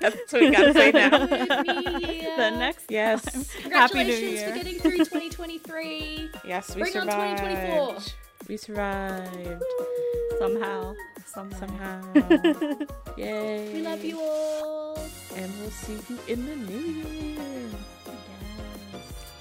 That's 0.00 0.32
what 0.32 0.40
we 0.40 0.50
gotta 0.50 0.72
say 0.72 0.90
now. 0.90 1.10
the 1.26 2.50
next 2.58 2.86
Yes. 2.90 3.22
time. 3.24 3.44
Happy 3.44 4.04
New 4.04 4.12
Congratulations 4.14 4.32
Year. 4.32 4.48
for 4.48 4.54
getting 4.56 4.78
through 4.78 4.98
2023. 4.98 6.30
Yes, 6.44 6.74
we 6.74 6.82
Bring 6.82 6.96
on 6.96 7.02
survived. 7.08 7.38
2024. 7.38 7.98
We 8.48 8.56
survived 8.56 9.62
Somehow. 10.38 10.94
Somehow. 11.26 11.58
somehow. 11.58 12.02
Yay. 13.18 13.72
We 13.74 13.82
love 13.82 14.02
you 14.04 14.18
all. 14.18 14.98
And 15.36 15.52
we'll 15.60 15.70
see 15.70 15.98
you 16.08 16.18
in 16.26 16.46
the 16.46 16.56
new 16.56 16.78
year. 16.78 17.70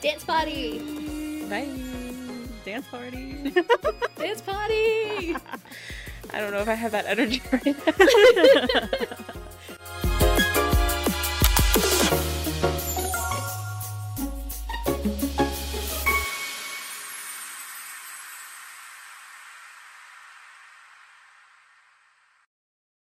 Dance 0.02 0.24
party. 0.26 0.80
Bye. 1.49 1.70
Dance 2.66 2.88
party. 2.88 3.54
Dance 4.18 4.41
party. 4.41 5.36
I 6.32 6.40
don't 6.40 6.52
know 6.52 6.60
if 6.60 6.68
I 6.70 6.74
have 6.74 6.91
that 6.91 7.06
energy 7.06 7.41
right 7.52 7.66
now. 8.74 9.24